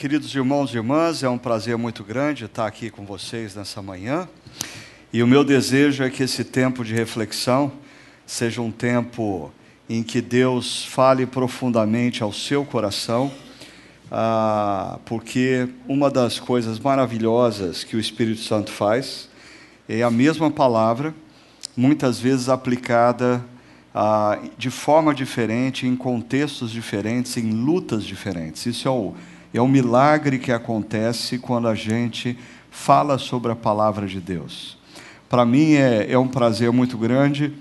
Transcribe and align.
queridos 0.00 0.34
irmãos 0.34 0.72
e 0.72 0.78
irmãs, 0.78 1.22
é 1.22 1.28
um 1.28 1.36
prazer 1.36 1.76
muito 1.76 2.02
grande 2.02 2.46
estar 2.46 2.66
aqui 2.66 2.88
com 2.88 3.04
vocês 3.04 3.54
nessa 3.54 3.82
manhã. 3.82 4.26
E 5.12 5.22
o 5.22 5.26
meu 5.26 5.44
desejo 5.44 6.02
é 6.02 6.08
que 6.08 6.22
esse 6.22 6.42
tempo 6.42 6.82
de 6.82 6.94
reflexão 6.94 7.70
seja 8.26 8.62
um 8.62 8.70
tempo 8.70 9.52
em 9.90 10.02
que 10.02 10.22
Deus 10.22 10.86
fale 10.86 11.26
profundamente 11.26 12.22
ao 12.22 12.32
seu 12.32 12.64
coração, 12.64 13.30
ah, 14.10 14.98
porque 15.04 15.68
uma 15.86 16.10
das 16.10 16.40
coisas 16.40 16.78
maravilhosas 16.78 17.84
que 17.84 17.94
o 17.94 18.00
Espírito 18.00 18.40
Santo 18.40 18.72
faz 18.72 19.28
é 19.86 20.02
a 20.02 20.10
mesma 20.10 20.50
palavra, 20.50 21.14
muitas 21.76 22.18
vezes 22.18 22.48
aplicada 22.48 23.44
ah, 23.94 24.38
de 24.56 24.70
forma 24.70 25.14
diferente, 25.14 25.86
em 25.86 25.94
contextos 25.94 26.70
diferentes, 26.70 27.36
em 27.36 27.50
lutas 27.50 28.02
diferentes. 28.02 28.64
Isso 28.64 28.88
é 28.88 28.90
o, 28.90 29.14
é 29.52 29.60
o 29.60 29.68
milagre 29.68 30.38
que 30.38 30.52
acontece 30.52 31.38
quando 31.38 31.68
a 31.68 31.74
gente 31.74 32.38
fala 32.70 33.18
sobre 33.18 33.50
a 33.52 33.56
palavra 33.56 34.06
de 34.06 34.20
Deus. 34.20 34.78
Para 35.28 35.44
mim 35.44 35.74
é, 35.74 36.10
é 36.10 36.18
um 36.18 36.28
prazer 36.28 36.72
muito 36.72 36.96
grande 36.96 37.52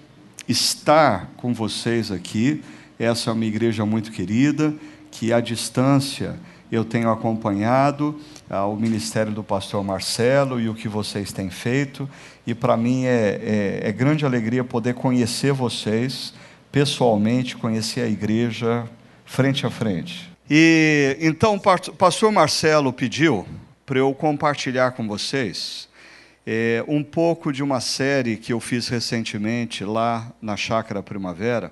estar 0.48 1.32
com 1.38 1.54
vocês 1.54 2.12
aqui. 2.12 2.64
Essa 2.98 3.30
é 3.30 3.34
uma 3.34 3.46
igreja 3.46 3.86
muito 3.86 4.12
querida, 4.12 4.74
que 5.12 5.32
à 5.32 5.40
distância 5.40 6.40
eu 6.72 6.86
tenho 6.86 7.10
acompanhado 7.10 8.20
ah, 8.50 8.66
o 8.66 8.76
ministério 8.76 9.32
do 9.32 9.44
pastor 9.44 9.84
Marcelo 9.84 10.60
e 10.60 10.70
o 10.70 10.76
que 10.76 10.88
vocês 10.88 11.32
têm 11.32 11.50
feito, 11.50 12.08
e 12.46 12.54
para 12.54 12.78
mim 12.78 13.06
é, 13.06 13.80
é, 13.84 13.90
é 13.90 13.92
grande 13.92 14.26
alegria 14.26 14.64
poder 14.64 14.94
conhecer 14.94 15.52
vocês 15.52 16.34
pessoalmente, 16.72 17.58
conhecer 17.58 18.02
a 18.02 18.08
igreja 18.08 18.86
frente 19.26 19.66
a 19.66 19.70
frente. 19.70 20.29
E 20.50 21.16
então 21.20 21.56
o 21.56 21.94
pastor 21.94 22.32
Marcelo 22.32 22.92
pediu 22.92 23.48
para 23.86 24.00
eu 24.00 24.14
compartilhar 24.16 24.92
com 24.92 25.08
vocês 25.08 25.88
é, 26.46 26.84
um 26.88 27.04
pouco 27.04 27.54
de 27.54 27.62
uma 27.62 27.80
série 27.80 28.36
que 28.36 28.52
eu 28.52 28.60
fiz 28.60 28.88
recentemente 28.88 29.84
lá 29.84 30.32
na 30.42 30.58
Chácara 30.58 31.04
Primavera. 31.04 31.72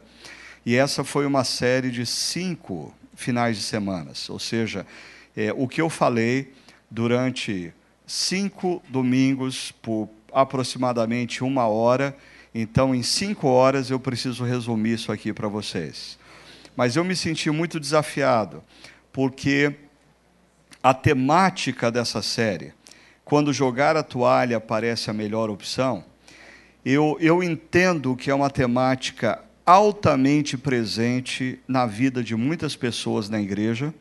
E 0.64 0.76
essa 0.76 1.04
foi 1.04 1.26
uma 1.26 1.44
série 1.44 1.90
de 1.90 2.06
cinco 2.06 2.94
finais 3.16 3.58
de 3.58 3.64
semanas, 3.64 4.30
ou 4.30 4.38
seja, 4.38 4.86
é, 5.36 5.52
o 5.56 5.68
que 5.68 5.82
eu 5.82 5.90
falei 5.90 6.54
durante 6.92 7.74
cinco 8.06 8.84
domingos 8.90 9.72
por 9.82 10.08
aproximadamente 10.32 11.44
uma 11.44 11.66
hora. 11.68 12.16
Então, 12.54 12.94
em 12.94 13.02
cinco 13.02 13.48
horas, 13.48 13.90
eu 13.90 14.00
preciso 14.00 14.44
resumir 14.44 14.94
isso 14.94 15.12
aqui 15.12 15.34
para 15.34 15.48
vocês. 15.48 16.20
Mas 16.78 16.96
eu 16.96 17.04
me 17.04 17.16
senti 17.16 17.50
muito 17.50 17.80
desafiado, 17.80 18.64
porque 19.12 19.74
a 20.84 20.94
temática 20.94 21.92
dessa 21.92 22.22
série, 22.22 22.72
quando 23.26 23.52
jogar 23.52 23.98
a 23.98 24.04
toalha 24.04 24.62
parece 24.62 25.10
a 25.10 25.14
melhor 25.14 25.50
opção, 25.50 26.06
eu, 26.86 27.18
eu 27.20 27.42
entendo 27.42 28.16
que 28.16 28.30
é 28.30 28.36
uma 28.36 28.52
temática 28.52 29.44
altamente 29.66 30.56
presente 30.56 31.60
na 31.68 31.88
vida 31.88 32.24
de 32.24 32.36
muitas 32.36 32.76
pessoas 32.76 33.28
na 33.28 33.42
igreja, 33.42 33.92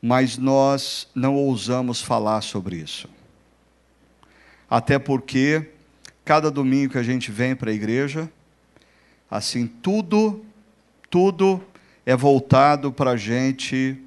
mas 0.00 0.36
nós 0.36 1.08
não 1.14 1.34
ousamos 1.34 2.02
falar 2.02 2.42
sobre 2.42 2.76
isso. 2.76 3.08
Até 4.68 4.98
porque, 4.98 5.70
cada 6.22 6.50
domingo 6.50 6.92
que 6.92 6.98
a 6.98 7.02
gente 7.02 7.32
vem 7.32 7.56
para 7.56 7.70
a 7.70 7.74
igreja, 7.74 8.30
assim, 9.30 9.66
tudo, 9.66 10.44
tudo 11.08 11.64
é 12.06 12.14
voltado 12.16 12.92
para 12.92 13.12
a 13.12 13.16
gente 13.16 13.98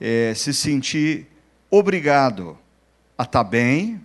é, 0.00 0.32
se 0.34 0.52
sentir 0.52 1.26
obrigado 1.70 2.58
a 3.16 3.22
estar 3.22 3.44
tá 3.44 3.48
bem, 3.48 4.00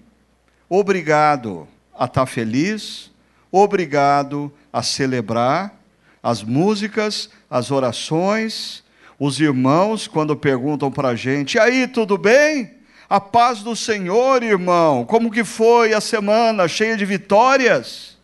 obrigado 0.69 1.67
a 1.93 2.05
estar 2.05 2.21
tá 2.21 2.25
feliz, 2.25 3.11
obrigado 3.51 4.51
a 4.71 4.83
celebrar 4.83 5.73
as 6.21 6.43
músicas, 6.43 7.29
as 7.49 7.71
orações, 7.71 8.83
os 9.19 9.39
irmãos, 9.39 10.07
quando 10.07 10.35
perguntam 10.35 10.91
para 10.91 11.09
a 11.09 11.15
gente, 11.15 11.55
e 11.55 11.59
aí, 11.59 11.87
tudo 11.87 12.17
bem? 12.17 12.73
A 13.07 13.21
paz 13.21 13.61
do 13.61 13.75
Senhor, 13.75 14.41
irmão, 14.41 15.05
como 15.05 15.31
que 15.31 15.43
foi 15.43 15.93
a 15.93 16.01
semana 16.01 16.67
cheia 16.67 16.97
de 16.97 17.05
vitórias? 17.05 18.17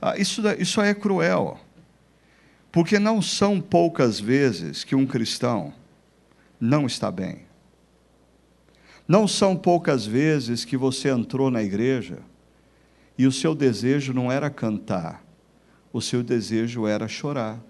Ah, 0.00 0.16
isso, 0.18 0.42
isso 0.58 0.80
é 0.80 0.92
cruel, 0.92 1.58
porque 2.72 2.98
não 2.98 3.20
são 3.20 3.60
poucas 3.60 4.18
vezes 4.18 4.82
que 4.82 4.96
um 4.96 5.06
cristão 5.06 5.74
não 6.58 6.86
está 6.86 7.10
bem. 7.10 7.42
Não 9.06 9.28
são 9.28 9.54
poucas 9.54 10.06
vezes 10.06 10.64
que 10.64 10.76
você 10.76 11.10
entrou 11.10 11.50
na 11.50 11.62
igreja 11.62 12.20
e 13.18 13.26
o 13.26 13.32
seu 13.32 13.54
desejo 13.54 14.14
não 14.14 14.32
era 14.32 14.48
cantar, 14.48 15.22
o 15.92 16.00
seu 16.00 16.22
desejo 16.22 16.86
era 16.86 17.06
chorar. 17.06 17.60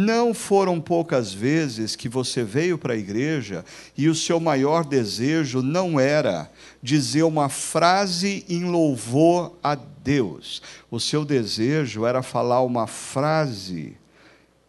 Não 0.00 0.32
foram 0.32 0.80
poucas 0.80 1.32
vezes 1.32 1.96
que 1.96 2.08
você 2.08 2.44
veio 2.44 2.78
para 2.78 2.92
a 2.92 2.96
igreja 2.96 3.64
e 3.96 4.08
o 4.08 4.14
seu 4.14 4.38
maior 4.38 4.84
desejo 4.84 5.60
não 5.60 5.98
era 5.98 6.48
dizer 6.80 7.24
uma 7.24 7.48
frase 7.48 8.46
em 8.48 8.62
louvor 8.62 9.56
a 9.60 9.74
Deus. 9.74 10.62
O 10.88 11.00
seu 11.00 11.24
desejo 11.24 12.06
era 12.06 12.22
falar 12.22 12.62
uma 12.62 12.86
frase 12.86 13.96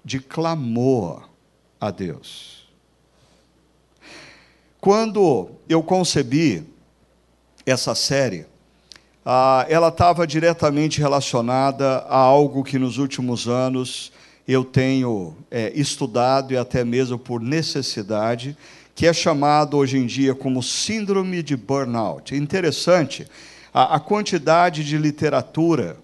de 0.03 0.19
clamor 0.19 1.29
a 1.79 1.91
Deus. 1.91 2.67
Quando 4.81 5.51
eu 5.69 5.83
concebi 5.83 6.63
essa 7.67 7.93
série, 7.93 8.47
ah, 9.23 9.63
ela 9.69 9.89
estava 9.89 10.25
diretamente 10.25 10.99
relacionada 10.99 11.99
a 12.09 12.17
algo 12.17 12.63
que 12.63 12.79
nos 12.79 12.97
últimos 12.97 13.47
anos 13.47 14.11
eu 14.51 14.63
tenho 14.63 15.35
é, 15.51 15.71
estudado 15.75 16.51
e 16.53 16.57
até 16.57 16.83
mesmo 16.83 17.19
por 17.19 17.39
necessidade, 17.39 18.57
que 18.95 19.05
é 19.05 19.13
chamado 19.13 19.77
hoje 19.77 19.99
em 19.99 20.07
dia 20.07 20.33
como 20.33 20.63
síndrome 20.63 21.43
de 21.43 21.55
burnout. 21.55 22.35
Interessante 22.35 23.27
a, 23.71 23.97
a 23.97 23.99
quantidade 23.99 24.83
de 24.83 24.97
literatura 24.97 25.97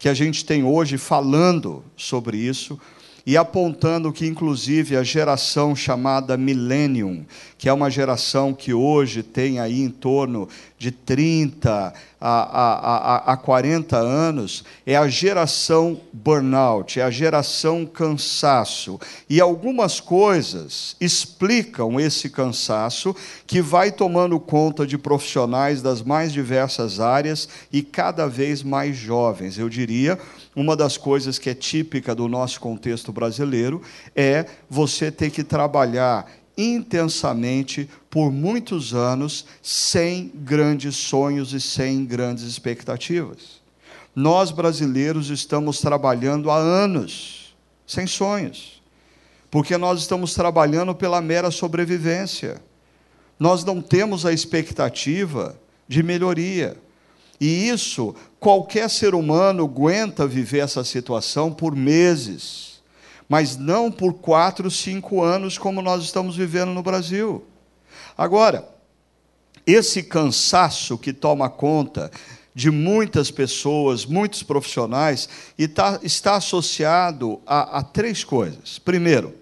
que 0.00 0.08
a 0.08 0.14
gente 0.14 0.44
tem 0.44 0.64
hoje 0.64 0.98
falando 0.98 1.84
sobre 1.96 2.36
isso 2.36 2.76
e 3.24 3.36
apontando 3.36 4.12
que, 4.12 4.26
inclusive, 4.26 4.96
a 4.96 5.04
geração 5.04 5.74
chamada 5.76 6.36
Millennium, 6.36 7.24
que 7.56 7.68
é 7.68 7.72
uma 7.72 7.88
geração 7.88 8.52
que 8.52 8.74
hoje 8.74 9.22
tem 9.22 9.60
aí 9.60 9.80
em 9.80 9.90
torno 9.90 10.48
de 10.78 10.90
30 10.90 11.92
a, 12.20 12.28
a, 12.28 13.30
a, 13.30 13.32
a 13.32 13.36
40 13.36 13.96
anos, 13.96 14.64
é 14.86 14.96
a 14.96 15.06
geração 15.08 16.00
burnout, 16.12 16.98
é 16.98 17.02
a 17.02 17.10
geração 17.10 17.86
cansaço. 17.86 18.98
E 19.28 19.40
algumas 19.40 20.00
coisas 20.00 20.96
explicam 21.00 22.00
esse 22.00 22.30
cansaço 22.30 23.14
que 23.46 23.60
vai 23.60 23.92
tomando 23.92 24.40
conta 24.40 24.86
de 24.86 24.98
profissionais 24.98 25.82
das 25.82 26.02
mais 26.02 26.32
diversas 26.32 27.00
áreas 27.00 27.48
e 27.72 27.82
cada 27.82 28.26
vez 28.26 28.62
mais 28.62 28.96
jovens. 28.96 29.58
Eu 29.58 29.68
diria, 29.68 30.18
uma 30.54 30.76
das 30.76 30.96
coisas 30.96 31.38
que 31.38 31.50
é 31.50 31.54
típica 31.54 32.14
do 32.14 32.28
nosso 32.28 32.60
contexto 32.60 33.12
brasileiro 33.12 33.82
é 34.14 34.46
você 34.68 35.10
ter 35.10 35.30
que 35.30 35.44
trabalhar 35.44 36.26
intensamente 36.56 37.88
por 38.08 38.30
muitos 38.32 38.94
anos, 38.94 39.44
sem 39.62 40.32
grandes 40.34 40.96
sonhos 40.96 41.52
e 41.52 41.60
sem 41.60 42.04
grandes 42.04 42.44
expectativas. 42.44 43.60
Nós 44.14 44.50
brasileiros 44.50 45.28
estamos 45.28 45.80
trabalhando 45.80 46.50
há 46.50 46.56
anos 46.56 47.54
sem 47.86 48.06
sonhos, 48.06 48.82
porque 49.50 49.76
nós 49.76 50.00
estamos 50.00 50.34
trabalhando 50.34 50.94
pela 50.94 51.20
mera 51.20 51.50
sobrevivência. 51.50 52.62
Nós 53.38 53.62
não 53.62 53.82
temos 53.82 54.24
a 54.24 54.32
expectativa 54.32 55.58
de 55.86 56.02
melhoria. 56.02 56.76
E 57.38 57.68
isso, 57.68 58.14
qualquer 58.40 58.88
ser 58.88 59.14
humano 59.14 59.64
aguenta 59.64 60.26
viver 60.26 60.60
essa 60.60 60.82
situação 60.82 61.52
por 61.52 61.76
meses 61.76 62.75
mas 63.28 63.56
não 63.56 63.90
por 63.90 64.14
quatro, 64.14 64.70
cinco 64.70 65.22
anos 65.22 65.58
como 65.58 65.82
nós 65.82 66.02
estamos 66.02 66.36
vivendo 66.36 66.72
no 66.72 66.82
Brasil. 66.82 67.44
Agora, 68.16 68.68
esse 69.66 70.02
cansaço 70.02 70.96
que 70.96 71.12
toma 71.12 71.50
conta 71.50 72.10
de 72.54 72.70
muitas 72.70 73.30
pessoas, 73.30 74.06
muitos 74.06 74.42
profissionais, 74.42 75.28
tá, 75.74 76.00
está 76.02 76.36
associado 76.36 77.40
a, 77.46 77.80
a 77.80 77.82
três 77.82 78.24
coisas. 78.24 78.78
Primeiro, 78.78 79.34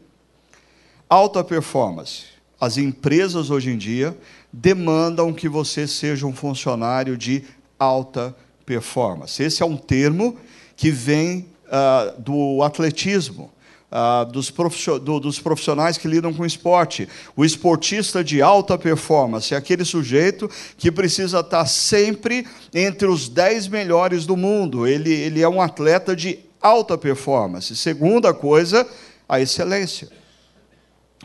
alta 1.08 1.44
performance. 1.44 2.24
As 2.60 2.76
empresas 2.76 3.50
hoje 3.50 3.70
em 3.70 3.76
dia 3.76 4.16
demandam 4.52 5.32
que 5.32 5.48
você 5.48 5.86
seja 5.86 6.26
um 6.26 6.34
funcionário 6.34 7.16
de 7.16 7.44
alta 7.78 8.34
performance. 8.64 9.42
Esse 9.42 9.62
é 9.62 9.66
um 9.66 9.76
termo 9.76 10.36
que 10.74 10.90
vem 10.90 11.46
uh, 11.66 12.20
do 12.20 12.62
atletismo 12.62 13.53
ah, 13.96 14.24
dos, 14.24 14.50
profissionais 14.50 15.96
que 15.96 16.08
lidam 16.08 16.34
com 16.34 16.44
esporte. 16.44 17.08
O 17.36 17.44
esportista 17.44 18.24
de 18.24 18.42
alta 18.42 18.76
performance 18.76 19.54
é 19.54 19.56
aquele 19.56 19.84
sujeito 19.84 20.50
que 20.76 20.90
precisa 20.90 21.38
estar 21.38 21.64
sempre 21.66 22.44
entre 22.74 23.06
os 23.06 23.28
10 23.28 23.68
melhores 23.68 24.26
do 24.26 24.36
mundo. 24.36 24.84
Ele, 24.84 25.12
ele 25.12 25.40
é 25.40 25.48
um 25.48 25.62
atleta 25.62 26.16
de 26.16 26.40
alta 26.60 26.98
performance. 26.98 27.76
Segunda 27.76 28.34
coisa, 28.34 28.84
a 29.28 29.40
excelência. 29.40 30.08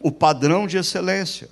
O 0.04 0.12
padrão 0.12 0.68
de 0.68 0.77
excelência. 0.77 1.50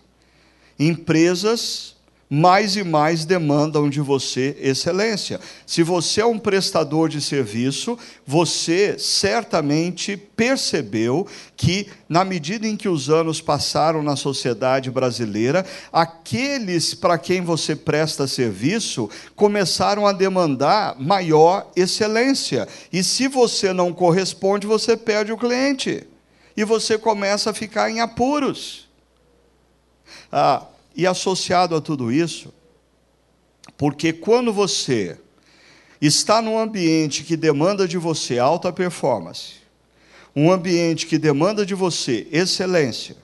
Empresas 0.78 1.97
mais 2.30 2.76
e 2.76 2.84
mais 2.84 3.24
demandam 3.24 3.90
de 3.90 4.02
você 4.02 4.58
excelência. 4.60 5.40
Se 5.66 5.82
você 5.82 6.22
é 6.22 6.26
um 6.26 6.38
prestador 6.38 7.08
de 7.08 7.22
serviço, 7.22 7.98
você 8.26 9.00
certamente 9.00 10.18
percebeu 10.18 11.26
que, 11.56 11.88
na 12.10 12.26
medida 12.26 12.68
em 12.68 12.76
que 12.76 12.90
os 12.90 13.10
anos 13.10 13.40
passaram 13.40 14.04
na 14.04 14.16
sociedade 14.16 14.92
brasileira, 14.92 15.66
aqueles 15.92 16.94
para 16.94 17.18
quem 17.18 17.42
você 17.42 17.76
presta 17.76 18.28
serviço 18.28 19.10
começaram 19.36 20.06
a 20.06 20.12
demandar 20.12 21.00
maior 21.00 21.72
excelência. 21.76 22.68
E 22.92 23.04
se 23.04 23.28
você 23.28 23.72
não 23.72 23.94
corresponde, 23.94 24.68
você 24.68 24.98
perde 24.98 25.32
o 25.32 25.38
cliente. 25.38 26.06
E 26.58 26.64
você 26.66 26.98
começa 26.98 27.52
a 27.52 27.54
ficar 27.54 27.90
em 27.90 28.02
apuros. 28.02 28.90
Ah, 30.32 30.66
e 30.98 31.06
associado 31.06 31.76
a 31.76 31.80
tudo 31.80 32.12
isso, 32.12 32.52
porque 33.78 34.12
quando 34.12 34.52
você 34.52 35.18
está 36.02 36.42
num 36.42 36.58
ambiente 36.58 37.24
que 37.24 37.38
demanda 37.38 37.88
de 37.88 37.98
você 37.98 38.40
alta 38.40 38.74
performance, 38.74 39.58
um 40.36 40.52
ambiente 40.52 41.06
que 41.06 41.20
demanda 41.20 41.64
de 41.64 41.76
você 41.76 42.28
excelência, 42.32 43.16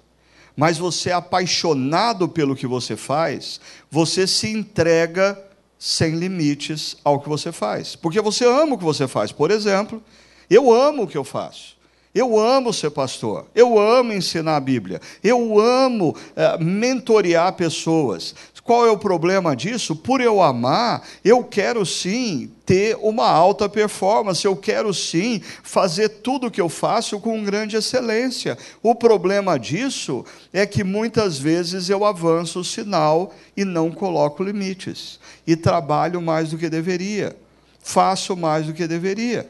mas 0.55 0.77
você 0.77 1.09
é 1.09 1.13
apaixonado 1.13 2.29
pelo 2.29 2.55
que 2.55 2.67
você 2.67 2.95
faz, 2.95 3.59
você 3.89 4.27
se 4.27 4.49
entrega 4.49 5.41
sem 5.79 6.15
limites 6.15 6.95
ao 7.03 7.19
que 7.19 7.27
você 7.27 7.51
faz. 7.51 7.95
Porque 7.95 8.21
você 8.21 8.45
ama 8.45 8.75
o 8.75 8.77
que 8.77 8.83
você 8.83 9.07
faz. 9.07 9.31
Por 9.31 9.49
exemplo, 9.49 10.01
eu 10.49 10.71
amo 10.71 11.03
o 11.03 11.07
que 11.07 11.17
eu 11.17 11.23
faço. 11.23 11.72
Eu 12.13 12.37
amo 12.37 12.71
ser 12.71 12.91
pastor, 12.91 13.47
eu 13.55 13.79
amo 13.79 14.13
ensinar 14.13 14.57
a 14.57 14.59
Bíblia, 14.59 15.01
eu 15.23 15.59
amo 15.59 16.15
é, 16.35 16.63
mentorear 16.63 17.53
pessoas. 17.53 18.35
Qual 18.63 18.85
é 18.85 18.91
o 18.91 18.97
problema 18.97 19.55
disso? 19.55 19.93
Por 19.93 20.21
eu 20.21 20.41
amar, 20.41 21.01
eu 21.25 21.43
quero 21.43 21.85
sim 21.85 22.49
ter 22.65 22.95
uma 23.01 23.27
alta 23.27 23.67
performance, 23.67 24.45
eu 24.45 24.55
quero 24.55 24.93
sim 24.93 25.41
fazer 25.63 26.07
tudo 26.07 26.47
o 26.47 26.51
que 26.51 26.61
eu 26.61 26.69
faço 26.69 27.19
com 27.19 27.43
grande 27.43 27.75
excelência. 27.75 28.57
O 28.81 28.95
problema 28.95 29.59
disso 29.59 30.23
é 30.53 30.65
que 30.65 30.81
muitas 30.81 31.37
vezes 31.37 31.89
eu 31.89 32.05
avanço 32.05 32.59
o 32.59 32.63
sinal 32.63 33.33
e 33.57 33.65
não 33.65 33.91
coloco 33.91 34.43
limites, 34.43 35.19
e 35.45 35.57
trabalho 35.57 36.21
mais 36.21 36.51
do 36.51 36.57
que 36.57 36.69
deveria, 36.69 37.35
faço 37.81 38.37
mais 38.37 38.67
do 38.67 38.73
que 38.73 38.87
deveria. 38.87 39.49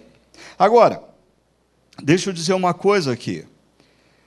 Agora, 0.57 1.12
Deixa 2.01 2.29
eu 2.29 2.33
dizer 2.33 2.53
uma 2.53 2.73
coisa 2.73 3.11
aqui. 3.11 3.45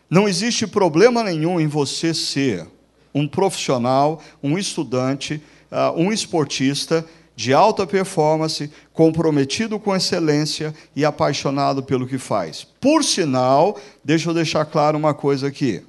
Não 0.09 0.29
existe 0.29 0.67
problema 0.67 1.25
nenhum 1.25 1.59
em 1.59 1.67
você 1.67 2.15
ser 2.15 2.67
um 3.13 3.27
profissional, 3.27 4.23
um 4.43 4.57
estudante, 4.57 5.43
ah, 5.71 5.93
um 5.93 6.13
esportista 6.13 7.05
de 7.35 7.53
alta 7.53 7.87
performance, 7.87 8.71
comprometido 8.93 9.79
com 9.79 9.95
excelência 9.95 10.75
e 10.95 11.05
apaixonado 11.05 11.83
pelo 11.83 12.07
que 12.07 12.19
faz. 12.19 12.67
Por 12.81 13.05
sinal, 13.05 13.79
deixa 14.03 14.31
eu 14.31 14.35
deixar 14.35 14.65
claro 14.65 14.97
uma 14.97 15.13
coisa 15.13 15.49
aqui. 15.49 15.83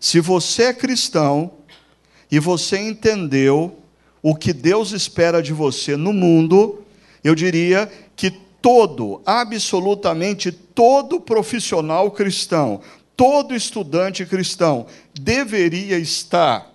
Se 0.00 0.18
você 0.18 0.64
é 0.64 0.72
cristão 0.72 1.52
e 2.30 2.40
você 2.40 2.78
entendeu 2.78 3.78
o 4.20 4.34
que 4.34 4.52
Deus 4.52 4.90
espera 4.90 5.40
de 5.40 5.52
você 5.52 5.96
no 5.96 6.12
mundo, 6.12 6.82
eu 7.22 7.34
diria 7.34 7.90
que 8.16 8.45
todo, 8.66 9.22
absolutamente 9.24 10.50
todo 10.50 11.20
profissional 11.20 12.10
cristão, 12.10 12.80
todo 13.16 13.54
estudante 13.54 14.26
cristão 14.26 14.88
deveria 15.14 15.96
estar 16.00 16.74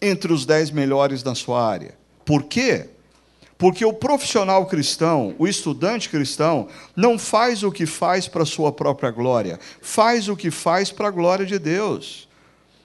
entre 0.00 0.32
os 0.32 0.46
dez 0.46 0.70
melhores 0.70 1.20
da 1.20 1.34
sua 1.34 1.68
área. 1.68 1.98
Por 2.24 2.44
quê? 2.44 2.90
Porque 3.58 3.84
o 3.84 3.92
profissional 3.92 4.64
cristão, 4.66 5.34
o 5.36 5.48
estudante 5.48 6.08
cristão, 6.08 6.68
não 6.94 7.18
faz 7.18 7.64
o 7.64 7.72
que 7.72 7.86
faz 7.86 8.28
para 8.28 8.44
a 8.44 8.46
sua 8.46 8.70
própria 8.70 9.10
glória, 9.10 9.58
faz 9.82 10.28
o 10.28 10.36
que 10.36 10.48
faz 10.48 10.92
para 10.92 11.08
a 11.08 11.10
glória 11.10 11.44
de 11.44 11.58
Deus. 11.58 12.28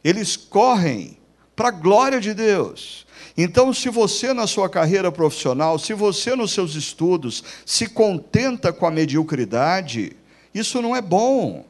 Eles 0.04 0.36
correm 0.36 1.20
para 1.56 1.68
a 1.68 1.72
glória 1.72 2.20
de 2.20 2.34
Deus. 2.34 3.05
Então, 3.38 3.74
se 3.74 3.90
você 3.90 4.34
na 4.34 4.48
sua 4.48 4.70
carreira 4.70 5.12
profissional, 5.12 5.78
se 5.78 5.94
você 5.94 6.36
nos 6.36 6.52
seus 6.52 6.76
estudos 6.76 7.44
se 7.66 7.88
contenta 7.88 8.72
com 8.72 8.86
a 8.86 8.92
mediocridade, 8.92 10.16
isso 10.54 10.82
não 10.82 10.96
é 10.96 11.02
bom. 11.02 11.66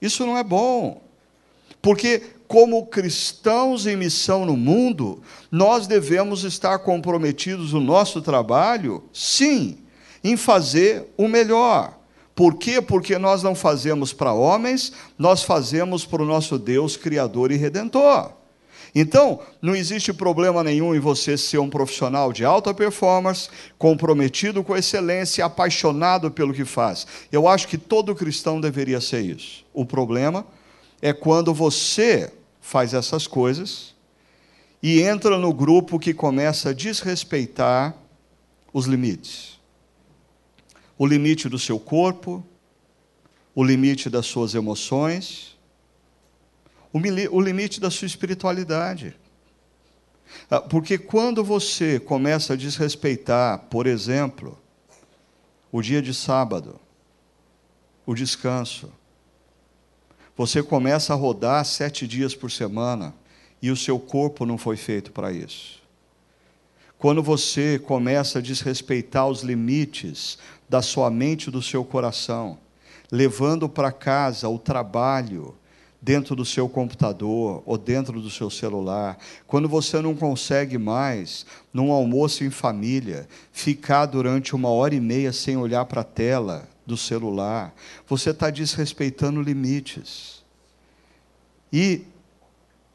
Isso 0.00 0.26
não 0.26 0.36
é 0.36 0.44
bom. 0.44 1.02
Porque, 1.80 2.22
como 2.46 2.86
cristãos 2.86 3.86
em 3.86 3.96
missão 3.96 4.44
no 4.44 4.56
mundo, 4.56 5.22
nós 5.50 5.86
devemos 5.86 6.44
estar 6.44 6.78
comprometidos 6.80 7.72
no 7.72 7.80
nosso 7.80 8.20
trabalho, 8.20 9.02
sim, 9.12 9.78
em 10.22 10.36
fazer 10.36 11.12
o 11.16 11.26
melhor. 11.26 11.98
Por 12.34 12.54
quê? 12.56 12.80
Porque 12.80 13.18
nós 13.18 13.42
não 13.42 13.54
fazemos 13.54 14.12
para 14.12 14.32
homens, 14.32 14.92
nós 15.18 15.42
fazemos 15.42 16.04
para 16.04 16.22
o 16.22 16.26
nosso 16.26 16.58
Deus 16.58 16.96
Criador 16.96 17.50
e 17.50 17.56
Redentor. 17.56 18.37
Então, 18.94 19.40
não 19.60 19.74
existe 19.74 20.12
problema 20.12 20.64
nenhum 20.64 20.94
em 20.94 20.98
você 20.98 21.36
ser 21.36 21.58
um 21.58 21.68
profissional 21.68 22.32
de 22.32 22.44
alta 22.44 22.72
performance, 22.72 23.48
comprometido 23.76 24.64
com 24.64 24.76
excelência, 24.76 25.44
apaixonado 25.44 26.30
pelo 26.30 26.54
que 26.54 26.64
faz. 26.64 27.06
Eu 27.30 27.46
acho 27.46 27.68
que 27.68 27.78
todo 27.78 28.14
cristão 28.14 28.60
deveria 28.60 29.00
ser 29.00 29.20
isso. 29.20 29.64
O 29.72 29.84
problema 29.84 30.46
é 31.02 31.12
quando 31.12 31.52
você 31.52 32.32
faz 32.60 32.94
essas 32.94 33.26
coisas 33.26 33.94
e 34.82 35.02
entra 35.02 35.38
no 35.38 35.52
grupo 35.52 35.98
que 35.98 36.14
começa 36.14 36.70
a 36.70 36.72
desrespeitar 36.72 37.94
os 38.72 38.86
limites. 38.86 39.58
O 40.96 41.06
limite 41.06 41.48
do 41.48 41.58
seu 41.58 41.78
corpo, 41.78 42.44
o 43.54 43.64
limite 43.64 44.08
das 44.08 44.26
suas 44.26 44.54
emoções, 44.54 45.57
o 46.92 47.40
limite 47.40 47.80
da 47.80 47.90
sua 47.90 48.06
espiritualidade. 48.06 49.14
Ah, 50.50 50.60
porque 50.60 50.98
quando 50.98 51.42
você 51.44 51.98
começa 51.98 52.52
a 52.52 52.56
desrespeitar, 52.56 53.58
por 53.70 53.86
exemplo, 53.86 54.58
o 55.70 55.82
dia 55.82 56.00
de 56.00 56.14
sábado, 56.14 56.78
o 58.06 58.14
descanso, 58.14 58.90
você 60.36 60.62
começa 60.62 61.12
a 61.12 61.16
rodar 61.16 61.64
sete 61.64 62.06
dias 62.06 62.34
por 62.34 62.50
semana 62.50 63.14
e 63.60 63.70
o 63.70 63.76
seu 63.76 63.98
corpo 63.98 64.46
não 64.46 64.56
foi 64.56 64.76
feito 64.76 65.10
para 65.12 65.32
isso. 65.32 65.82
Quando 66.96 67.22
você 67.22 67.78
começa 67.78 68.38
a 68.38 68.42
desrespeitar 68.42 69.28
os 69.28 69.42
limites 69.42 70.38
da 70.68 70.80
sua 70.80 71.10
mente 71.10 71.48
e 71.48 71.50
do 71.50 71.62
seu 71.62 71.84
coração, 71.84 72.58
levando 73.10 73.68
para 73.68 73.92
casa 73.92 74.48
o 74.48 74.58
trabalho, 74.58 75.54
dentro 76.00 76.36
do 76.36 76.44
seu 76.44 76.68
computador 76.68 77.62
ou 77.66 77.76
dentro 77.76 78.20
do 78.20 78.30
seu 78.30 78.48
celular, 78.48 79.18
quando 79.46 79.68
você 79.68 80.00
não 80.00 80.14
consegue 80.14 80.78
mais, 80.78 81.44
num 81.72 81.90
almoço 81.90 82.44
em 82.44 82.50
família, 82.50 83.28
ficar 83.52 84.06
durante 84.06 84.54
uma 84.54 84.68
hora 84.68 84.94
e 84.94 85.00
meia 85.00 85.32
sem 85.32 85.56
olhar 85.56 85.84
para 85.86 86.02
a 86.02 86.04
tela 86.04 86.68
do 86.86 86.96
celular, 86.96 87.74
você 88.06 88.30
está 88.30 88.48
desrespeitando 88.48 89.42
limites. 89.42 90.44
E 91.72 92.02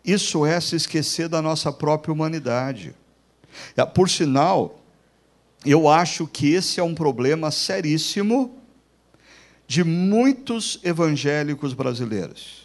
isso 0.03 0.45
é 0.45 0.60
se 0.60 0.75
esquecer 0.75 1.27
da 1.27 1.41
nossa 1.41 1.72
própria 1.72 2.13
humanidade. 2.13 2.95
Por 3.93 4.10
sinal, 4.10 4.79
eu 5.65 5.88
acho 5.88 6.25
que 6.25 6.53
esse 6.53 6.79
é 6.79 6.83
um 6.83 6.95
problema 6.95 7.51
seríssimo 7.51 8.57
de 9.67 9.83
muitos 9.83 10.79
evangélicos 10.83 11.74
brasileiros 11.74 12.63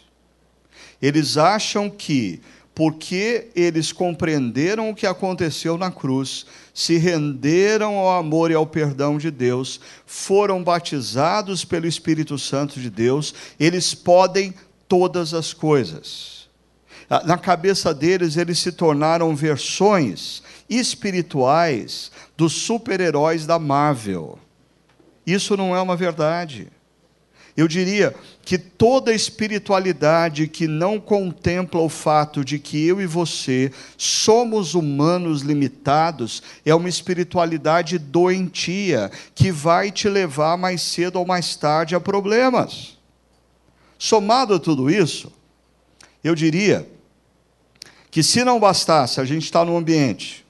eles 1.01 1.37
acham 1.37 1.89
que, 1.89 2.41
porque 2.73 3.47
eles 3.55 3.91
compreenderam 3.91 4.89
o 4.89 4.95
que 4.95 5.05
aconteceu 5.05 5.77
na 5.77 5.91
cruz, 5.91 6.45
se 6.73 6.97
renderam 6.97 7.97
ao 7.97 8.17
amor 8.17 8.51
e 8.51 8.53
ao 8.53 8.65
perdão 8.65 9.17
de 9.17 9.29
Deus, 9.29 9.79
foram 10.05 10.63
batizados 10.63 11.65
pelo 11.65 11.87
Espírito 11.87 12.37
Santo 12.37 12.79
de 12.79 12.89
Deus, 12.89 13.33
eles 13.59 13.93
podem 13.93 14.53
todas 14.87 15.33
as 15.33 15.53
coisas. 15.53 16.47
Na 17.25 17.37
cabeça 17.37 17.93
deles, 17.93 18.37
eles 18.37 18.59
se 18.59 18.71
tornaram 18.71 19.35
versões 19.35 20.43
espirituais 20.69 22.11
dos 22.37 22.53
super-heróis 22.53 23.47
da 23.47 23.57
Marvel. 23.57 24.37
Isso 25.25 25.57
não 25.57 25.75
é 25.75 25.81
uma 25.81 25.95
verdade. 25.95 26.67
Eu 27.59 27.67
diria 27.67 28.15
que 28.45 28.57
toda 28.57 29.13
espiritualidade 29.13 30.47
que 30.47 30.65
não 30.65 30.97
contempla 30.97 31.81
o 31.81 31.89
fato 31.89 32.41
de 32.41 32.57
que 32.57 32.87
eu 32.87 33.01
e 33.01 33.05
você 33.05 33.69
somos 33.97 34.75
humanos 34.75 35.41
limitados 35.41 36.41
é 36.65 36.73
uma 36.73 36.87
espiritualidade 36.87 37.99
doentia 37.99 39.11
que 39.35 39.51
vai 39.51 39.91
te 39.91 40.07
levar 40.07 40.57
mais 40.57 40.81
cedo 40.81 41.17
ou 41.17 41.27
mais 41.27 41.57
tarde 41.57 41.95
a 41.95 41.99
problemas. 41.99 42.97
Somado 43.97 44.53
a 44.53 44.59
tudo 44.59 44.89
isso, 44.89 45.29
eu 46.23 46.35
diria 46.35 46.89
que 48.09 48.23
se 48.23 48.41
não 48.45 48.57
bastasse 48.57 49.19
a 49.19 49.25
gente 49.25 49.43
estar 49.43 49.65
no 49.65 49.75
ambiente 49.75 50.45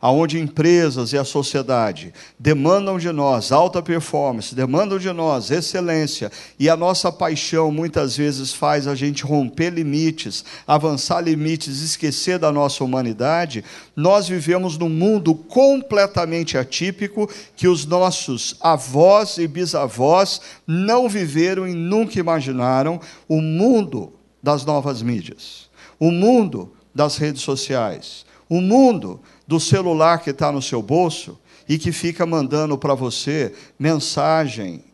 aonde 0.00 0.40
empresas 0.40 1.12
e 1.12 1.18
a 1.18 1.24
sociedade 1.24 2.14
demandam 2.38 2.98
de 2.98 3.12
nós 3.12 3.52
alta 3.52 3.82
performance, 3.82 4.54
demandam 4.54 4.98
de 4.98 5.12
nós 5.12 5.50
excelência, 5.50 6.32
e 6.58 6.70
a 6.70 6.76
nossa 6.76 7.12
paixão 7.12 7.70
muitas 7.70 8.16
vezes 8.16 8.54
faz 8.54 8.86
a 8.86 8.94
gente 8.94 9.24
romper 9.24 9.70
limites, 9.70 10.44
avançar 10.66 11.20
limites, 11.20 11.82
esquecer 11.82 12.38
da 12.38 12.50
nossa 12.50 12.82
humanidade, 12.82 13.62
nós 13.94 14.26
vivemos 14.26 14.78
num 14.78 14.88
mundo 14.88 15.34
completamente 15.34 16.56
atípico 16.56 17.28
que 17.54 17.68
os 17.68 17.84
nossos 17.84 18.56
avós 18.60 19.36
e 19.36 19.46
bisavós 19.46 20.40
não 20.66 21.08
viveram 21.08 21.68
e 21.68 21.74
nunca 21.74 22.18
imaginaram 22.18 22.98
o 23.28 23.42
mundo 23.42 24.14
das 24.42 24.64
novas 24.64 25.02
mídias, 25.02 25.68
o 25.98 26.10
mundo 26.10 26.72
das 26.94 27.18
redes 27.18 27.42
sociais, 27.42 28.24
o 28.48 28.60
mundo 28.60 29.20
do 29.50 29.58
celular 29.58 30.22
que 30.22 30.30
está 30.30 30.52
no 30.52 30.62
seu 30.62 30.80
bolso 30.80 31.36
e 31.68 31.76
que 31.76 31.90
fica 31.90 32.24
mandando 32.24 32.78
para 32.78 32.94
você 32.94 33.52
mensagem 33.76 34.84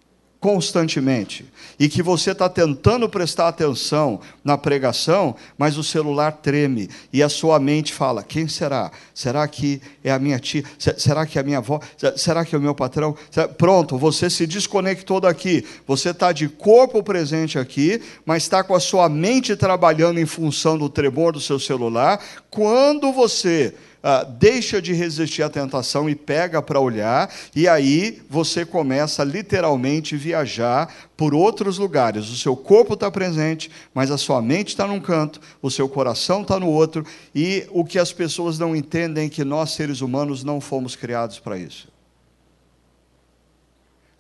constantemente 0.41 1.45
e 1.79 1.91
que 1.91 2.03
você 2.03 2.31
está 2.31 2.49
tentando 2.49 3.07
prestar 3.07 3.49
atenção 3.49 4.19
na 4.43 4.57
pregação, 4.57 5.37
mas 5.59 5.77
o 5.77 5.85
celular 5.85 6.33
treme 6.33 6.89
e 7.13 7.23
a 7.23 7.29
sua 7.29 7.61
mente 7.61 7.93
fala: 7.93 8.23
quem 8.23 8.49
será? 8.49 8.91
Será 9.13 9.47
que 9.47 9.83
é 10.03 10.11
a 10.11 10.19
minha 10.19 10.39
tia? 10.39 10.65
Será 10.79 11.27
que 11.27 11.37
é 11.37 11.43
a 11.43 11.45
minha 11.45 11.59
avó? 11.59 11.79
Será 12.17 12.43
que 12.43 12.55
é 12.55 12.59
o 12.59 12.63
meu 12.63 12.75
patrão? 12.75 13.15
Pronto, 13.59 13.99
você 13.99 14.31
se 14.31 14.47
desconectou 14.47 15.21
daqui. 15.21 15.67
Você 15.87 16.11
está 16.11 16.33
de 16.33 16.49
corpo 16.49 17.03
presente 17.03 17.59
aqui, 17.59 18.01
mas 18.25 18.45
está 18.45 18.65
com 18.65 18.75
a 18.75 18.81
sua 18.81 19.07
mente 19.07 19.55
trabalhando 19.55 20.19
em 20.19 20.27
função 20.27 20.79
do 20.79 20.89
tremor 20.89 21.35
do 21.35 21.41
seu 21.41 21.59
celular. 21.59 22.19
Quando 22.49 23.13
você 23.13 23.75
ah, 24.09 24.23
deixa 24.23 24.81
de 24.81 24.93
resistir 24.93 25.43
à 25.43 25.51
tentação 25.51 26.09
e 26.09 26.15
pega 26.15 26.63
para 26.63 26.79
olhar, 26.79 27.29
e 27.57 27.67
aí 27.67 28.23
você 28.31 28.65
começa 28.65 29.25
literalmente 29.25 30.17
viajar 30.17 30.95
por 31.17 31.35
outros 31.35 31.77
lugares. 31.77 32.31
O 32.31 32.37
seu 32.37 32.57
corpo 32.57 32.95
está 32.95 33.11
presente, 33.11 33.69
mas 33.93 34.13
a 34.13 34.17
sua 34.17 34.41
mente 34.41 34.69
está 34.69 34.87
num 34.87 35.01
canto, 35.01 35.41
o 35.61 35.73
seu 35.73 35.89
coração 35.89 36.43
está 36.43 36.61
no 36.61 36.69
outro, 36.69 37.05
e 37.35 37.67
o 37.73 37.85
que 37.85 37.99
as 37.99 38.13
pessoas 38.13 38.61
não 38.61 38.77
entendem 38.77 39.27
é 39.27 39.29
que 39.29 39.43
nós, 39.43 39.73
seres 39.73 40.01
humanos, 40.01 40.45
não 40.45 40.61
fomos 40.61 40.95
criados 40.95 41.41
para 41.41 41.59
isso. 41.59 41.89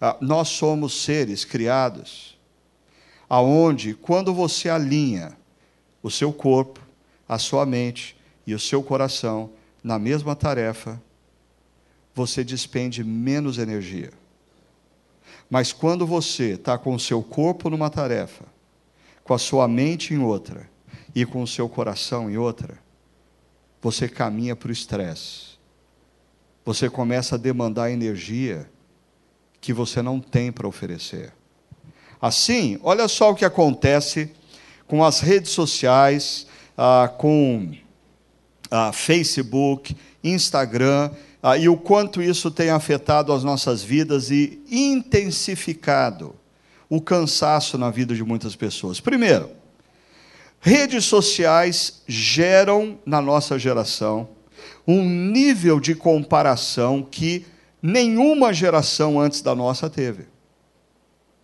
Ah, 0.00 0.16
nós 0.20 0.48
somos 0.48 1.00
seres 1.04 1.44
criados 1.44 2.36
aonde, 3.28 3.94
quando 3.94 4.34
você 4.34 4.68
alinha 4.68 5.36
o 6.02 6.10
seu 6.10 6.32
corpo, 6.32 6.80
a 7.28 7.38
sua 7.38 7.64
mente 7.64 8.16
e 8.44 8.52
o 8.52 8.58
seu 8.58 8.82
coração, 8.82 9.48
na 9.86 10.00
mesma 10.00 10.34
tarefa, 10.34 11.00
você 12.12 12.42
despende 12.42 13.04
menos 13.04 13.56
energia. 13.56 14.10
Mas 15.48 15.72
quando 15.72 16.04
você 16.04 16.54
está 16.54 16.76
com 16.76 16.92
o 16.92 16.98
seu 16.98 17.22
corpo 17.22 17.70
numa 17.70 17.88
tarefa, 17.88 18.44
com 19.22 19.32
a 19.32 19.38
sua 19.38 19.68
mente 19.68 20.12
em 20.12 20.18
outra 20.18 20.68
e 21.14 21.24
com 21.24 21.40
o 21.40 21.46
seu 21.46 21.68
coração 21.68 22.28
em 22.28 22.36
outra, 22.36 22.76
você 23.80 24.08
caminha 24.08 24.56
para 24.56 24.70
o 24.70 24.72
estresse. 24.72 25.56
Você 26.64 26.90
começa 26.90 27.36
a 27.36 27.38
demandar 27.38 27.88
energia 27.88 28.68
que 29.60 29.72
você 29.72 30.02
não 30.02 30.18
tem 30.18 30.50
para 30.50 30.66
oferecer. 30.66 31.32
Assim, 32.20 32.76
olha 32.82 33.06
só 33.06 33.30
o 33.30 33.36
que 33.36 33.44
acontece 33.44 34.32
com 34.88 35.04
as 35.04 35.20
redes 35.20 35.52
sociais, 35.52 36.48
ah, 36.76 37.08
com 37.16 37.72
uh, 38.66 38.92
Facebook, 38.92 39.96
Instagram, 40.22 41.10
uh, 41.42 41.56
e 41.58 41.68
o 41.68 41.76
quanto 41.76 42.22
isso 42.22 42.50
tem 42.50 42.70
afetado 42.70 43.32
as 43.32 43.42
nossas 43.44 43.82
vidas 43.82 44.30
e 44.30 44.62
intensificado 44.70 46.34
o 46.88 47.00
cansaço 47.00 47.76
na 47.76 47.90
vida 47.90 48.14
de 48.14 48.22
muitas 48.22 48.54
pessoas. 48.54 49.00
Primeiro, 49.00 49.50
redes 50.60 51.04
sociais 51.04 52.02
geram 52.06 52.98
na 53.04 53.20
nossa 53.20 53.58
geração 53.58 54.28
um 54.86 55.02
nível 55.04 55.80
de 55.80 55.94
comparação 55.94 57.02
que 57.02 57.44
nenhuma 57.82 58.52
geração 58.52 59.20
antes 59.20 59.42
da 59.42 59.54
nossa 59.54 59.90
teve. 59.90 60.26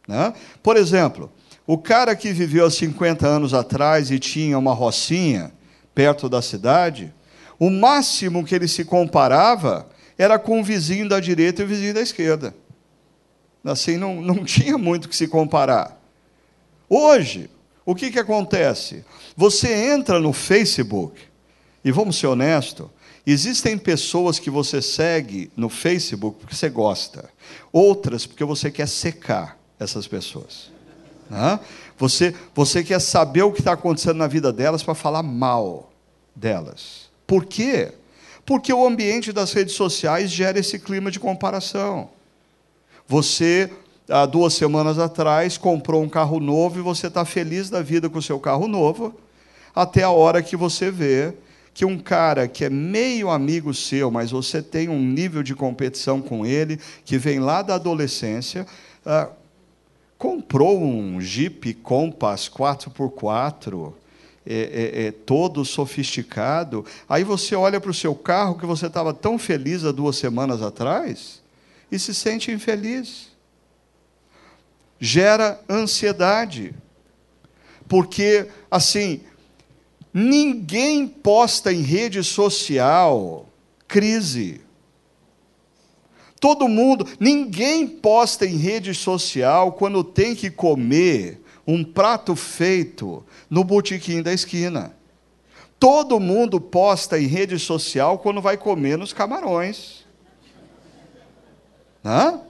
Né? 0.06 0.32
Por 0.62 0.76
exemplo, 0.76 1.30
o 1.66 1.78
cara 1.78 2.14
que 2.14 2.32
viveu 2.32 2.66
há 2.66 2.70
50 2.70 3.26
anos 3.26 3.54
atrás 3.54 4.10
e 4.10 4.18
tinha 4.18 4.58
uma 4.58 4.72
rocinha, 4.72 5.52
perto 5.94 6.28
da 6.28 6.40
cidade, 6.40 7.12
o 7.58 7.70
máximo 7.70 8.44
que 8.44 8.54
ele 8.54 8.68
se 8.68 8.84
comparava 8.84 9.88
era 10.18 10.38
com 10.38 10.60
o 10.60 10.64
vizinho 10.64 11.08
da 11.08 11.20
direita 11.20 11.62
e 11.62 11.64
o 11.64 11.68
vizinho 11.68 11.94
da 11.94 12.00
esquerda. 12.00 12.54
Assim, 13.64 13.96
não, 13.96 14.20
não 14.20 14.42
tinha 14.44 14.76
muito 14.76 15.08
que 15.08 15.16
se 15.16 15.28
comparar. 15.28 16.00
Hoje, 16.88 17.48
o 17.84 17.94
que, 17.94 18.10
que 18.10 18.18
acontece? 18.18 19.04
Você 19.36 19.72
entra 19.92 20.20
no 20.20 20.32
Facebook, 20.32 21.20
e 21.84 21.90
vamos 21.90 22.16
ser 22.16 22.26
honestos, 22.26 22.86
existem 23.26 23.78
pessoas 23.78 24.38
que 24.38 24.50
você 24.50 24.82
segue 24.82 25.50
no 25.56 25.68
Facebook 25.68 26.38
porque 26.40 26.54
você 26.54 26.68
gosta, 26.68 27.28
outras 27.72 28.26
porque 28.26 28.44
você 28.44 28.70
quer 28.70 28.88
secar 28.88 29.58
essas 29.78 30.06
pessoas. 30.06 30.70
Né? 31.30 31.58
Você, 32.02 32.34
você 32.52 32.82
quer 32.82 33.00
saber 33.00 33.42
o 33.42 33.52
que 33.52 33.60
está 33.60 33.74
acontecendo 33.74 34.16
na 34.16 34.26
vida 34.26 34.52
delas 34.52 34.82
para 34.82 34.92
falar 34.92 35.22
mal 35.22 35.92
delas. 36.34 37.08
Por 37.24 37.44
quê? 37.44 37.92
Porque 38.44 38.72
o 38.72 38.84
ambiente 38.84 39.32
das 39.32 39.52
redes 39.52 39.76
sociais 39.76 40.28
gera 40.28 40.58
esse 40.58 40.80
clima 40.80 41.12
de 41.12 41.20
comparação. 41.20 42.10
Você, 43.06 43.70
há 44.08 44.26
duas 44.26 44.52
semanas 44.54 44.98
atrás, 44.98 45.56
comprou 45.56 46.02
um 46.02 46.08
carro 46.08 46.40
novo 46.40 46.80
e 46.80 46.82
você 46.82 47.06
está 47.06 47.24
feliz 47.24 47.70
da 47.70 47.80
vida 47.80 48.10
com 48.10 48.18
o 48.18 48.22
seu 48.22 48.40
carro 48.40 48.66
novo, 48.66 49.14
até 49.72 50.02
a 50.02 50.10
hora 50.10 50.42
que 50.42 50.56
você 50.56 50.90
vê 50.90 51.32
que 51.72 51.84
um 51.84 51.96
cara 51.96 52.48
que 52.48 52.64
é 52.64 52.68
meio 52.68 53.30
amigo 53.30 53.72
seu, 53.72 54.10
mas 54.10 54.32
você 54.32 54.60
tem 54.60 54.88
um 54.88 54.98
nível 55.00 55.40
de 55.40 55.54
competição 55.54 56.20
com 56.20 56.44
ele, 56.44 56.80
que 57.04 57.16
vem 57.16 57.38
lá 57.38 57.62
da 57.62 57.76
adolescência, 57.76 58.66
ah, 59.06 59.28
comprou 60.22 60.80
um 60.80 61.20
Jeep 61.20 61.74
Compass 61.74 62.48
4x4, 62.48 63.92
é, 64.46 64.54
é, 64.54 65.06
é, 65.06 65.10
todo 65.10 65.64
sofisticado. 65.64 66.86
Aí 67.08 67.24
você 67.24 67.56
olha 67.56 67.80
para 67.80 67.90
o 67.90 67.94
seu 67.94 68.14
carro 68.14 68.56
que 68.56 68.64
você 68.64 68.86
estava 68.86 69.12
tão 69.12 69.36
feliz 69.36 69.84
há 69.84 69.90
duas 69.90 70.14
semanas 70.14 70.62
atrás 70.62 71.42
e 71.90 71.98
se 71.98 72.14
sente 72.14 72.52
infeliz. 72.52 73.32
Gera 75.00 75.60
ansiedade. 75.68 76.72
Porque, 77.88 78.46
assim, 78.70 79.22
ninguém 80.14 81.08
posta 81.08 81.72
em 81.72 81.82
rede 81.82 82.22
social 82.22 83.48
crise. 83.88 84.60
Todo 86.42 86.66
mundo, 86.66 87.06
ninguém 87.20 87.86
posta 87.86 88.44
em 88.44 88.56
rede 88.56 88.92
social 88.92 89.70
quando 89.74 90.02
tem 90.02 90.34
que 90.34 90.50
comer 90.50 91.40
um 91.64 91.84
prato 91.84 92.34
feito 92.34 93.24
no 93.48 93.62
botequim 93.62 94.20
da 94.20 94.32
esquina. 94.32 94.92
Todo 95.78 96.18
mundo 96.18 96.60
posta 96.60 97.16
em 97.16 97.28
rede 97.28 97.60
social 97.60 98.18
quando 98.18 98.40
vai 98.40 98.56
comer 98.56 98.98
nos 98.98 99.12
camarões. 99.12 100.04
Hã? 102.04 102.40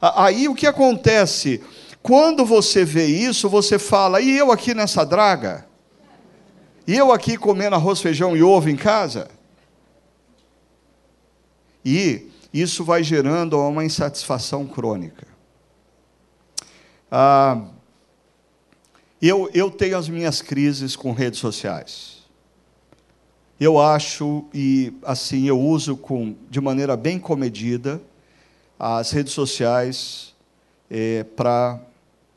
Aí 0.00 0.48
o 0.48 0.54
que 0.54 0.66
acontece? 0.66 1.62
Quando 2.02 2.46
você 2.46 2.82
vê 2.82 3.04
isso, 3.04 3.46
você 3.46 3.78
fala: 3.78 4.22
e 4.22 4.38
eu 4.38 4.50
aqui 4.50 4.72
nessa 4.72 5.04
draga? 5.04 5.66
E 6.86 6.96
eu 6.96 7.12
aqui 7.12 7.36
comendo 7.36 7.76
arroz, 7.76 8.00
feijão 8.00 8.34
e 8.34 8.42
ovo 8.42 8.70
em 8.70 8.76
casa? 8.76 9.28
E 11.84 12.30
isso 12.60 12.84
vai 12.84 13.02
gerando 13.02 13.58
uma 13.58 13.84
insatisfação 13.84 14.66
crônica. 14.66 15.26
Ah, 17.10 17.66
eu, 19.20 19.50
eu 19.54 19.70
tenho 19.70 19.96
as 19.96 20.08
minhas 20.08 20.42
crises 20.42 20.94
com 20.94 21.12
redes 21.12 21.40
sociais. 21.40 22.16
Eu 23.58 23.80
acho, 23.80 24.44
e 24.52 24.92
assim, 25.02 25.46
eu 25.46 25.58
uso 25.58 25.96
com, 25.96 26.36
de 26.50 26.60
maneira 26.60 26.96
bem 26.96 27.18
comedida 27.18 28.00
as 28.78 29.10
redes 29.10 29.32
sociais 29.32 30.34
é, 30.90 31.24
para 31.24 31.80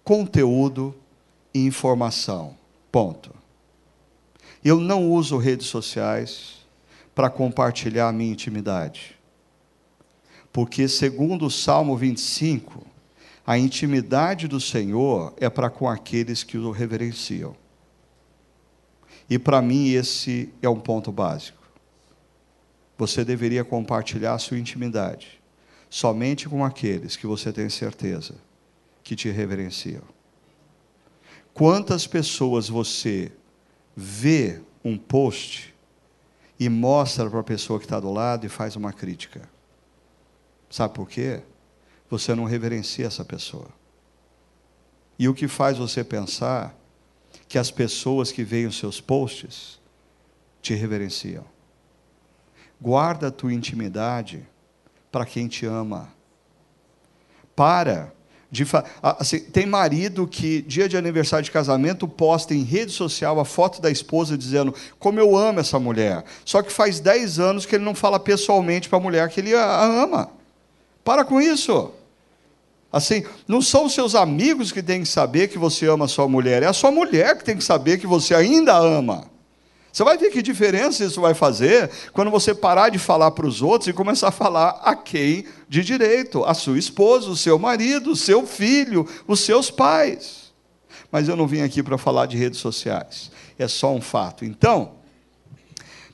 conteúdo 0.04 0.96
e 1.54 1.66
informação. 1.66 2.56
Ponto. 2.90 3.36
Eu 4.64 4.80
não 4.80 5.12
uso 5.12 5.38
redes 5.38 5.68
sociais 5.68 6.66
para 7.14 7.30
compartilhar 7.30 8.08
a 8.08 8.14
minha 8.14 8.32
intimidade. 8.32 9.19
Porque, 10.60 10.90
segundo 10.90 11.46
o 11.46 11.50
Salmo 11.50 11.96
25, 11.96 12.86
a 13.48 13.58
intimidade 13.58 14.46
do 14.46 14.60
Senhor 14.60 15.34
é 15.38 15.50
para 15.50 15.70
com 15.70 15.88
aqueles 15.88 16.44
que 16.44 16.58
o 16.58 16.70
reverenciam. 16.70 17.56
E 19.30 19.40
para 19.40 19.62
mim, 19.62 19.92
esse 19.92 20.54
é 20.62 20.68
um 20.68 20.78
ponto 20.78 21.14
básico. 21.14 21.64
Você 22.98 23.24
deveria 23.24 23.64
compartilhar 23.64 24.38
sua 24.38 24.60
intimidade 24.60 25.42
somente 25.90 26.50
com 26.50 26.66
aqueles 26.66 27.16
que 27.16 27.26
você 27.26 27.54
tem 27.54 27.70
certeza 27.70 28.36
que 29.02 29.16
te 29.16 29.30
reverenciam. 29.30 30.04
Quantas 31.54 32.06
pessoas 32.06 32.68
você 32.68 33.32
vê 33.96 34.60
um 34.84 34.98
post 34.98 35.74
e 36.60 36.68
mostra 36.68 37.30
para 37.30 37.40
a 37.40 37.44
pessoa 37.44 37.80
que 37.80 37.86
está 37.86 37.98
do 37.98 38.12
lado 38.12 38.46
e 38.46 38.50
faz 38.50 38.76
uma 38.76 38.92
crítica. 38.92 39.58
Sabe 40.70 40.94
por 40.94 41.10
quê? 41.10 41.42
Você 42.10 42.36
não 42.36 42.46
reverencia 42.46 43.08
essa 43.08 43.26
pessoa. 43.26 43.68
E 45.18 45.28
o 45.28 45.34
que 45.34 45.48
faz 45.48 45.78
você 45.78 46.04
pensar 46.04 46.76
que 47.48 47.58
as 47.58 47.72
pessoas 47.72 48.32
que 48.32 48.44
veem 48.44 48.68
os 48.68 48.78
seus 48.78 49.02
posts 49.02 49.80
te 50.62 50.74
reverenciam. 50.74 51.44
Guarda 52.80 53.28
a 53.28 53.32
tua 53.32 53.54
intimidade 53.54 54.48
para 55.12 55.26
quem 55.26 55.48
te 55.48 55.66
ama. 55.66 56.14
Para 57.56 58.14
de 58.52 58.66
assim, 59.02 59.40
tem 59.40 59.66
marido 59.66 60.28
que, 60.28 60.64
dia 60.64 60.90
de 60.90 60.98
aniversário 60.98 61.46
de 61.46 61.52
casamento, 61.52 62.08
posta 62.08 62.56
em 62.56 62.64
rede 62.64 62.92
social 62.92 63.40
a 63.40 63.46
foto 63.46 63.80
da 63.80 63.92
esposa 63.92 64.36
dizendo 64.36 64.74
como 64.98 65.20
eu 65.20 65.38
amo 65.38 65.60
essa 65.60 65.78
mulher. 65.78 66.24
Só 66.44 66.64
que 66.64 66.72
faz 66.72 67.00
10 67.00 67.40
anos 67.40 67.66
que 67.66 67.76
ele 67.76 67.86
não 67.86 67.94
fala 67.94 68.20
pessoalmente 68.20 68.90
para 68.90 68.98
a 68.98 69.02
mulher 69.02 69.30
que 69.30 69.40
ele 69.40 69.54
a 69.54 69.84
ama. 69.84 70.39
Para 71.10 71.26
com 71.26 71.42
isso. 71.42 71.90
Assim, 72.94 73.24
não 73.48 73.64
são 73.64 73.86
os 73.86 73.96
seus 73.96 74.14
amigos 74.14 74.72
que 74.72 74.84
têm 74.84 75.02
que 75.02 75.08
saber 75.08 75.48
que 75.48 75.58
você 75.58 75.88
ama 75.88 76.06
a 76.06 76.08
sua 76.08 76.28
mulher, 76.28 76.62
é 76.62 76.68
a 76.68 76.72
sua 76.72 76.92
mulher 76.92 77.36
que 77.36 77.44
tem 77.44 77.58
que 77.58 77.64
saber 77.64 77.98
que 77.98 78.06
você 78.06 78.36
ainda 78.36 78.78
ama. 78.78 79.26
Você 79.92 80.04
vai 80.04 80.20
ver 80.20 80.30
que 80.30 80.40
diferença 80.44 81.04
isso 81.04 81.20
vai 81.20 81.34
fazer 81.34 81.90
quando 82.14 82.30
você 82.30 82.54
parar 82.54 82.90
de 82.90 83.00
falar 83.00 83.32
para 83.32 83.48
os 83.48 83.60
outros 83.60 83.88
e 83.88 83.94
começar 83.94 84.28
a 84.28 84.32
falar 84.32 84.82
a 84.84 84.96
quem 84.96 85.46
de 85.68 85.84
direito, 85.84 86.46
a 86.46 86.54
sua 86.54 86.78
esposa, 86.78 87.28
o 87.32 87.36
seu 87.36 87.58
marido, 87.58 88.12
o 88.12 88.16
seu 88.16 88.46
filho, 88.46 89.08
os 89.28 89.40
seus 89.40 89.72
pais. 89.72 90.54
Mas 91.12 91.28
eu 91.28 91.36
não 91.36 91.48
vim 91.48 91.62
aqui 91.62 91.82
para 91.82 91.98
falar 91.98 92.28
de 92.28 92.38
redes 92.38 92.60
sociais, 92.60 93.32
é 93.58 93.68
só 93.68 93.92
um 93.92 94.00
fato. 94.00 94.46
Então, 94.46 94.92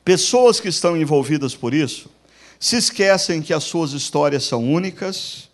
pessoas 0.05 0.61
que 0.61 0.69
estão 0.69 0.95
envolvidas 0.95 1.53
por 1.53 1.73
isso 1.73 2.14
se 2.59 2.75
esquecem 2.77 3.41
que 3.41 3.53
as 3.53 3.63
suas 3.63 3.91
histórias 3.91 4.43
são 4.43 4.63
únicas 4.71 5.49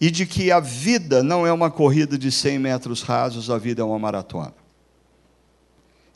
e 0.00 0.10
de 0.10 0.26
que 0.26 0.50
a 0.50 0.60
vida 0.60 1.22
não 1.22 1.46
é 1.46 1.52
uma 1.52 1.70
corrida 1.70 2.16
de 2.16 2.30
100 2.30 2.58
metros 2.58 3.02
rasos, 3.02 3.50
a 3.50 3.58
vida 3.58 3.82
é 3.82 3.84
uma 3.84 3.98
maratona. 3.98 4.54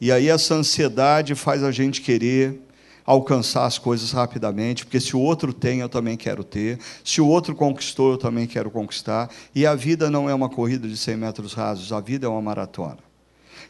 E 0.00 0.10
aí 0.10 0.28
essa 0.28 0.54
ansiedade 0.54 1.34
faz 1.34 1.62
a 1.62 1.70
gente 1.70 2.00
querer 2.00 2.60
alcançar 3.04 3.66
as 3.66 3.78
coisas 3.78 4.12
rapidamente, 4.12 4.84
porque 4.84 5.00
se 5.00 5.16
o 5.16 5.20
outro 5.20 5.52
tem, 5.52 5.80
eu 5.80 5.88
também 5.88 6.16
quero 6.16 6.44
ter. 6.44 6.78
Se 7.04 7.20
o 7.20 7.26
outro 7.26 7.54
conquistou, 7.54 8.12
eu 8.12 8.18
também 8.18 8.46
quero 8.46 8.70
conquistar. 8.70 9.30
E 9.54 9.66
a 9.66 9.74
vida 9.74 10.10
não 10.10 10.28
é 10.30 10.34
uma 10.34 10.48
corrida 10.48 10.88
de 10.88 10.96
100 10.96 11.16
metros 11.16 11.52
rasos, 11.54 11.92
a 11.92 12.00
vida 12.00 12.26
é 12.26 12.28
uma 12.28 12.42
maratona. 12.42 12.98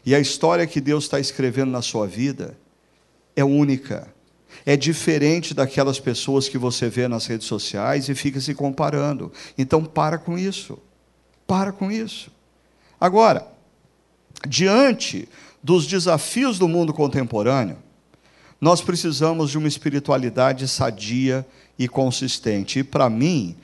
E 0.05 0.13
a 0.13 0.19
história 0.19 0.67
que 0.67 0.81
Deus 0.81 1.05
está 1.05 1.19
escrevendo 1.19 1.71
na 1.71 1.81
sua 1.81 2.07
vida 2.07 2.57
é 3.35 3.43
única. 3.43 4.13
É 4.65 4.77
diferente 4.77 5.53
daquelas 5.53 5.99
pessoas 5.99 6.47
que 6.47 6.57
você 6.57 6.89
vê 6.89 7.07
nas 7.07 7.25
redes 7.25 7.47
sociais 7.47 8.09
e 8.09 8.15
fica 8.15 8.39
se 8.39 8.53
comparando. 8.53 9.31
Então, 9.57 9.83
para 9.83 10.17
com 10.17 10.37
isso. 10.37 10.77
Para 11.45 11.71
com 11.71 11.91
isso. 11.91 12.31
Agora, 12.99 13.47
diante 14.47 15.27
dos 15.61 15.85
desafios 15.87 16.57
do 16.57 16.67
mundo 16.67 16.93
contemporâneo, 16.93 17.77
nós 18.59 18.81
precisamos 18.81 19.51
de 19.51 19.57
uma 19.57 19.67
espiritualidade 19.67 20.67
sadia 20.67 21.45
e 21.77 21.87
consistente. 21.87 22.79
E 22.79 22.83
para 22.83 23.09
mim, 23.09 23.57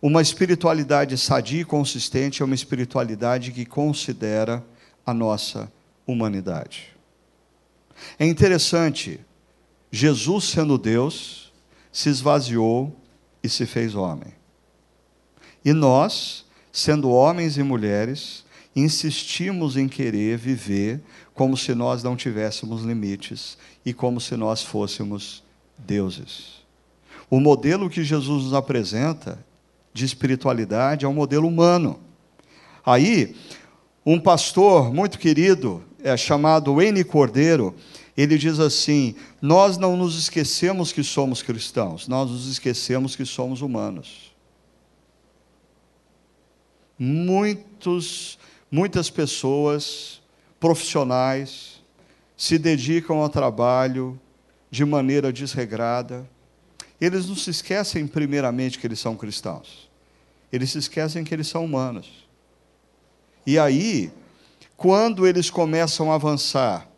uma 0.00 0.22
espiritualidade 0.22 1.16
sadia 1.18 1.62
e 1.62 1.64
consistente 1.64 2.42
é 2.42 2.44
uma 2.44 2.54
espiritualidade 2.54 3.50
que 3.50 3.64
considera 3.64 4.64
a 5.04 5.12
nossa 5.12 5.72
humanidade. 6.06 6.92
É 8.18 8.26
interessante, 8.26 9.18
Jesus, 9.94 10.46
sendo 10.46 10.76
Deus, 10.76 11.52
se 11.92 12.08
esvaziou 12.08 12.92
e 13.40 13.48
se 13.48 13.64
fez 13.64 13.94
homem. 13.94 14.32
E 15.64 15.72
nós, 15.72 16.44
sendo 16.72 17.10
homens 17.10 17.58
e 17.58 17.62
mulheres, 17.62 18.44
insistimos 18.74 19.76
em 19.76 19.86
querer 19.86 20.36
viver 20.36 21.00
como 21.32 21.56
se 21.56 21.76
nós 21.76 22.02
não 22.02 22.16
tivéssemos 22.16 22.82
limites 22.82 23.56
e 23.86 23.94
como 23.94 24.20
se 24.20 24.36
nós 24.36 24.64
fôssemos 24.64 25.44
deuses. 25.78 26.64
O 27.30 27.38
modelo 27.38 27.88
que 27.88 28.02
Jesus 28.02 28.46
nos 28.46 28.52
apresenta 28.52 29.38
de 29.92 30.04
espiritualidade 30.04 31.04
é 31.04 31.08
um 31.08 31.14
modelo 31.14 31.46
humano. 31.46 32.00
Aí, 32.84 33.36
um 34.04 34.18
pastor 34.18 34.92
muito 34.92 35.20
querido, 35.20 35.84
é, 36.02 36.16
chamado 36.16 36.82
N. 36.82 37.04
Cordeiro, 37.04 37.76
ele 38.16 38.38
diz 38.38 38.60
assim: 38.60 39.16
Nós 39.42 39.76
não 39.76 39.96
nos 39.96 40.16
esquecemos 40.18 40.92
que 40.92 41.02
somos 41.02 41.42
cristãos, 41.42 42.06
nós 42.06 42.30
nos 42.30 42.46
esquecemos 42.46 43.16
que 43.16 43.24
somos 43.24 43.60
humanos. 43.60 44.32
Muitos, 46.96 48.38
muitas 48.70 49.10
pessoas 49.10 50.22
profissionais 50.60 51.82
se 52.36 52.56
dedicam 52.56 53.18
ao 53.18 53.28
trabalho 53.28 54.18
de 54.70 54.84
maneira 54.84 55.32
desregrada. 55.32 56.28
Eles 57.00 57.26
não 57.26 57.34
se 57.34 57.50
esquecem, 57.50 58.06
primeiramente, 58.06 58.78
que 58.78 58.86
eles 58.86 59.00
são 59.00 59.16
cristãos. 59.16 59.90
Eles 60.52 60.70
se 60.70 60.78
esquecem 60.78 61.24
que 61.24 61.34
eles 61.34 61.48
são 61.48 61.64
humanos. 61.64 62.08
E 63.44 63.58
aí, 63.58 64.12
quando 64.76 65.26
eles 65.26 65.50
começam 65.50 66.12
a 66.12 66.14
avançar 66.14 66.88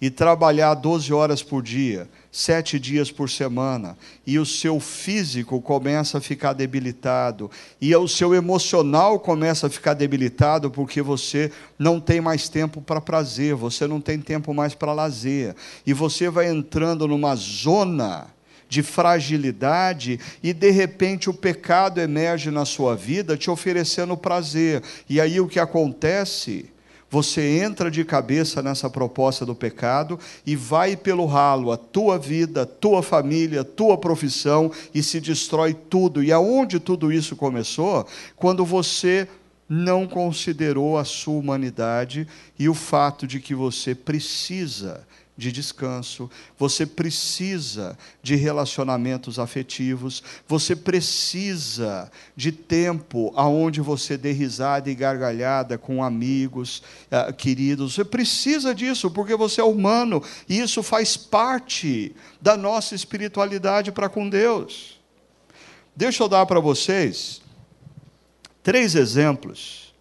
e 0.00 0.10
trabalhar 0.10 0.74
12 0.74 1.12
horas 1.12 1.42
por 1.42 1.62
dia, 1.62 2.08
sete 2.30 2.78
dias 2.78 3.10
por 3.10 3.30
semana, 3.30 3.96
e 4.26 4.38
o 4.38 4.44
seu 4.44 4.78
físico 4.78 5.60
começa 5.60 6.18
a 6.18 6.20
ficar 6.20 6.52
debilitado, 6.52 7.50
e 7.80 7.94
o 7.96 8.06
seu 8.06 8.34
emocional 8.34 9.18
começa 9.18 9.66
a 9.66 9.70
ficar 9.70 9.94
debilitado, 9.94 10.70
porque 10.70 11.00
você 11.00 11.50
não 11.78 11.98
tem 11.98 12.20
mais 12.20 12.48
tempo 12.48 12.82
para 12.82 13.00
prazer, 13.00 13.54
você 13.54 13.86
não 13.86 14.00
tem 14.00 14.20
tempo 14.20 14.52
mais 14.52 14.74
para 14.74 14.92
lazer, 14.92 15.54
e 15.86 15.92
você 15.92 16.28
vai 16.28 16.48
entrando 16.48 17.08
numa 17.08 17.34
zona 17.34 18.26
de 18.68 18.82
fragilidade 18.82 20.18
e 20.42 20.52
de 20.52 20.70
repente 20.70 21.30
o 21.30 21.34
pecado 21.34 22.00
emerge 22.00 22.50
na 22.50 22.64
sua 22.64 22.96
vida 22.96 23.36
te 23.36 23.48
oferecendo 23.48 24.16
prazer. 24.16 24.82
E 25.08 25.20
aí 25.20 25.40
o 25.40 25.46
que 25.46 25.60
acontece? 25.60 26.68
Você 27.16 27.60
entra 27.60 27.90
de 27.90 28.04
cabeça 28.04 28.60
nessa 28.60 28.90
proposta 28.90 29.46
do 29.46 29.54
pecado 29.54 30.20
e 30.44 30.54
vai 30.54 30.94
pelo 30.94 31.24
ralo 31.24 31.72
a 31.72 31.76
tua 31.78 32.18
vida, 32.18 32.60
a 32.60 32.66
tua 32.66 33.02
família, 33.02 33.62
a 33.62 33.64
tua 33.64 33.96
profissão 33.96 34.70
e 34.94 35.02
se 35.02 35.18
destrói 35.18 35.72
tudo. 35.72 36.22
E 36.22 36.30
aonde 36.30 36.78
tudo 36.78 37.10
isso 37.10 37.34
começou? 37.34 38.06
Quando 38.36 38.66
você 38.66 39.26
não 39.66 40.06
considerou 40.06 40.98
a 40.98 41.06
sua 41.06 41.38
humanidade 41.38 42.28
e 42.58 42.68
o 42.68 42.74
fato 42.74 43.26
de 43.26 43.40
que 43.40 43.54
você 43.54 43.94
precisa 43.94 45.02
de 45.36 45.52
descanso, 45.52 46.30
você 46.58 46.86
precisa 46.86 47.96
de 48.22 48.36
relacionamentos 48.36 49.38
afetivos, 49.38 50.22
você 50.48 50.74
precisa 50.74 52.10
de 52.34 52.50
tempo 52.50 53.32
aonde 53.36 53.80
você 53.80 54.16
dê 54.16 54.32
risada 54.32 54.90
e 54.90 54.94
gargalhada 54.94 55.76
com 55.76 56.02
amigos 56.02 56.82
uh, 57.10 57.32
queridos. 57.34 57.94
Você 57.94 58.04
precisa 58.04 58.74
disso 58.74 59.10
porque 59.10 59.36
você 59.36 59.60
é 59.60 59.64
humano 59.64 60.22
e 60.48 60.58
isso 60.58 60.82
faz 60.82 61.16
parte 61.16 62.14
da 62.40 62.56
nossa 62.56 62.94
espiritualidade 62.94 63.92
para 63.92 64.08
com 64.08 64.28
Deus. 64.28 64.98
Deixa 65.94 66.22
eu 66.22 66.28
dar 66.28 66.46
para 66.46 66.60
vocês 66.60 67.42
três 68.62 68.94
exemplos 68.94 69.94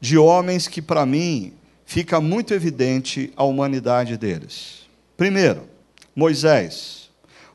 de 0.00 0.16
homens 0.16 0.68
que, 0.68 0.80
para 0.80 1.04
mim, 1.04 1.52
fica 1.88 2.20
muito 2.20 2.52
evidente 2.52 3.32
a 3.34 3.44
humanidade 3.44 4.18
deles. 4.18 4.86
Primeiro, 5.16 5.62
Moisés, 6.14 7.08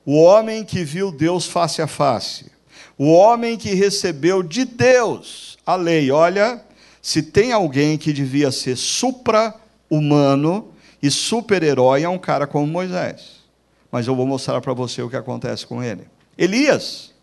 o 0.03 0.19
homem 0.19 0.65
que 0.65 0.83
viu 0.83 1.11
Deus 1.11 1.45
face 1.45 1.83
a 1.83 1.87
face, 1.87 2.51
o 2.97 3.11
homem 3.11 3.55
que 3.55 3.75
recebeu 3.75 4.41
de 4.41 4.65
Deus 4.65 5.55
a 5.63 5.75
lei. 5.75 6.09
Olha, 6.09 6.59
Se 6.99 7.21
tem 7.21 7.51
alguém 7.51 7.97
que 7.97 8.13
devia 8.13 8.49
ser 8.49 8.77
supra-humano 8.77 10.73
e 11.01 11.11
super-herói, 11.11 12.03
é 12.03 12.09
um 12.09 12.17
cara 12.17 12.47
como 12.47 12.65
Moisés. 12.65 13.43
Mas 13.91 14.07
eu 14.07 14.15
vou 14.15 14.25
mostrar 14.25 14.61
para 14.61 14.73
você 14.73 15.01
o 15.01 15.09
que 15.09 15.17
acontece 15.17 15.67
com 15.67 15.83
ele. 15.83 16.07
Elias. 16.37 17.13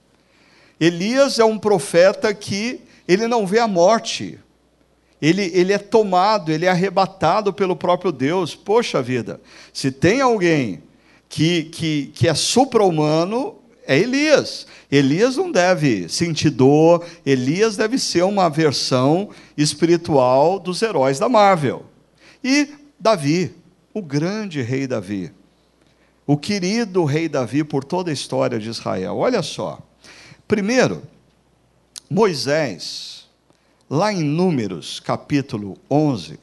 Elias 0.78 1.38
é 1.38 1.44
um 1.44 1.58
profeta 1.58 2.32
que 2.34 2.82
ele 3.08 3.26
não 3.26 3.46
vê 3.46 3.58
a 3.58 3.66
morte. 3.66 4.38
Ele, 5.20 5.50
ele 5.54 5.72
é 5.72 5.78
tomado, 5.78 6.50
ele 6.50 6.64
é 6.64 6.68
arrebatado 6.68 7.52
pelo 7.52 7.76
próprio 7.76 8.10
Deus. 8.10 8.54
Poxa 8.54 9.02
vida, 9.02 9.40
se 9.72 9.92
tem 9.92 10.20
alguém 10.20 10.82
que, 11.28 11.64
que, 11.64 12.10
que 12.14 12.28
é 12.28 12.34
supra-humano, 12.34 13.56
é 13.86 13.98
Elias. 13.98 14.66
Elias 14.90 15.36
não 15.36 15.50
deve 15.50 16.08
sentir 16.08 16.50
dor, 16.50 17.04
Elias 17.24 17.76
deve 17.76 17.98
ser 17.98 18.22
uma 18.24 18.48
versão 18.48 19.30
espiritual 19.56 20.58
dos 20.58 20.80
heróis 20.80 21.18
da 21.18 21.28
Marvel. 21.28 21.84
E 22.42 22.68
Davi, 22.98 23.54
o 23.92 24.00
grande 24.00 24.62
rei 24.62 24.86
Davi, 24.86 25.32
o 26.26 26.36
querido 26.36 27.04
rei 27.04 27.28
Davi 27.28 27.64
por 27.64 27.84
toda 27.84 28.10
a 28.10 28.14
história 28.14 28.58
de 28.58 28.68
Israel. 28.68 29.16
Olha 29.16 29.42
só. 29.42 29.80
Primeiro, 30.46 31.02
Moisés, 32.08 33.19
lá 33.90 34.12
em 34.12 34.22
Números, 34.22 35.00
capítulo 35.00 35.76
11, 35.90 36.38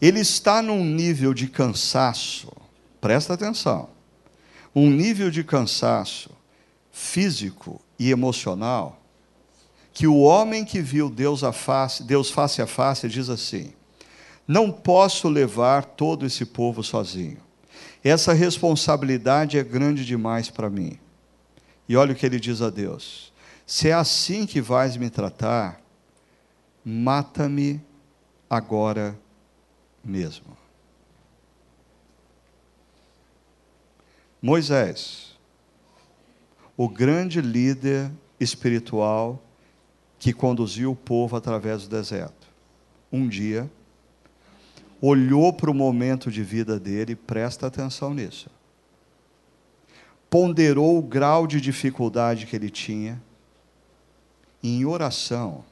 ele 0.00 0.20
está 0.20 0.62
num 0.62 0.82
nível 0.82 1.34
de 1.34 1.46
cansaço, 1.46 2.50
presta 2.98 3.34
atenção, 3.34 3.90
um 4.74 4.88
nível 4.88 5.30
de 5.30 5.44
cansaço 5.44 6.30
físico 6.90 7.78
e 7.98 8.10
emocional, 8.10 9.02
que 9.92 10.06
o 10.06 10.20
homem 10.20 10.64
que 10.64 10.80
viu 10.80 11.10
Deus, 11.10 11.44
a 11.44 11.52
face, 11.52 12.02
Deus 12.04 12.30
face 12.30 12.62
a 12.62 12.66
face 12.66 13.06
diz 13.06 13.28
assim: 13.28 13.74
Não 14.48 14.72
posso 14.72 15.28
levar 15.28 15.84
todo 15.84 16.24
esse 16.24 16.46
povo 16.46 16.82
sozinho. 16.82 17.38
Essa 18.02 18.32
responsabilidade 18.32 19.58
é 19.58 19.64
grande 19.64 20.06
demais 20.06 20.48
para 20.48 20.70
mim. 20.70 20.98
E 21.86 21.96
olha 21.96 22.12
o 22.12 22.14
que 22.14 22.24
ele 22.24 22.40
diz 22.40 22.62
a 22.62 22.70
Deus: 22.70 23.30
Se 23.66 23.90
é 23.90 23.92
assim 23.92 24.46
que 24.46 24.60
vais 24.60 24.96
me 24.96 25.10
tratar, 25.10 25.80
mata-me 26.84 27.80
agora 28.48 29.18
mesmo. 30.04 30.56
Moisés, 34.42 35.38
o 36.76 36.88
grande 36.88 37.40
líder 37.42 38.10
espiritual 38.38 39.42
que 40.18 40.32
conduziu 40.32 40.92
o 40.92 40.96
povo 40.96 41.36
através 41.36 41.82
do 41.82 41.96
deserto. 41.96 42.48
Um 43.12 43.28
dia, 43.28 43.70
olhou 45.00 45.52
para 45.52 45.70
o 45.70 45.74
momento 45.74 46.30
de 46.30 46.42
vida 46.42 46.78
dele, 46.78 47.14
presta 47.14 47.66
atenção 47.66 48.14
nisso. 48.14 48.50
Ponderou 50.28 50.98
o 50.98 51.02
grau 51.02 51.46
de 51.46 51.60
dificuldade 51.60 52.46
que 52.46 52.54
ele 52.54 52.70
tinha, 52.70 53.20
e 54.62 54.76
em 54.76 54.84
oração, 54.84 55.64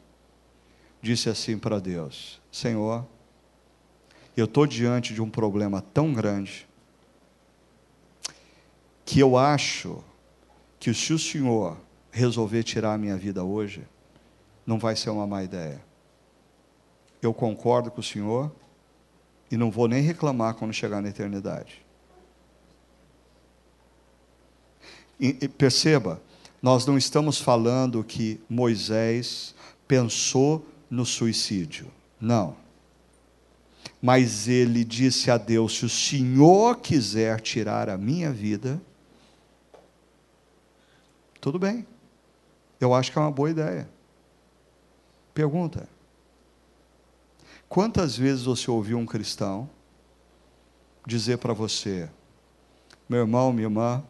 disse 1.00 1.28
assim 1.28 1.58
para 1.58 1.80
Deus: 1.80 2.40
Senhor, 2.50 3.06
eu 4.36 4.44
estou 4.44 4.66
diante 4.66 5.14
de 5.14 5.22
um 5.22 5.30
problema 5.30 5.80
tão 5.80 6.12
grande, 6.12 6.68
que 9.04 9.20
eu 9.20 9.36
acho 9.36 10.02
que 10.78 10.92
se 10.94 11.12
o 11.12 11.18
Senhor 11.18 11.76
resolver 12.10 12.62
tirar 12.62 12.94
a 12.94 12.98
minha 12.98 13.16
vida 13.16 13.42
hoje, 13.42 13.86
não 14.66 14.78
vai 14.78 14.94
ser 14.94 15.10
uma 15.10 15.26
má 15.26 15.42
ideia. 15.42 15.82
Eu 17.20 17.34
concordo 17.34 17.90
com 17.90 18.00
o 18.00 18.04
Senhor 18.04 18.52
e 19.50 19.56
não 19.56 19.70
vou 19.70 19.88
nem 19.88 20.02
reclamar 20.02 20.54
quando 20.54 20.72
chegar 20.72 21.00
na 21.00 21.08
eternidade. 21.08 21.84
E, 25.18 25.36
e 25.40 25.48
perceba, 25.48 26.22
nós 26.62 26.86
não 26.86 26.96
estamos 26.96 27.40
falando 27.40 28.04
que 28.04 28.40
Moisés 28.48 29.54
pensou 29.86 30.64
no 30.90 31.04
suicídio. 31.04 31.90
Não. 32.20 32.56
Mas 34.00 34.48
ele 34.48 34.84
disse 34.84 35.30
a 35.30 35.38
Deus: 35.38 35.78
se 35.78 35.84
o 35.84 35.88
Senhor 35.88 36.78
quiser 36.78 37.40
tirar 37.40 37.88
a 37.88 37.96
minha 37.96 38.32
vida, 38.32 38.80
tudo 41.40 41.58
bem. 41.58 41.86
Eu 42.80 42.94
acho 42.94 43.10
que 43.10 43.18
é 43.18 43.20
uma 43.20 43.30
boa 43.30 43.50
ideia. 43.50 43.88
Pergunta: 45.34 45.88
Quantas 47.68 48.16
vezes 48.16 48.44
você 48.44 48.70
ouviu 48.70 48.98
um 48.98 49.06
cristão 49.06 49.68
dizer 51.06 51.38
para 51.38 51.52
você, 51.52 52.08
meu 53.08 53.20
irmão, 53.20 53.52
minha 53.52 53.66
irmã, 53.66 54.04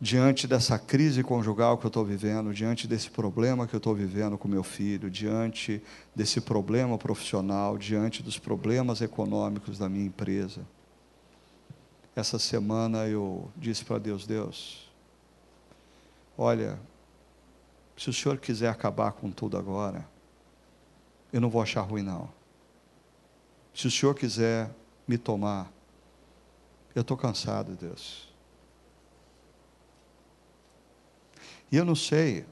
diante 0.00 0.46
dessa 0.46 0.78
crise 0.78 1.22
conjugal 1.22 1.76
que 1.76 1.84
eu 1.84 1.88
estou 1.88 2.04
vivendo, 2.04 2.54
diante 2.54 2.88
desse 2.88 3.10
problema 3.10 3.66
que 3.66 3.74
eu 3.74 3.78
estou 3.78 3.94
vivendo 3.94 4.38
com 4.38 4.48
meu 4.48 4.62
filho, 4.62 5.10
diante 5.10 5.82
desse 6.14 6.40
problema 6.40 6.96
profissional, 6.96 7.76
diante 7.76 8.22
dos 8.22 8.38
problemas 8.38 9.00
econômicos 9.00 9.78
da 9.78 9.88
minha 9.88 10.06
empresa. 10.06 10.62
Essa 12.16 12.38
semana 12.38 13.06
eu 13.06 13.50
disse 13.56 13.84
para 13.84 13.98
Deus: 13.98 14.26
Deus, 14.26 14.90
Olha, 16.42 16.80
se 17.98 18.08
o 18.08 18.14
senhor 18.14 18.38
quiser 18.38 18.70
acabar 18.70 19.12
com 19.12 19.30
tudo 19.30 19.58
agora, 19.58 20.08
eu 21.30 21.38
não 21.38 21.50
vou 21.50 21.60
achar 21.60 21.82
ruim, 21.82 22.00
não. 22.00 22.30
Se 23.74 23.86
o 23.86 23.90
senhor 23.90 24.14
quiser 24.14 24.70
me 25.06 25.18
tomar, 25.18 25.70
eu 26.94 27.02
estou 27.02 27.14
cansado, 27.14 27.76
Deus. 27.76 28.29
E 31.70 31.76
eu 31.76 31.84
não 31.84 31.94
sei, 31.94 32.44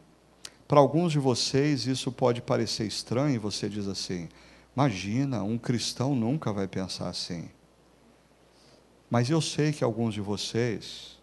para 0.66 0.78
alguns 0.78 1.12
de 1.12 1.18
vocês 1.18 1.86
isso 1.86 2.12
pode 2.12 2.42
parecer 2.42 2.86
estranho, 2.86 3.34
e 3.34 3.38
você 3.38 3.68
diz 3.68 3.88
assim: 3.88 4.28
imagina, 4.76 5.42
um 5.42 5.58
cristão 5.58 6.14
nunca 6.14 6.52
vai 6.52 6.68
pensar 6.68 7.08
assim. 7.08 7.50
Mas 9.10 9.30
eu 9.30 9.40
sei 9.40 9.72
que 9.72 9.82
alguns 9.82 10.14
de 10.14 10.20
vocês 10.20 11.18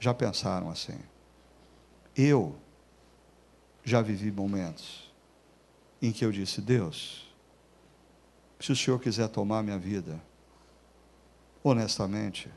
já 0.00 0.12
pensaram 0.12 0.68
assim. 0.68 0.98
Eu 2.16 2.56
já 3.84 4.02
vivi 4.02 4.30
momentos 4.30 5.12
em 6.02 6.12
que 6.12 6.24
eu 6.24 6.32
disse: 6.32 6.60
Deus, 6.60 7.32
se 8.58 8.72
o 8.72 8.76
Senhor 8.76 8.98
quiser 8.98 9.28
tomar 9.28 9.62
minha 9.62 9.78
vida, 9.78 10.20
honestamente, 11.64 12.50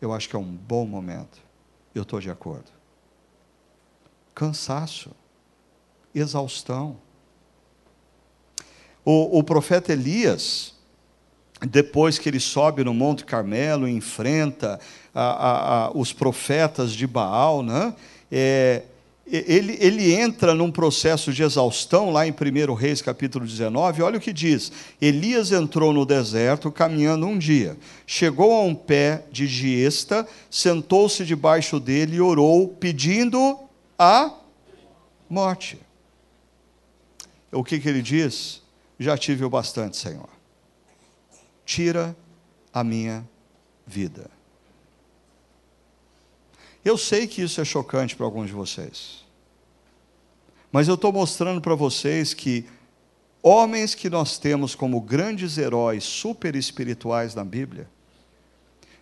eu 0.00 0.12
acho 0.12 0.28
que 0.28 0.36
é 0.36 0.38
um 0.38 0.56
bom 0.56 0.86
momento, 0.86 1.42
eu 1.94 2.02
estou 2.02 2.20
de 2.20 2.30
acordo. 2.30 2.73
Cansaço, 4.34 5.10
exaustão. 6.14 6.96
O, 9.04 9.38
o 9.38 9.42
profeta 9.42 9.92
Elias, 9.92 10.74
depois 11.68 12.18
que 12.18 12.28
ele 12.28 12.40
sobe 12.40 12.82
no 12.82 12.94
Monte 12.94 13.24
Carmelo, 13.24 13.86
enfrenta 13.86 14.80
a, 15.14 15.22
a, 15.22 15.84
a, 15.86 15.90
os 15.92 16.12
profetas 16.12 16.92
de 16.92 17.06
Baal, 17.06 17.62
né? 17.62 17.94
é, 18.30 18.82
ele, 19.26 19.78
ele 19.80 20.12
entra 20.12 20.54
num 20.54 20.70
processo 20.70 21.32
de 21.32 21.42
exaustão, 21.42 22.10
lá 22.10 22.26
em 22.26 22.30
1 22.32 22.74
Reis 22.74 23.00
capítulo 23.00 23.46
19, 23.46 24.02
olha 24.02 24.18
o 24.18 24.20
que 24.20 24.32
diz: 24.32 24.70
Elias 25.00 25.50
entrou 25.50 25.92
no 25.92 26.04
deserto 26.04 26.70
caminhando 26.70 27.26
um 27.26 27.38
dia, 27.38 27.76
chegou 28.06 28.52
a 28.52 28.62
um 28.62 28.74
pé 28.74 29.24
de 29.32 29.46
giesta, 29.46 30.26
sentou-se 30.50 31.24
debaixo 31.24 31.80
dele 31.80 32.16
e 32.16 32.20
orou, 32.20 32.68
pedindo 32.68 33.58
a 33.98 34.32
morte. 35.28 35.78
O 37.50 37.62
que, 37.62 37.78
que 37.78 37.88
ele 37.88 38.02
diz? 38.02 38.62
Já 38.98 39.16
tive 39.16 39.44
o 39.44 39.50
bastante, 39.50 39.96
Senhor. 39.96 40.28
Tira 41.64 42.16
a 42.72 42.82
minha 42.82 43.28
vida. 43.86 44.30
Eu 46.84 46.98
sei 46.98 47.26
que 47.26 47.42
isso 47.42 47.60
é 47.60 47.64
chocante 47.64 48.14
para 48.14 48.26
alguns 48.26 48.48
de 48.48 48.52
vocês. 48.52 49.24
Mas 50.70 50.88
eu 50.88 50.94
estou 50.94 51.12
mostrando 51.12 51.60
para 51.60 51.74
vocês 51.74 52.34
que 52.34 52.66
homens 53.42 53.94
que 53.94 54.10
nós 54.10 54.38
temos 54.38 54.74
como 54.74 55.00
grandes 55.00 55.56
heróis 55.56 56.02
super 56.02 56.56
espirituais 56.56 57.34
na 57.34 57.44
Bíblia, 57.44 57.88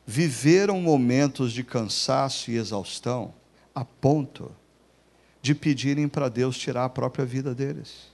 viveram 0.05 0.81
momentos 0.81 1.52
de 1.52 1.62
cansaço 1.62 2.50
e 2.50 2.57
exaustão 2.57 3.33
a 3.74 3.85
ponto 3.85 4.55
de 5.42 5.55
pedirem 5.55 6.09
para 6.09 6.28
Deus 6.28 6.57
tirar 6.57 6.85
a 6.85 6.88
própria 6.88 7.26
vida 7.26 7.52
deles. 7.52 8.12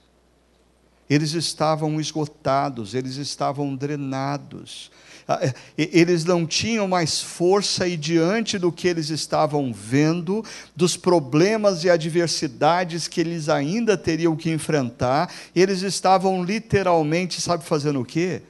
Eles 1.08 1.32
estavam 1.32 2.00
esgotados, 2.00 2.94
eles 2.94 3.16
estavam 3.16 3.74
drenados. 3.74 4.90
Ah, 5.26 5.38
é, 5.42 5.54
eles 5.76 6.24
não 6.24 6.46
tinham 6.46 6.88
mais 6.88 7.20
força 7.20 7.86
e 7.86 7.96
diante 7.96 8.58
do 8.58 8.72
que 8.72 8.88
eles 8.88 9.10
estavam 9.10 9.72
vendo, 9.72 10.44
dos 10.74 10.96
problemas 10.96 11.84
e 11.84 11.90
adversidades 11.90 13.06
que 13.08 13.20
eles 13.20 13.48
ainda 13.48 13.96
teriam 13.96 14.34
que 14.34 14.50
enfrentar, 14.50 15.30
eles 15.54 15.82
estavam 15.82 16.42
literalmente, 16.42 17.40
sabe 17.40 17.64
fazendo 17.64 18.00
o 18.00 18.04
quê? 18.04 18.42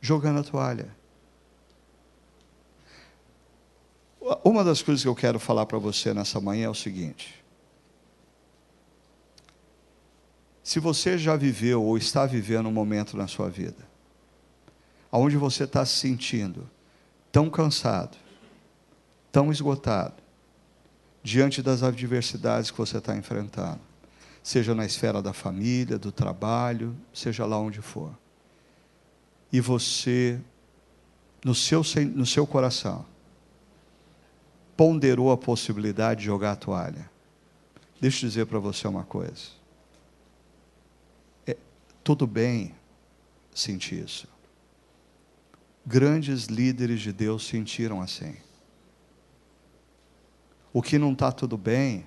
Jogando 0.00 0.40
a 0.40 0.42
toalha. 0.44 0.98
Uma 4.44 4.62
das 4.62 4.82
coisas 4.82 5.02
que 5.02 5.08
eu 5.08 5.14
quero 5.14 5.38
falar 5.38 5.66
para 5.66 5.78
você 5.78 6.12
nessa 6.12 6.40
manhã 6.40 6.66
é 6.66 6.68
o 6.68 6.74
seguinte: 6.74 7.37
se 10.68 10.78
você 10.78 11.16
já 11.16 11.34
viveu 11.34 11.82
ou 11.82 11.96
está 11.96 12.26
vivendo 12.26 12.68
um 12.68 12.70
momento 12.70 13.16
na 13.16 13.26
sua 13.26 13.48
vida, 13.48 13.88
aonde 15.10 15.34
você 15.34 15.64
está 15.64 15.82
se 15.86 15.96
sentindo 15.96 16.68
tão 17.32 17.48
cansado, 17.48 18.18
tão 19.32 19.50
esgotado, 19.50 20.22
diante 21.22 21.62
das 21.62 21.82
adversidades 21.82 22.70
que 22.70 22.76
você 22.76 22.98
está 22.98 23.16
enfrentando, 23.16 23.80
seja 24.42 24.74
na 24.74 24.84
esfera 24.84 25.22
da 25.22 25.32
família, 25.32 25.98
do 25.98 26.12
trabalho, 26.12 26.94
seja 27.14 27.46
lá 27.46 27.58
onde 27.58 27.80
for, 27.80 28.12
e 29.50 29.62
você, 29.62 30.38
no 31.42 31.54
seu, 31.54 31.80
no 32.14 32.26
seu 32.26 32.46
coração, 32.46 33.06
ponderou 34.76 35.32
a 35.32 35.36
possibilidade 35.38 36.20
de 36.20 36.26
jogar 36.26 36.52
a 36.52 36.56
toalha. 36.56 37.10
Deixa 37.98 38.26
eu 38.26 38.28
dizer 38.28 38.44
para 38.44 38.58
você 38.58 38.86
uma 38.86 39.04
coisa. 39.04 39.57
Tudo 42.08 42.26
bem 42.26 42.74
sentir 43.54 44.02
isso 44.02 44.26
grandes 45.88 46.44
líderes 46.44 47.00
de 47.00 47.12
Deus 47.12 47.46
sentiram 47.46 48.02
assim. 48.02 48.36
O 50.70 50.82
que 50.82 50.98
não 50.98 51.12
está 51.12 51.32
tudo 51.32 51.56
bem 51.56 52.04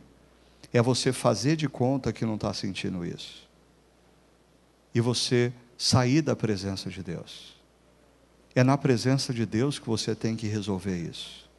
é 0.72 0.80
você 0.80 1.12
fazer 1.12 1.56
de 1.56 1.68
conta 1.68 2.14
que 2.14 2.24
não 2.24 2.36
está 2.36 2.54
sentindo 2.54 3.04
isso. 3.04 3.50
E 4.94 5.02
você 5.02 5.52
sair 5.76 6.22
da 6.22 6.36
presença 6.36 6.92
de 6.92 7.02
Deus. 7.02 7.60
É 8.54 8.64
na 8.64 8.78
presença 8.78 9.34
de 9.34 9.48
Deus 9.48 9.80
que 9.80 9.88
você 9.88 10.14
tem 10.14 10.36
que 10.36 10.46
resolver 10.46 10.96
isso. 10.96 11.50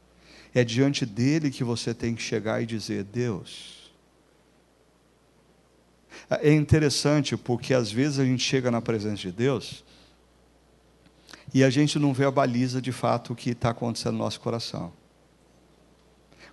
É 0.55 0.63
diante 0.63 1.05
dele 1.05 1.51
que 1.51 1.65
você 1.65 1.93
tem 1.93 2.15
que 2.15 2.23
chegar 2.23 2.63
e 2.63 2.67
dizer: 2.67 3.03
Deus. 3.03 3.82
É 6.29 6.53
interessante 6.53 7.37
porque 7.37 7.75
às 7.75 7.91
vezes 7.91 8.19
a 8.19 8.25
gente 8.25 8.43
chega 8.43 8.71
na 8.71 8.81
presença 8.81 9.23
de 9.23 9.33
Deus 9.33 9.85
e 11.53 11.63
a 11.63 11.71
gente 11.71 11.99
não 11.99 12.13
vê 12.13 12.25
a 12.25 12.31
baliza 12.31 12.81
de 12.81 12.93
fato 12.93 13.33
o 13.33 13.37
que 13.37 13.51
está 13.51 13.71
acontecendo 13.71 14.13
no 14.15 14.19
nosso 14.19 14.41
coração. 14.41 14.93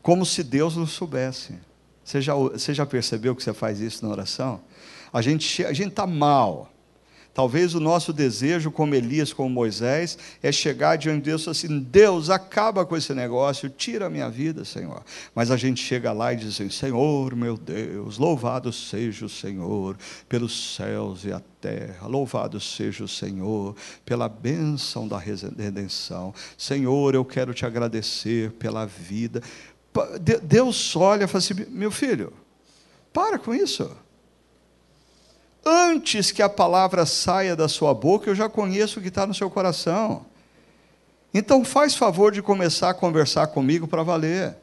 Como 0.02 0.26
se 0.26 0.44
Deus 0.44 0.76
não 0.76 0.88
soubesse. 0.88 1.56
Você 2.04 2.22
já, 2.22 2.34
você 2.34 2.74
já 2.74 2.86
percebeu 2.86 3.36
que 3.36 3.44
você 3.44 3.54
faz 3.54 3.80
isso 3.80 4.04
na 4.06 4.12
oração? 4.12 4.62
A 5.14 5.22
gente 5.22 5.64
a 5.66 5.72
está 5.72 6.08
mal. 6.08 6.72
Talvez 7.40 7.74
o 7.74 7.80
nosso 7.80 8.12
desejo, 8.12 8.70
como 8.70 8.94
Elias, 8.94 9.32
como 9.32 9.50
Moisés, 9.50 10.18
é 10.44 10.52
chegar 10.52 10.98
diante 10.98 11.20
de 11.20 11.30
Deus 11.30 11.48
assim: 11.48 11.80
Deus, 11.80 12.30
acaba 12.30 12.86
com 12.86 12.98
esse 12.98 13.14
negócio, 13.14 13.70
tira 13.70 14.08
a 14.08 14.10
minha 14.10 14.30
vida, 14.30 14.66
Senhor. 14.66 15.02
Mas 15.34 15.50
a 15.50 15.56
gente 15.56 15.82
chega 15.82 16.12
lá 16.12 16.34
e 16.34 16.36
diz 16.36 16.50
assim: 16.50 16.70
Senhor, 16.70 17.34
meu 17.38 17.56
Deus, 17.56 18.18
louvado 18.18 18.74
seja 18.74 19.26
o 19.26 19.30
Senhor 19.30 19.98
pelos 20.28 20.76
céus 20.76 21.24
e 21.24 21.32
a 21.32 21.42
terra, 21.62 22.08
louvado 22.08 22.60
seja 22.60 23.06
o 23.06 23.08
Senhor 23.08 23.74
pela 24.04 24.28
bênção 24.28 25.08
da 25.08 25.18
redenção. 25.18 26.34
Senhor, 26.58 27.16
eu 27.16 27.24
quero 27.24 27.54
te 27.54 27.66
agradecer 27.66 28.52
pela 28.52 28.86
vida. 28.86 29.42
Deus 30.44 30.94
olha 30.94 31.24
e 31.24 31.28
fala 31.28 31.38
assim: 31.38 31.54
meu 31.70 31.90
filho, 31.90 32.34
para 33.14 33.40
com 33.40 33.56
isso 33.56 33.90
antes 35.66 36.32
que 36.32 36.42
a 36.42 36.50
palavra 36.50 37.06
saia 37.06 37.56
da 37.56 37.68
sua 37.68 37.94
boca, 37.94 38.30
eu 38.30 38.36
já 38.36 38.50
conheço 38.50 39.00
o 39.00 39.02
que 39.02 39.10
está 39.10 39.26
no 39.26 39.34
seu 39.34 39.50
coração. 39.50 40.26
Então 41.34 41.64
faz 41.64 41.96
favor 41.96 42.32
de 42.32 42.42
começar 42.42 42.90
a 42.90 42.94
conversar 42.94 43.48
comigo 43.48 43.88
para 43.88 44.04
valer. 44.04 44.56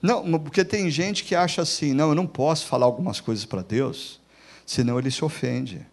Não, 0.00 0.38
porque 0.38 0.64
tem 0.64 0.90
gente 0.90 1.24
que 1.24 1.34
acha 1.34 1.62
assim, 1.62 1.92
não, 1.92 2.10
eu 2.10 2.14
não 2.14 2.26
posso 2.26 2.66
falar 2.66 2.86
algumas 2.86 3.20
coisas 3.20 3.44
para 3.44 3.62
Deus, 3.62 4.20
senão 4.64 4.98
ele 4.98 5.10
se 5.10 5.24
ofende. 5.24 5.84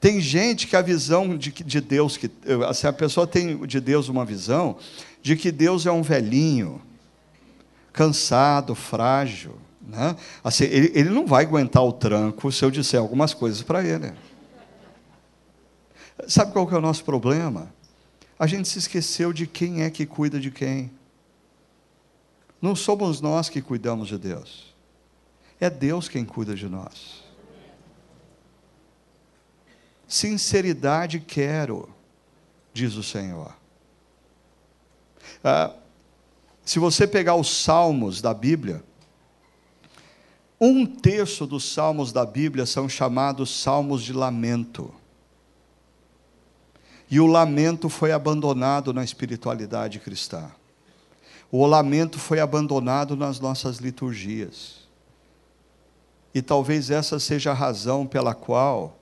Tem 0.00 0.18
gente 0.18 0.66
que 0.66 0.74
a 0.76 0.80
visão 0.80 1.36
de, 1.36 1.50
de 1.50 1.80
Deus, 1.80 2.16
que, 2.16 2.30
assim, 2.66 2.86
a 2.86 2.92
pessoa 2.92 3.26
tem 3.26 3.66
de 3.66 3.80
Deus 3.80 4.08
uma 4.08 4.24
visão 4.24 4.78
de 5.20 5.36
que 5.36 5.52
Deus 5.52 5.84
é 5.84 5.92
um 5.92 6.00
velhinho, 6.00 6.80
cansado, 7.92 8.74
frágil. 8.74 9.58
Né? 9.90 10.16
Assim, 10.42 10.64
ele, 10.64 10.92
ele 10.94 11.10
não 11.10 11.26
vai 11.26 11.44
aguentar 11.44 11.82
o 11.82 11.92
tranco 11.92 12.50
se 12.52 12.64
eu 12.64 12.70
disser 12.70 13.00
algumas 13.00 13.34
coisas 13.34 13.60
para 13.62 13.84
ele. 13.84 14.12
Sabe 16.28 16.52
qual 16.52 16.66
que 16.66 16.74
é 16.74 16.78
o 16.78 16.80
nosso 16.80 17.04
problema? 17.04 17.72
A 18.38 18.46
gente 18.46 18.68
se 18.68 18.78
esqueceu 18.78 19.32
de 19.32 19.46
quem 19.46 19.82
é 19.82 19.90
que 19.90 20.06
cuida 20.06 20.38
de 20.38 20.50
quem. 20.50 20.90
Não 22.62 22.76
somos 22.76 23.20
nós 23.20 23.48
que 23.48 23.60
cuidamos 23.60 24.08
de 24.08 24.18
Deus. 24.18 24.72
É 25.58 25.68
Deus 25.68 26.08
quem 26.08 26.24
cuida 26.24 26.54
de 26.54 26.68
nós. 26.68 27.24
Sinceridade 30.06 31.20
quero, 31.20 31.88
diz 32.72 32.94
o 32.94 33.02
Senhor. 33.02 33.54
Ah, 35.42 35.74
se 36.64 36.78
você 36.78 37.06
pegar 37.06 37.34
os 37.34 37.62
salmos 37.62 38.20
da 38.22 38.32
Bíblia, 38.32 38.84
um 40.60 40.84
terço 40.84 41.46
dos 41.46 41.64
salmos 41.72 42.12
da 42.12 42.26
Bíblia 42.26 42.66
são 42.66 42.88
chamados 42.88 43.62
salmos 43.62 44.02
de 44.02 44.12
lamento. 44.12 44.92
E 47.10 47.18
o 47.18 47.26
lamento 47.26 47.88
foi 47.88 48.12
abandonado 48.12 48.92
na 48.92 49.02
espiritualidade 49.02 49.98
cristã. 49.98 50.50
O 51.50 51.66
lamento 51.66 52.18
foi 52.18 52.38
abandonado 52.38 53.16
nas 53.16 53.40
nossas 53.40 53.78
liturgias. 53.78 54.88
E 56.32 56.42
talvez 56.42 56.90
essa 56.90 57.18
seja 57.18 57.50
a 57.50 57.54
razão 57.54 58.06
pela 58.06 58.34
qual 58.34 58.98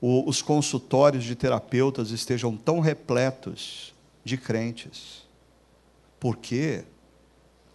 o, 0.00 0.28
os 0.28 0.42
consultórios 0.42 1.24
de 1.24 1.34
terapeutas 1.34 2.10
estejam 2.10 2.56
tão 2.56 2.80
repletos 2.80 3.94
de 4.24 4.36
crentes. 4.36 5.22
Por 6.20 6.36
quê? 6.36 6.84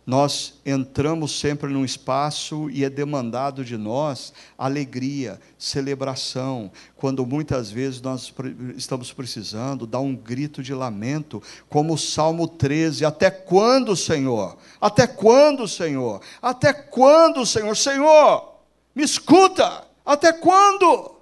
Nós 0.06 0.56
entramos 0.66 1.40
sempre 1.40 1.72
num 1.72 1.86
espaço 1.86 2.70
e 2.70 2.84
é 2.84 2.90
demandado 2.90 3.64
de 3.64 3.78
nós 3.78 4.34
alegria, 4.58 5.40
celebração, 5.58 6.70
quando 6.98 7.26
muitas 7.26 7.72
vezes 7.72 8.02
nós 8.02 8.34
estamos 8.76 9.14
precisando 9.14 9.88
dar 9.88 10.02
um 10.02 10.14
grito 10.14 10.62
de 10.62 10.74
lamento, 10.74 11.42
como 11.70 11.94
o 11.94 11.98
Salmo 11.98 12.48
13: 12.48 13.06
Até 13.06 13.32
quando, 13.32 13.96
Senhor? 13.96 14.58
Até 14.82 15.08
quando, 15.08 15.68
Senhor? 15.70 16.22
Até 16.42 16.74
quando, 16.74 17.46
Senhor? 17.46 17.76
Senhor, 17.76 18.56
me 18.94 19.04
escuta! 19.04 19.88
Até 20.06 20.34
quando? 20.34 21.16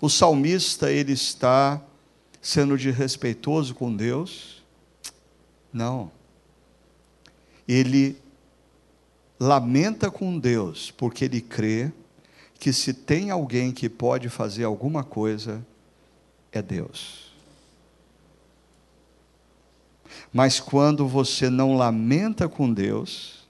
O 0.00 0.08
salmista, 0.08 0.90
ele 0.90 1.12
está 1.12 1.80
sendo 2.42 2.76
desrespeitoso 2.76 3.72
com 3.72 3.94
Deus? 3.94 4.64
Não 5.72 6.10
ele 7.72 8.20
lamenta 9.38 10.10
com 10.10 10.36
Deus, 10.36 10.90
porque 10.90 11.24
ele 11.24 11.40
crê 11.40 11.92
que 12.58 12.72
se 12.72 12.92
tem 12.92 13.30
alguém 13.30 13.70
que 13.70 13.88
pode 13.88 14.28
fazer 14.28 14.64
alguma 14.64 15.04
coisa, 15.04 15.64
é 16.50 16.60
Deus. 16.60 17.30
Mas 20.32 20.58
quando 20.58 21.06
você 21.06 21.48
não 21.48 21.76
lamenta 21.76 22.48
com 22.48 22.72
Deus, 22.72 23.46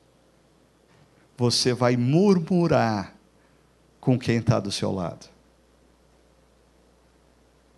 você 1.36 1.72
vai 1.72 1.96
murmurar 1.96 3.16
com 3.98 4.18
quem 4.18 4.36
está 4.36 4.60
do 4.60 4.70
seu 4.70 4.92
lado. 4.92 5.26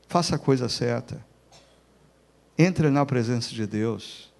Faça 0.09 0.35
a 0.35 0.39
coisa 0.41 0.69
certa. 0.69 1.25
Entre 2.59 2.91
na 2.91 3.07
presença 3.07 3.51
de 3.51 3.65
Deus. 3.65 4.32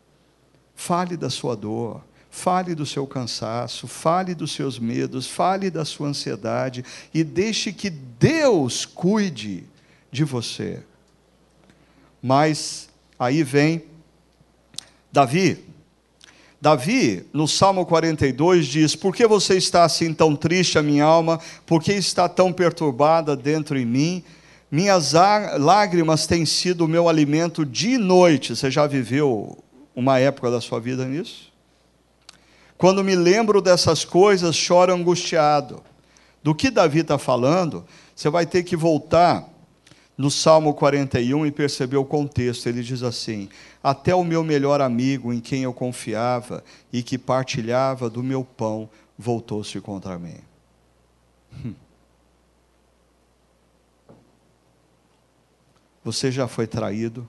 Fale 0.75 1.17
da 1.17 1.31
sua 1.31 1.55
dor, 1.55 2.03
fale 2.31 2.75
do 2.75 2.87
seu 2.87 3.07
cansaço, 3.07 3.87
fale 3.87 4.35
dos 4.35 4.53
seus 4.53 4.79
medos, 4.79 5.27
fale 5.27 5.71
da 5.71 5.85
sua 5.85 6.09
ansiedade 6.09 6.85
e 7.13 7.23
deixe 7.23 7.73
que 7.73 7.91
Deus 7.91 8.87
cuide 8.87 9.65
de 10.11 10.25
você. 10.25 10.83
Mas 12.23 12.89
aí 13.19 13.43
vem 13.43 13.85
Davi. 15.13 15.65
Davi, 16.59 17.27
no 17.33 17.47
Salmo 17.47 17.85
42, 17.85 18.67
diz: 18.67 18.97
Por 18.97 19.15
que 19.15 19.27
você 19.27 19.57
está 19.57 19.85
assim 19.85 20.15
tão 20.15 20.35
triste, 20.35 20.79
a 20.79 20.83
minha 20.83 21.05
alma? 21.05 21.39
Por 21.67 21.83
que 21.83 21.93
está 21.93 22.29
tão 22.29 22.53
perturbada 22.53 23.37
dentro 23.37 23.77
em 23.77 23.85
mim? 23.85 24.25
Minhas 24.71 25.13
lágrimas 25.59 26.27
têm 26.27 26.47
sido 26.47 26.87
o 26.87 26.89
meu 26.89 27.09
alimento 27.09 27.67
dia 27.67 27.97
e 27.97 27.99
noite. 27.99 28.57
Você 28.57 28.71
já 28.71 28.87
viveu 28.87 29.62
uma 29.95 30.19
época 30.19 30.51
da 30.51 30.61
sua 30.61 30.81
vida 30.81 31.05
nisso? 31.05 31.53
Quando 32.77 33.05
me 33.05 33.15
lembro 33.15 33.61
dessas 33.61 34.05
coisas, 34.05 34.57
choro 34.57 34.93
angustiado. 34.93 35.83
Do 36.43 36.55
que 36.55 36.71
Davi 36.71 37.01
está 37.01 37.17
falando, 37.17 37.85
você 38.15 38.29
vai 38.29 38.45
ter 38.45 38.65
que 38.65 38.75
voltar 38.75 39.49
no 40.19 40.31
Salmo 40.31 40.75
41 40.75 41.47
e 41.47 41.53
perceber 41.53 41.97
o 41.97 42.05
contexto. 42.05 42.69
Ele 42.69 42.83
diz 42.83 43.03
assim: 43.03 43.49
Até 43.83 44.15
o 44.15 44.25
meu 44.25 44.43
melhor 44.43 44.81
amigo, 44.81 45.33
em 45.33 45.41
quem 45.41 45.63
eu 45.63 45.73
confiava 45.73 46.65
e 46.93 47.03
que 47.03 47.17
partilhava 47.17 48.11
do 48.11 48.23
meu 48.23 48.45
pão, 48.45 48.91
voltou-se 49.17 49.81
contra 49.81 50.19
mim. 50.19 50.39
Hum. 51.65 51.75
Você 56.05 56.33
já 56.33 56.49
foi 56.49 56.67
traído? 56.67 57.29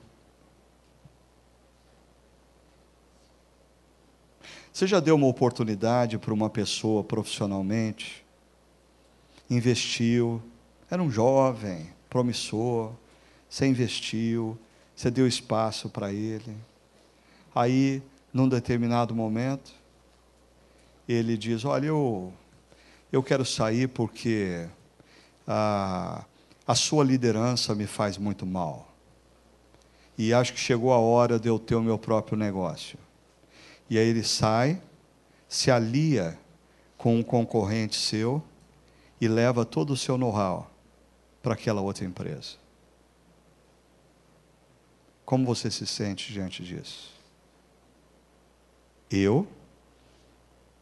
Você 4.83 4.87
já 4.87 4.99
deu 4.99 5.15
uma 5.15 5.27
oportunidade 5.27 6.17
para 6.17 6.33
uma 6.33 6.49
pessoa 6.49 7.05
profissionalmente? 7.05 8.21
Investiu, 9.49 10.43
era 10.91 11.01
um 11.01 11.09
jovem, 11.09 11.89
promissor, 12.09 12.91
você 13.49 13.65
investiu, 13.65 14.59
você 14.93 15.09
deu 15.09 15.25
espaço 15.25 15.87
para 15.87 16.11
ele. 16.11 16.53
Aí, 17.55 18.03
num 18.33 18.49
determinado 18.49 19.15
momento, 19.15 19.71
ele 21.07 21.37
diz: 21.37 21.63
Olha, 21.63 21.85
eu, 21.85 22.33
eu 23.09 23.23
quero 23.23 23.45
sair 23.45 23.87
porque 23.87 24.67
a, 25.47 26.25
a 26.67 26.75
sua 26.75 27.05
liderança 27.05 27.73
me 27.73 27.87
faz 27.87 28.17
muito 28.17 28.45
mal. 28.45 28.93
E 30.17 30.33
acho 30.33 30.51
que 30.51 30.59
chegou 30.59 30.91
a 30.91 30.99
hora 30.99 31.39
de 31.39 31.47
eu 31.47 31.57
ter 31.57 31.75
o 31.75 31.81
meu 31.81 31.97
próprio 31.97 32.37
negócio. 32.37 32.99
E 33.89 33.97
aí 33.97 34.07
ele 34.07 34.23
sai, 34.23 34.81
se 35.47 35.69
alia 35.69 36.39
com 36.97 37.17
um 37.17 37.23
concorrente 37.23 37.95
seu 37.95 38.43
e 39.19 39.27
leva 39.27 39.65
todo 39.65 39.91
o 39.91 39.97
seu 39.97 40.17
know-how 40.17 40.69
para 41.41 41.53
aquela 41.53 41.81
outra 41.81 42.05
empresa. 42.05 42.55
Como 45.25 45.45
você 45.45 45.69
se 45.69 45.85
sente 45.85 46.31
diante 46.31 46.63
disso? 46.63 47.11
Eu 49.09 49.47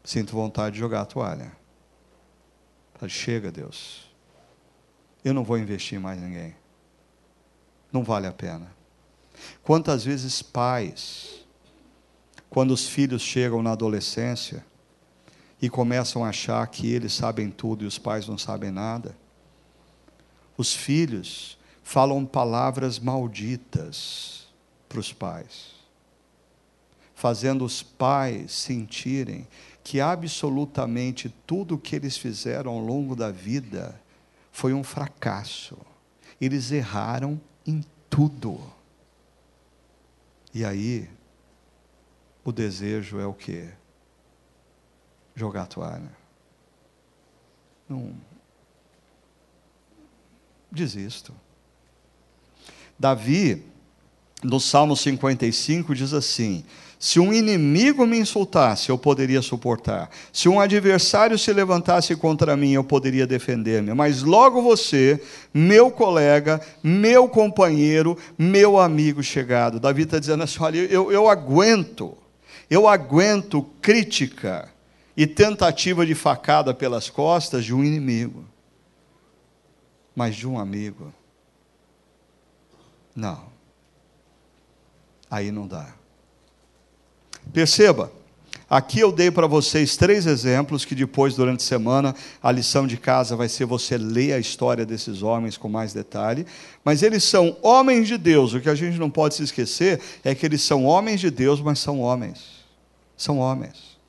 sinto 0.04 0.34
vontade 0.34 0.74
de 0.76 0.80
jogar 0.80 1.02
a 1.02 1.06
toalha. 1.06 1.52
Chega, 3.08 3.52
Deus. 3.52 4.10
Eu 5.24 5.34
não 5.34 5.44
vou 5.44 5.58
investir 5.58 5.98
em 5.98 6.02
mais 6.02 6.22
ninguém. 6.22 6.56
Não 7.92 8.04
vale 8.04 8.28
a 8.28 8.32
pena. 8.32 8.72
Quantas 9.64 10.06
vezes 10.06 10.42
pais, 10.42 11.41
quando 12.52 12.72
os 12.72 12.86
filhos 12.86 13.22
chegam 13.22 13.64
na 13.64 13.72
adolescência 13.72 14.66
e 15.62 15.70
começam 15.70 16.26
a 16.26 16.30
achar 16.30 16.68
que 16.68 16.92
eles 16.92 17.14
sabem 17.14 17.50
tudo 17.50 17.86
e 17.86 17.88
os 17.88 17.98
pais 17.98 18.28
não 18.28 18.38
sabem 18.38 18.70
nada, 18.70 19.16
os 20.58 20.76
filhos 20.76 21.58
falam 21.82 22.26
palavras 22.26 23.00
malditas 23.00 24.48
para 24.90 25.00
os 25.00 25.14
pais, 25.14 25.72
fazendo 27.16 27.64
os 27.64 27.82
pais 27.82 28.52
sentirem 28.52 29.48
que 29.82 30.02
absolutamente 30.02 31.34
tudo 31.48 31.76
o 31.76 31.80
que 31.80 31.96
eles 31.96 32.18
fizeram 32.18 32.74
ao 32.74 32.80
longo 32.80 33.16
da 33.16 33.32
vida 33.32 33.98
foi 34.52 34.74
um 34.74 34.84
fracasso. 34.84 35.78
Eles 36.40 36.70
erraram 36.70 37.40
em 37.66 37.82
tudo. 38.10 38.60
E 40.54 40.66
aí, 40.66 41.10
o 42.44 42.52
desejo 42.52 43.20
é 43.20 43.26
o 43.26 43.34
quê? 43.34 43.70
Jogar 45.36 45.64
a 45.64 45.68
toalha. 45.68 46.12
Não 47.88 48.14
desisto. 50.72 51.34
Davi, 52.98 53.64
no 54.42 54.60
Salmo 54.60 54.96
55, 54.96 55.94
diz 55.94 56.14
assim: 56.14 56.64
Se 56.98 57.20
um 57.20 57.34
inimigo 57.34 58.06
me 58.06 58.18
insultasse, 58.18 58.90
eu 58.90 58.98
poderia 58.98 59.42
suportar. 59.42 60.10
Se 60.32 60.48
um 60.48 60.60
adversário 60.60 61.38
se 61.38 61.52
levantasse 61.52 62.16
contra 62.16 62.56
mim, 62.56 62.72
eu 62.72 62.84
poderia 62.84 63.28
defender-me. 63.28 63.94
Mas 63.94 64.24
logo 64.24 64.62
você, 64.62 65.22
meu 65.54 65.92
colega, 65.92 66.62
meu 66.82 67.28
companheiro, 67.28 68.18
meu 68.38 68.80
amigo 68.80 69.22
chegado. 69.22 69.80
Davi 69.80 70.04
está 70.04 70.20
dizendo 70.20 70.44
assim: 70.44 70.64
olha, 70.64 70.78
eu, 70.78 71.12
eu 71.12 71.28
aguento, 71.28 72.16
eu 72.72 72.88
aguento 72.88 73.62
crítica 73.82 74.68
e 75.16 75.28
tentativa 75.28 76.06
de 76.06 76.16
facada 76.16 76.74
pelas 76.74 77.08
costas 77.08 77.64
de 77.64 77.76
um 77.76 77.84
inimigo 77.84 78.50
mas 80.16 80.36
de 80.36 80.48
um 80.48 80.60
amigo. 80.60 81.14
Não. 83.16 83.46
Aí 85.30 85.52
não 85.52 85.68
dá. 85.68 85.94
Perceba, 87.54 88.12
aqui 88.70 89.00
eu 89.00 89.12
dei 89.12 89.32
para 89.32 89.48
vocês 89.48 89.96
três 89.96 90.26
exemplos 90.26 90.86
que 90.86 90.94
depois, 90.94 91.36
durante 91.36 91.62
a 91.62 91.68
semana, 91.68 92.16
a 92.44 92.52
lição 92.52 92.86
de 92.86 92.98
casa 92.98 93.36
vai 93.36 93.50
ser 93.50 93.66
você 93.66 93.98
ler 93.98 94.34
a 94.34 94.40
história 94.40 94.86
desses 94.86 95.24
homens 95.24 95.58
com 95.58 95.70
mais 95.70 95.94
detalhe. 95.94 96.46
Mas 96.84 97.02
eles 97.02 97.24
são 97.24 97.58
homens 97.62 98.08
de 98.08 98.18
Deus. 98.18 98.54
O 98.54 98.62
que 98.62 98.70
a 98.70 98.76
gente 98.76 98.98
não 98.98 99.10
pode 99.10 99.36
se 99.36 99.44
esquecer 99.44 100.00
é 100.24 100.36
que 100.36 100.46
eles 100.46 100.62
são 100.62 100.86
homens 100.86 101.20
de 101.20 101.32
Deus, 101.32 101.62
mas 101.62 101.80
são 101.80 102.00
homens. 102.00 102.61
São 103.22 103.38
homens. 103.38 104.00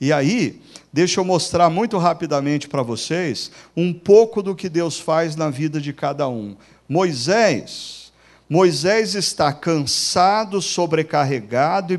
E 0.00 0.12
aí, 0.12 0.62
deixa 0.92 1.18
eu 1.18 1.24
mostrar 1.24 1.68
muito 1.68 1.98
rapidamente 1.98 2.68
para 2.68 2.84
vocês 2.84 3.50
um 3.76 3.92
pouco 3.92 4.44
do 4.44 4.54
que 4.54 4.68
Deus 4.68 5.00
faz 5.00 5.34
na 5.34 5.50
vida 5.50 5.80
de 5.80 5.92
cada 5.92 6.28
um. 6.28 6.56
Moisés, 6.88 8.12
Moisés 8.48 9.16
está 9.16 9.52
cansado, 9.52 10.62
sobrecarregado 10.62 11.94
e 11.94 11.98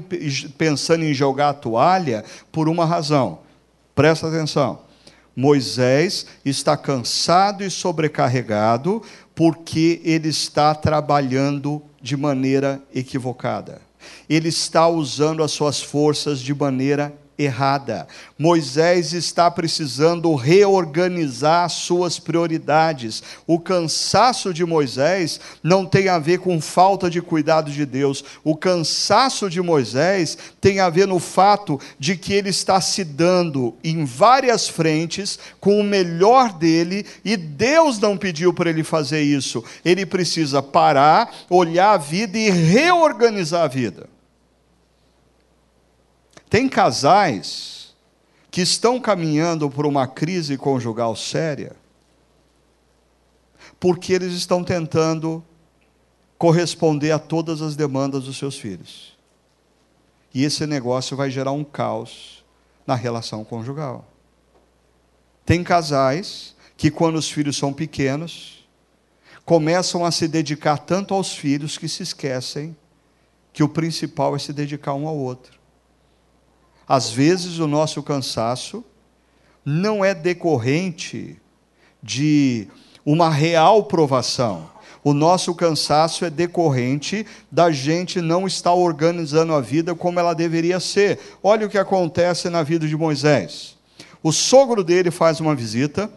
pensando 0.52 1.04
em 1.04 1.14
jogar 1.14 1.50
a 1.50 1.54
toalha 1.54 2.24
por 2.50 2.70
uma 2.70 2.86
razão. 2.86 3.40
Presta 3.94 4.30
atenção. 4.30 4.80
Moisés 5.36 6.26
está 6.46 6.78
cansado 6.78 7.66
e 7.66 7.70
sobrecarregado 7.70 9.04
porque 9.36 10.00
ele 10.06 10.30
está 10.30 10.74
trabalhando 10.74 11.82
de 12.02 12.16
maneira 12.16 12.82
equivocada. 12.96 13.82
Ele 14.30 14.50
está 14.50 14.88
usando 14.88 15.44
as 15.44 15.52
suas 15.52 15.82
forças 15.82 16.40
de 16.40 16.54
maneira 16.54 17.14
errada. 17.38 18.08
Moisés 18.38 19.14
está 19.14 19.50
precisando 19.50 20.34
reorganizar 20.36 21.70
suas 21.70 22.20
prioridades. 22.20 23.24
O 23.48 23.60
cansaço 23.60 24.54
de 24.54 24.66
Moisés 24.66 25.40
não 25.62 25.86
tem 25.86 26.10
a 26.10 26.20
ver 26.20 26.40
com 26.40 26.62
falta 26.62 27.10
de 27.10 27.22
cuidado 27.22 27.72
de 27.72 27.86
Deus. 27.86 28.24
O 28.44 28.56
cansaço 28.56 29.50
de 29.50 29.62
Moisés 29.62 30.38
tem 30.62 30.80
a 30.80 30.90
ver 30.90 31.08
no 31.08 31.20
fato 31.20 31.80
de 32.00 32.16
que 32.16 32.34
ele 32.34 32.50
está 32.50 32.80
se 32.80 33.04
dando 33.04 33.76
em 33.84 34.06
várias 34.06 34.68
frentes 34.68 35.40
com 35.60 35.80
o 35.80 35.84
melhor 35.84 36.54
dele 36.54 37.06
e 37.24 37.36
Deus 37.36 38.00
não 38.00 38.18
pediu 38.18 38.54
para 38.54 38.70
ele 38.70 38.84
fazer 38.84 39.22
isso. 39.22 39.64
Ele 39.84 40.06
precisa 40.06 40.62
parar, 40.62 41.34
olhar 41.50 41.94
a 41.94 41.98
vida 41.98 42.38
e 42.38 42.50
reorganizar 42.50 43.64
a 43.64 43.68
vida. 43.68 44.13
Tem 46.54 46.70
casais 46.70 47.96
que 48.52 48.62
estão 48.62 49.02
caminhando 49.02 49.72
por 49.72 49.88
uma 49.88 50.06
crise 50.06 50.56
conjugal 50.56 51.16
séria, 51.16 51.76
porque 53.80 54.14
eles 54.14 54.34
estão 54.34 54.64
tentando 54.64 55.44
corresponder 56.38 57.10
a 57.10 57.18
todas 57.18 57.60
as 57.60 57.76
demandas 57.76 58.26
dos 58.26 58.38
seus 58.38 58.56
filhos. 58.56 59.18
E 60.32 60.44
esse 60.44 60.68
negócio 60.68 61.18
vai 61.18 61.32
gerar 61.32 61.54
um 61.54 61.64
caos 61.64 62.46
na 62.86 62.94
relação 62.94 63.44
conjugal. 63.44 64.06
Tem 65.44 65.64
casais 65.64 66.56
que, 66.78 66.92
quando 66.92 67.16
os 67.16 67.32
filhos 67.32 67.58
são 67.58 67.74
pequenos, 67.74 68.64
começam 69.44 70.06
a 70.06 70.12
se 70.12 70.28
dedicar 70.28 70.78
tanto 70.78 71.16
aos 71.16 71.36
filhos 71.36 71.80
que 71.80 71.90
se 71.90 72.04
esquecem 72.04 72.78
que 73.52 73.64
o 73.64 73.70
principal 73.70 74.36
é 74.36 74.40
se 74.40 74.54
dedicar 74.54 74.94
um 74.94 75.08
ao 75.08 75.18
outro. 75.18 75.63
Às 76.88 77.12
vezes 77.12 77.60
o 77.60 77.68
nosso 77.68 78.02
cansaço 78.04 78.84
não 79.66 80.04
é 80.04 80.14
decorrente 80.14 81.38
de 82.02 82.68
uma 83.06 83.30
real 83.30 83.84
provação. 83.84 84.72
O 85.04 85.14
nosso 85.14 85.54
cansaço 85.54 86.24
é 86.24 86.30
decorrente 86.30 87.26
da 87.52 87.72
gente 87.72 88.22
não 88.22 88.48
estar 88.48 88.74
organizando 88.74 89.54
a 89.54 89.60
vida 89.60 89.94
como 89.94 90.20
ela 90.20 90.34
deveria 90.34 90.80
ser. 90.80 91.20
Olha 91.44 91.68
o 91.68 91.70
que 91.70 91.78
acontece 91.78 92.50
na 92.50 92.64
vida 92.64 92.88
de 92.88 92.96
Moisés. 92.96 93.76
O 94.22 94.32
sogro 94.32 94.84
dele 94.84 95.12
faz 95.12 95.42
uma 95.42 95.54
visita, 95.54 96.10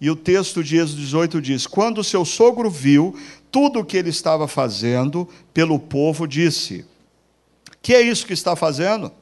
e 0.00 0.10
o 0.10 0.16
texto 0.16 0.64
de 0.64 0.76
Êxodo 0.76 1.00
18 1.00 1.40
diz: 1.40 1.64
Quando 1.64 2.02
seu 2.02 2.24
sogro 2.24 2.68
viu 2.68 3.16
tudo 3.52 3.78
o 3.78 3.84
que 3.84 3.96
ele 3.96 4.10
estava 4.10 4.48
fazendo 4.48 5.28
pelo 5.54 5.78
povo, 5.78 6.26
disse: 6.26 6.84
Que 7.80 7.94
é 7.94 8.02
isso 8.02 8.26
que 8.26 8.32
está 8.32 8.56
fazendo? 8.56 9.12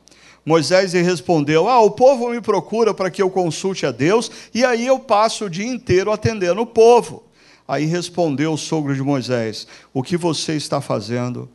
Moisés 0.45 0.95
lhe 0.95 1.03
respondeu: 1.03 1.69
Ah, 1.69 1.81
o 1.81 1.91
povo 1.91 2.31
me 2.31 2.41
procura 2.41 2.95
para 2.95 3.11
que 3.11 3.23
eu 3.23 3.31
consulte 3.31 3.87
a 3.87 3.91
Deus, 3.91 4.31
e 4.55 4.65
aí 4.65 4.87
eu 4.87 4.99
passo 4.99 5.45
o 5.45 5.51
dia 5.51 5.67
inteiro 5.67 6.13
atendendo 6.13 6.61
o 6.61 6.67
povo. 6.67 7.25
Aí 7.67 7.85
respondeu 7.85 8.53
o 8.53 8.59
sogro 8.59 8.95
de 8.95 9.03
Moisés: 9.03 9.67
O 9.93 10.03
que 10.03 10.17
você 10.17 10.55
está 10.55 10.81
fazendo 10.81 11.49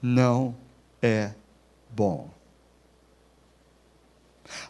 não 0.00 0.54
é 1.00 1.30
bom. 1.90 2.28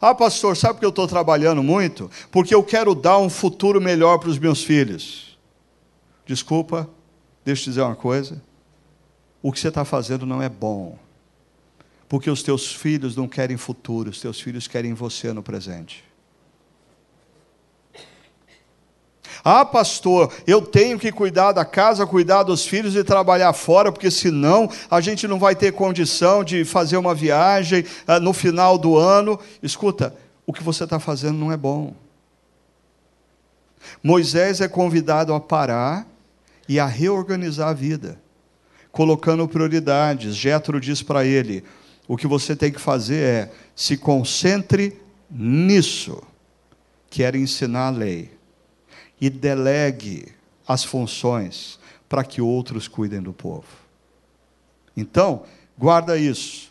Ah, 0.01 0.15
pastor, 0.15 0.57
sabe 0.57 0.79
que 0.79 0.85
eu 0.85 0.91
estou 0.91 1.09
trabalhando 1.09 1.63
muito? 1.63 2.11
Porque 2.31 2.55
eu 2.55 2.63
quero 2.63 2.95
dar 2.95 3.19
um 3.19 3.29
futuro 3.29 3.81
melhor 3.81 4.19
para 4.19 4.29
os 4.29 4.39
meus 4.39 4.63
filhos. 4.63 5.39
Desculpa, 6.27 6.89
deixa 7.45 7.63
eu 7.63 7.65
te 7.65 7.71
dizer 7.71 7.83
uma 7.83 7.97
coisa. 7.97 8.43
O 9.43 9.51
que 9.51 9.59
você 9.59 9.69
está 9.69 9.85
fazendo 9.85 10.25
não 10.25 10.43
é 10.43 10.49
bom. 10.49 10.97
Porque 12.13 12.29
os 12.29 12.43
teus 12.43 12.71
filhos 12.71 13.17
não 13.17 13.27
querem 13.27 13.57
futuro, 13.57 14.11
os 14.11 14.21
teus 14.21 14.39
filhos 14.39 14.69
querem 14.69 14.93
você 14.93 15.33
no 15.33 15.43
presente. 15.43 16.05
Ah, 19.43 19.65
pastor, 19.65 20.31
eu 20.47 20.61
tenho 20.61 20.99
que 20.99 21.11
cuidar 21.11 21.53
da 21.53 21.65
casa, 21.65 22.07
cuidar 22.07 22.43
dos 22.43 22.67
filhos 22.67 22.95
e 22.97 23.03
trabalhar 23.03 23.55
fora, 23.55 23.91
porque 23.91 24.11
senão 24.11 24.69
a 24.91 25.01
gente 25.01 25.27
não 25.27 25.39
vai 25.39 25.57
ter 25.57 25.73
condição 25.73 26.45
de 26.45 26.67
fazer 26.67 26.99
uma 26.99 27.15
viagem 27.15 27.83
ah, 28.07 28.21
no 28.21 28.35
final 28.35 28.77
do 28.77 28.99
ano. 28.99 29.41
Escuta, 29.63 30.15
o 30.47 30.53
que 30.53 30.63
você 30.63 30.85
está 30.85 31.01
fazendo 31.01 31.39
não 31.39 31.51
é 31.51 31.57
bom. 31.57 31.95
Moisés 34.03 34.61
é 34.61 34.69
convidado 34.69 35.33
a 35.33 35.41
parar 35.41 36.07
e 36.69 36.79
a 36.79 36.85
reorganizar 36.85 37.71
a 37.71 37.73
vida, 37.73 38.21
colocando 38.91 39.49
prioridades. 39.49 40.37
Jetro 40.37 40.79
diz 40.79 41.03
para 41.03 41.25
ele: 41.25 41.65
o 42.07 42.17
que 42.17 42.27
você 42.27 42.55
tem 42.57 42.73
que 42.73 42.81
fazer 42.81 43.23
é 43.23 43.53
se 43.75 43.97
concentre 43.97 45.01
nisso, 45.31 46.23
que 47.09 47.23
era 47.23 47.37
ensinar 47.39 47.89
a 47.89 47.91
lei 47.91 48.31
e 49.21 49.31
delegue 49.31 50.27
as 50.67 50.85
funções 50.85 51.79
para 52.09 52.25
que 52.25 52.41
outros 52.41 52.89
cuidem 52.89 53.23
do 53.23 53.33
povo. 53.33 53.67
Então, 54.97 55.45
guarda 55.79 56.19
isso. 56.19 56.71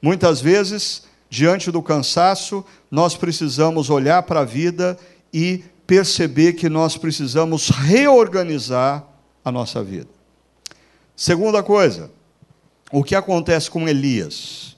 Muitas 0.00 0.40
vezes, 0.40 1.04
diante 1.28 1.70
do 1.70 1.82
cansaço, 1.82 2.64
nós 2.90 3.16
precisamos 3.16 3.90
olhar 3.90 4.22
para 4.22 4.40
a 4.40 4.44
vida 4.44 4.98
e 5.32 5.64
perceber 5.86 6.52
que 6.52 6.68
nós 6.68 6.96
precisamos 6.96 7.70
reorganizar 7.70 9.04
a 9.44 9.50
nossa 9.50 9.82
vida. 9.82 10.10
Segunda 11.16 11.62
coisa, 11.62 12.10
o 12.90 13.04
que 13.04 13.14
acontece 13.14 13.70
com 13.70 13.88
Elias? 13.88 14.76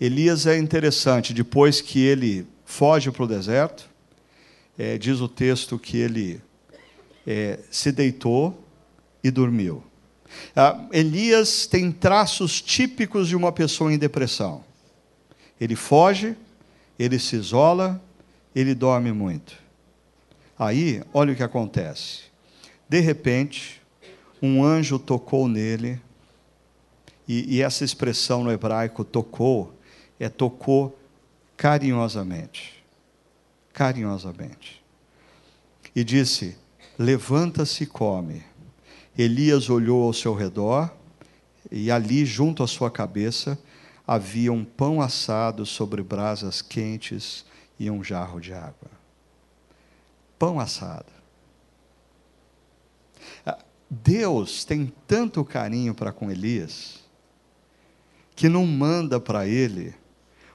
Elias 0.00 0.46
é 0.46 0.58
interessante, 0.58 1.32
depois 1.32 1.80
que 1.80 2.00
ele 2.00 2.46
foge 2.64 3.10
para 3.10 3.22
o 3.22 3.28
deserto, 3.28 3.88
é, 4.76 4.98
diz 4.98 5.20
o 5.20 5.28
texto 5.28 5.78
que 5.78 5.96
ele 5.96 6.40
é, 7.26 7.60
se 7.70 7.92
deitou 7.92 8.64
e 9.22 9.30
dormiu. 9.30 9.84
Ah, 10.56 10.88
Elias 10.92 11.66
tem 11.66 11.92
traços 11.92 12.60
típicos 12.60 13.28
de 13.28 13.36
uma 13.36 13.52
pessoa 13.52 13.92
em 13.92 13.98
depressão. 13.98 14.64
Ele 15.60 15.76
foge, 15.76 16.36
ele 16.98 17.18
se 17.18 17.36
isola, 17.36 18.02
ele 18.54 18.74
dorme 18.74 19.12
muito. 19.12 19.54
Aí, 20.58 21.02
olha 21.12 21.32
o 21.32 21.36
que 21.36 21.42
acontece. 21.42 22.22
De 22.88 23.00
repente, 23.00 23.80
um 24.40 24.64
anjo 24.64 24.98
tocou 24.98 25.48
nele, 25.48 26.00
e, 27.26 27.56
e 27.56 27.62
essa 27.62 27.84
expressão 27.84 28.44
no 28.44 28.50
hebraico, 28.50 29.04
tocou, 29.04 29.74
é 30.18 30.28
tocou 30.28 30.98
carinhosamente 31.56 32.82
carinhosamente. 33.72 34.82
E 35.94 36.04
disse: 36.04 36.56
Levanta-se 36.98 37.84
e 37.84 37.86
come. 37.86 38.44
Elias 39.16 39.68
olhou 39.68 40.04
ao 40.04 40.12
seu 40.12 40.34
redor, 40.34 40.90
e 41.70 41.90
ali, 41.90 42.24
junto 42.24 42.62
à 42.62 42.66
sua 42.66 42.90
cabeça, 42.90 43.58
havia 44.06 44.52
um 44.52 44.64
pão 44.64 45.00
assado 45.00 45.66
sobre 45.66 46.02
brasas 46.02 46.62
quentes 46.62 47.44
e 47.78 47.90
um 47.90 48.02
jarro 48.02 48.40
de 48.40 48.52
água. 48.52 48.90
Pão 50.38 50.58
assado. 50.58 51.12
Ah, 53.44 53.58
Deus 53.88 54.64
tem 54.64 54.92
tanto 55.06 55.44
carinho 55.44 55.94
para 55.94 56.10
com 56.10 56.30
Elias, 56.30 57.01
que 58.34 58.48
não 58.48 58.66
manda 58.66 59.20
para 59.20 59.46
ele 59.46 59.94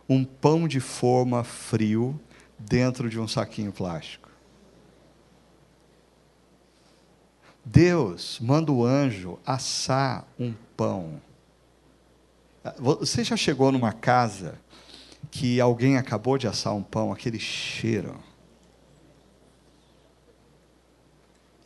um 0.09 0.23
pão 0.23 0.67
de 0.67 0.79
forma 0.79 1.43
frio 1.43 2.19
dentro 2.57 3.09
de 3.09 3.19
um 3.19 3.27
saquinho 3.27 3.71
plástico. 3.71 4.27
Deus 7.63 8.39
manda 8.39 8.71
o 8.71 8.85
anjo 8.85 9.37
assar 9.45 10.25
um 10.39 10.53
pão. 10.75 11.21
Você 12.79 13.23
já 13.23 13.35
chegou 13.35 13.71
numa 13.71 13.91
casa 13.91 14.59
que 15.29 15.59
alguém 15.59 15.97
acabou 15.97 16.37
de 16.37 16.47
assar 16.47 16.73
um 16.73 16.83
pão, 16.83 17.11
aquele 17.11 17.39
cheiro? 17.39 18.17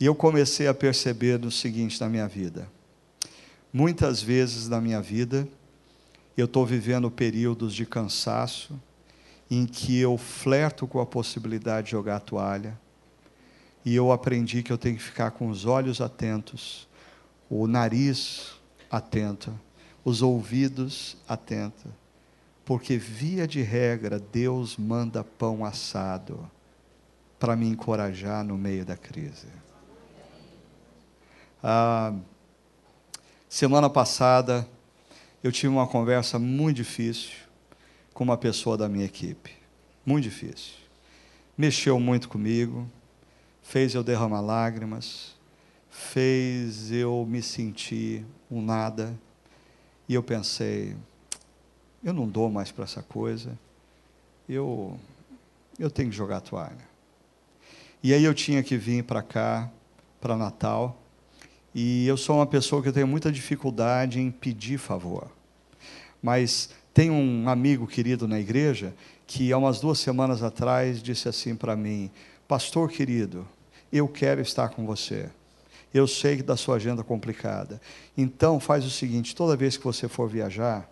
E 0.00 0.04
eu 0.04 0.14
comecei 0.14 0.66
a 0.66 0.74
perceber 0.74 1.44
o 1.44 1.50
seguinte 1.50 2.00
na 2.00 2.08
minha 2.08 2.26
vida. 2.26 2.68
Muitas 3.72 4.20
vezes 4.20 4.68
na 4.68 4.80
minha 4.80 5.00
vida, 5.00 5.46
eu 6.36 6.46
estou 6.46 6.64
vivendo 6.64 7.10
períodos 7.10 7.74
de 7.74 7.84
cansaço, 7.84 8.80
em 9.50 9.66
que 9.66 9.98
eu 9.98 10.16
flerto 10.16 10.86
com 10.86 11.00
a 11.00 11.06
possibilidade 11.06 11.86
de 11.86 11.90
jogar 11.90 12.16
a 12.16 12.20
toalha, 12.20 12.78
e 13.84 13.94
eu 13.94 14.12
aprendi 14.12 14.62
que 14.62 14.72
eu 14.72 14.78
tenho 14.78 14.96
que 14.96 15.02
ficar 15.02 15.32
com 15.32 15.48
os 15.48 15.66
olhos 15.66 16.00
atentos, 16.00 16.88
o 17.50 17.66
nariz 17.66 18.52
atento, 18.90 19.52
os 20.04 20.22
ouvidos 20.22 21.16
atentos, 21.28 21.90
porque 22.64 22.96
via 22.96 23.46
de 23.46 23.60
regra 23.60 24.18
Deus 24.18 24.76
manda 24.76 25.24
pão 25.24 25.64
assado 25.64 26.48
para 27.38 27.56
me 27.56 27.66
encorajar 27.66 28.44
no 28.44 28.56
meio 28.56 28.84
da 28.84 28.96
crise. 28.96 29.48
Ah, 31.62 32.14
semana 33.48 33.90
passada 33.90 34.66
eu 35.42 35.50
tive 35.50 35.68
uma 35.68 35.86
conversa 35.86 36.38
muito 36.38 36.76
difícil 36.76 37.32
com 38.14 38.22
uma 38.22 38.36
pessoa 38.36 38.76
da 38.76 38.88
minha 38.88 39.04
equipe. 39.04 39.50
Muito 40.06 40.24
difícil. 40.24 40.74
Mexeu 41.58 41.98
muito 41.98 42.28
comigo, 42.28 42.88
fez 43.62 43.94
eu 43.94 44.02
derramar 44.02 44.40
lágrimas, 44.40 45.34
fez 45.90 46.92
eu 46.92 47.26
me 47.28 47.42
sentir 47.42 48.24
um 48.50 48.62
nada. 48.62 49.18
E 50.08 50.14
eu 50.14 50.22
pensei, 50.22 50.96
eu 52.02 52.12
não 52.12 52.28
dou 52.28 52.50
mais 52.50 52.70
para 52.70 52.84
essa 52.84 53.02
coisa. 53.02 53.58
Eu 54.48 54.98
eu 55.78 55.90
tenho 55.90 56.10
que 56.10 56.16
jogar 56.16 56.36
a 56.36 56.40
toalha. 56.40 56.92
E 58.02 58.12
aí 58.12 58.22
eu 58.22 58.34
tinha 58.34 58.62
que 58.62 58.76
vir 58.76 59.04
para 59.04 59.22
cá, 59.22 59.70
para 60.20 60.36
Natal, 60.36 61.01
e 61.74 62.06
eu 62.06 62.16
sou 62.16 62.36
uma 62.36 62.46
pessoa 62.46 62.82
que 62.82 62.92
tem 62.92 63.04
muita 63.04 63.32
dificuldade 63.32 64.20
em 64.20 64.30
pedir 64.30 64.78
favor. 64.78 65.30
Mas 66.22 66.70
tem 66.92 67.10
um 67.10 67.48
amigo 67.48 67.86
querido 67.86 68.28
na 68.28 68.38
igreja 68.38 68.94
que, 69.26 69.52
há 69.52 69.58
umas 69.58 69.80
duas 69.80 69.98
semanas 69.98 70.42
atrás, 70.42 71.02
disse 71.02 71.28
assim 71.28 71.56
para 71.56 71.74
mim: 71.74 72.10
Pastor 72.46 72.90
querido, 72.90 73.48
eu 73.92 74.06
quero 74.06 74.40
estar 74.40 74.68
com 74.68 74.84
você. 74.84 75.30
Eu 75.92 76.06
sei 76.06 76.36
que 76.36 76.42
da 76.42 76.56
sua 76.56 76.76
agenda 76.76 77.02
complicada. 77.02 77.80
Então, 78.16 78.60
faz 78.60 78.84
o 78.84 78.90
seguinte: 78.90 79.34
toda 79.34 79.56
vez 79.56 79.76
que 79.76 79.84
você 79.84 80.08
for 80.08 80.28
viajar, 80.28 80.90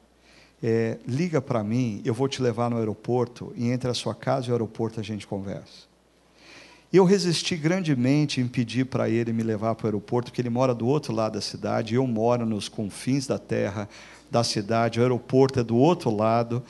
é, 0.63 0.99
liga 1.07 1.41
para 1.41 1.63
mim, 1.63 2.01
eu 2.05 2.15
vou 2.15 2.29
te 2.29 2.43
levar 2.43 2.71
no 2.71 2.79
aeroporto 2.79 3.53
e 3.57 3.71
entre 3.71 3.91
a 3.91 3.95
sua 3.95 4.15
casa 4.15 4.47
e 4.47 4.51
o 4.51 4.53
aeroporto 4.53 5.01
a 5.01 5.03
gente 5.03 5.27
conversa. 5.27 5.90
Eu 6.93 7.05
resisti 7.05 7.57
grandemente 7.57 8.41
em 8.41 8.49
pedir 8.49 8.87
para 8.87 9.09
ele 9.09 9.33
me 9.33 9.45
levar 9.45 9.77
para 9.77 9.85
o 9.85 9.89
aeroporto, 9.89 10.31
porque 10.31 10.41
ele 10.41 10.51
mora 10.51 10.75
do 10.75 10.87
outro 10.89 11.15
lado 11.15 11.35
da 11.35 11.41
cidade, 11.41 11.95
eu 11.95 12.05
moro 12.05 12.45
nos 12.45 12.69
confins 12.69 13.29
da 13.29 13.39
terra, 13.39 13.89
da 14.29 14.43
cidade, 14.43 14.99
o 14.99 15.03
aeroporto 15.03 15.61
é 15.61 15.63
do 15.63 15.77
outro 15.77 16.11
lado. 16.15 16.65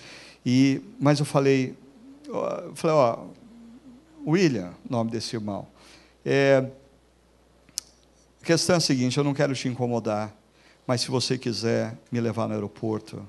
E, 0.44 0.82
mas 0.98 1.20
eu 1.20 1.24
falei, 1.24 1.74
eu 2.26 2.72
falei, 2.74 2.96
ó, 2.96 3.18
William, 4.26 4.74
nome 4.88 5.10
desse 5.10 5.34
irmão, 5.36 5.66
é, 6.24 6.68
A 8.42 8.44
questão 8.44 8.74
é 8.74 8.78
a 8.78 8.80
seguinte: 8.80 9.16
eu 9.16 9.24
não 9.24 9.34
quero 9.34 9.54
te 9.54 9.68
incomodar, 9.68 10.34
mas 10.86 11.02
se 11.02 11.10
você 11.10 11.38
quiser 11.38 11.96
me 12.10 12.20
levar 12.20 12.46
no 12.46 12.54
aeroporto, 12.54 13.26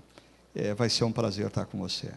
é, 0.56 0.74
vai 0.74 0.90
ser 0.90 1.04
um 1.04 1.12
prazer 1.12 1.48
estar 1.48 1.66
com 1.66 1.78
você. 1.78 2.12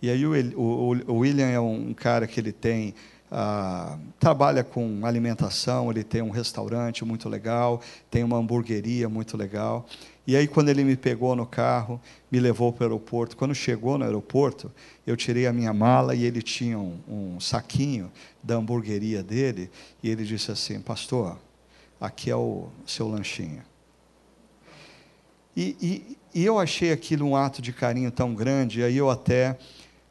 E 0.00 0.10
aí 0.10 0.26
o, 0.26 0.32
o, 0.56 1.12
o 1.12 1.18
William 1.18 1.48
é 1.48 1.60
um 1.60 1.94
cara 1.94 2.26
que 2.26 2.38
ele 2.38 2.52
tem 2.52 2.94
ah, 3.34 3.98
trabalha 4.20 4.62
com 4.62 5.06
alimentação, 5.06 5.90
ele 5.90 6.04
tem 6.04 6.20
um 6.20 6.28
restaurante 6.28 7.02
muito 7.02 7.30
legal, 7.30 7.80
tem 8.10 8.22
uma 8.22 8.36
hamburgueria 8.36 9.08
muito 9.08 9.38
legal. 9.38 9.86
E 10.26 10.36
aí, 10.36 10.46
quando 10.46 10.68
ele 10.68 10.84
me 10.84 10.96
pegou 10.96 11.34
no 11.34 11.46
carro, 11.46 11.98
me 12.30 12.38
levou 12.38 12.70
para 12.72 12.82
o 12.82 12.86
aeroporto. 12.88 13.34
Quando 13.34 13.54
chegou 13.54 13.96
no 13.96 14.04
aeroporto, 14.04 14.70
eu 15.06 15.16
tirei 15.16 15.46
a 15.46 15.52
minha 15.52 15.72
mala 15.72 16.14
e 16.14 16.24
ele 16.24 16.42
tinha 16.42 16.78
um, 16.78 17.00
um 17.08 17.40
saquinho 17.40 18.12
da 18.42 18.56
hamburgueria 18.56 19.22
dele. 19.22 19.70
E 20.02 20.10
ele 20.10 20.24
disse 20.24 20.52
assim: 20.52 20.78
Pastor, 20.78 21.38
aqui 21.98 22.30
é 22.30 22.36
o 22.36 22.68
seu 22.86 23.08
lanchinho. 23.08 23.62
E, 25.56 25.76
e, 25.80 26.18
e 26.34 26.44
eu 26.44 26.58
achei 26.58 26.92
aquilo 26.92 27.26
um 27.26 27.34
ato 27.34 27.62
de 27.62 27.72
carinho 27.72 28.10
tão 28.10 28.34
grande. 28.34 28.82
Aí 28.82 28.96
eu 28.96 29.08
até, 29.08 29.58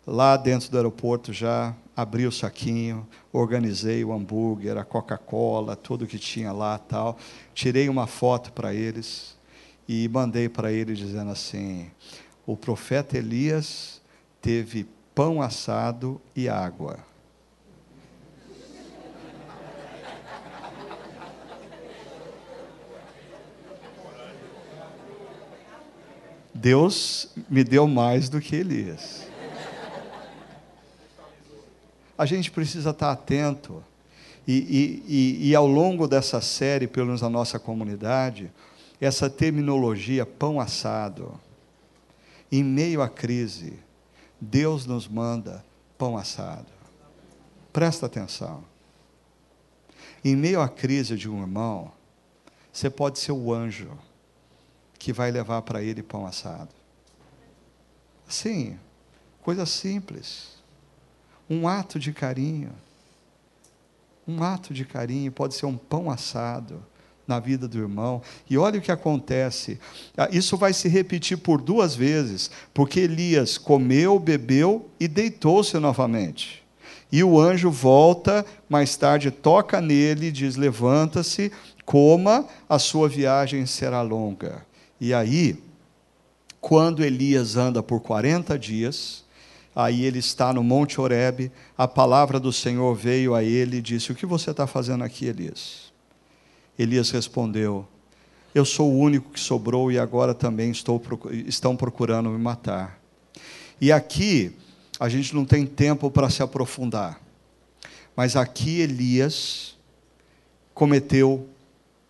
lá 0.06 0.36
dentro 0.38 0.70
do 0.70 0.78
aeroporto, 0.78 1.32
já 1.32 1.76
abri 1.96 2.26
o 2.26 2.32
saquinho, 2.32 3.08
organizei 3.32 4.04
o 4.04 4.12
hambúrguer, 4.12 4.78
a 4.78 4.84
Coca-Cola, 4.84 5.76
tudo 5.76 6.08
que 6.08 6.18
tinha 6.18 6.52
lá 6.52 6.78
tal. 6.78 7.18
Tirei 7.54 7.90
uma 7.90 8.08
foto 8.08 8.52
para 8.52 8.74
eles 8.74 9.38
e 9.88 10.08
mandei 10.08 10.50
para 10.50 10.72
ele 10.72 10.94
dizendo 10.94 11.32
assim: 11.32 11.90
o 12.46 12.58
profeta 12.58 13.18
Elias 13.18 14.02
teve 14.42 14.88
pão 15.14 15.42
assado 15.42 16.20
e 16.36 16.50
água. 16.50 17.00
Deus 26.54 27.30
me 27.50 27.64
deu 27.64 27.88
mais 27.88 28.30
do 28.30 28.40
que 28.40 28.56
Elias. 28.56 29.31
A 32.22 32.26
gente 32.28 32.52
precisa 32.52 32.92
estar 32.92 33.12
atento. 33.12 33.84
E, 34.48 34.54
e, 34.54 35.04
e, 35.08 35.50
e 35.50 35.56
ao 35.56 35.66
longo 35.66 36.08
dessa 36.08 36.40
série, 36.40 36.86
pelo 36.86 37.08
menos 37.08 37.24
na 37.24 37.30
nossa 37.32 37.58
comunidade, 37.58 38.52
essa 39.00 39.28
terminologia 39.28 40.24
pão 40.24 40.60
assado. 40.60 41.34
Em 42.52 42.64
meio 42.64 43.02
à 43.02 43.10
crise, 43.10 43.80
Deus 44.40 44.86
nos 44.86 45.08
manda 45.08 45.66
pão 45.98 46.16
assado. 46.16 46.72
Presta 47.74 48.06
atenção. 48.06 48.64
Em 50.24 50.36
meio 50.36 50.62
à 50.62 50.70
crise 50.70 51.18
de 51.18 51.28
um 51.28 51.42
irmão, 51.42 51.92
você 52.72 52.88
pode 52.88 53.18
ser 53.18 53.32
o 53.32 53.52
anjo 53.52 53.98
que 55.00 55.12
vai 55.12 55.32
levar 55.32 55.64
para 55.64 55.82
ele 55.82 56.04
pão 56.04 56.28
assado. 56.28 56.70
Sim, 58.28 58.78
coisa 59.42 59.66
simples. 59.66 60.61
Um 61.52 61.68
ato 61.68 62.00
de 62.00 62.14
carinho. 62.14 62.72
Um 64.26 64.42
ato 64.42 64.74
de 64.74 64.86
carinho 64.86 65.30
pode 65.34 65.54
ser 65.54 65.66
um 65.66 65.76
pão 65.76 66.10
assado 66.10 66.82
na 67.28 67.42
vida 67.42 67.68
do 67.68 67.78
irmão. 67.78 68.22
E 68.50 68.58
olha 68.58 68.80
o 68.80 68.82
que 68.82 68.90
acontece. 68.90 69.78
Ah, 70.16 70.30
isso 70.32 70.56
vai 70.56 70.72
se 70.72 70.88
repetir 70.88 71.38
por 71.38 71.62
duas 71.62 71.94
vezes, 71.94 72.50
porque 72.74 73.02
Elias 73.02 73.58
comeu, 73.58 74.18
bebeu 74.18 74.90
e 74.98 75.10
deitou-se 75.10 75.78
novamente. 75.78 76.64
E 77.12 77.22
o 77.22 77.38
anjo 77.38 77.70
volta, 77.70 78.46
mais 78.70 78.96
tarde 78.96 79.30
toca 79.30 79.82
nele 79.82 80.32
diz: 80.32 80.56
Levanta-se, 80.56 81.52
coma, 81.84 82.48
a 82.70 82.80
sua 82.80 83.10
viagem 83.10 83.66
será 83.66 84.02
longa. 84.02 84.66
E 85.02 85.14
aí, 85.14 85.62
quando 86.62 87.04
Elias 87.04 87.58
anda 87.58 87.84
por 87.84 88.00
40 88.00 88.58
dias, 88.58 89.26
aí 89.76 90.04
ele 90.04 90.20
está 90.20 90.54
no 90.54 90.64
Monte 90.64 91.00
Horebe, 91.00 91.52
a 91.78 91.88
palavra 91.88 92.40
do 92.40 92.52
Senhor 92.52 92.94
veio 92.96 93.34
a 93.34 93.44
ele 93.44 93.78
e 93.78 93.82
disse: 93.82 94.12
O 94.12 94.16
que 94.16 94.26
você 94.26 94.52
está 94.52 94.68
fazendo 94.68 95.04
aqui, 95.04 95.26
Elias? 95.26 95.92
Elias 96.78 97.10
respondeu: 97.12 97.88
Eu 98.54 98.66
sou 98.66 98.92
o 98.92 98.98
único 98.98 99.32
que 99.32 99.40
sobrou 99.40 99.92
e 99.92 100.00
agora 100.00 100.34
também 100.34 100.72
estou, 100.72 101.02
estão 101.46 101.76
procurando 101.76 102.30
me 102.30 102.38
matar. 102.38 103.00
E 103.80 103.92
aqui, 103.92 104.56
a 105.00 105.10
gente 105.10 105.34
não 105.34 105.46
tem 105.46 105.66
tempo 105.66 106.12
para 106.12 106.30
se 106.30 106.44
aprofundar, 106.44 107.20
mas 108.16 108.36
aqui 108.36 108.82
Elias 108.82 109.76
cometeu 110.74 111.48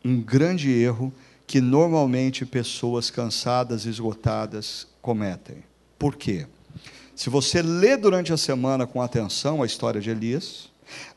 um 0.03 0.21
grande 0.21 0.69
erro 0.71 1.13
que 1.45 1.61
normalmente 1.61 2.45
pessoas 2.45 3.09
cansadas, 3.09 3.85
esgotadas 3.85 4.87
cometem. 5.01 5.63
Por 5.99 6.15
quê? 6.15 6.47
Se 7.21 7.29
você 7.29 7.61
lê 7.61 7.95
durante 7.95 8.33
a 8.33 8.37
semana 8.37 8.87
com 8.87 8.99
atenção 8.99 9.61
a 9.61 9.65
história 9.67 10.01
de 10.01 10.09
Elias, 10.09 10.71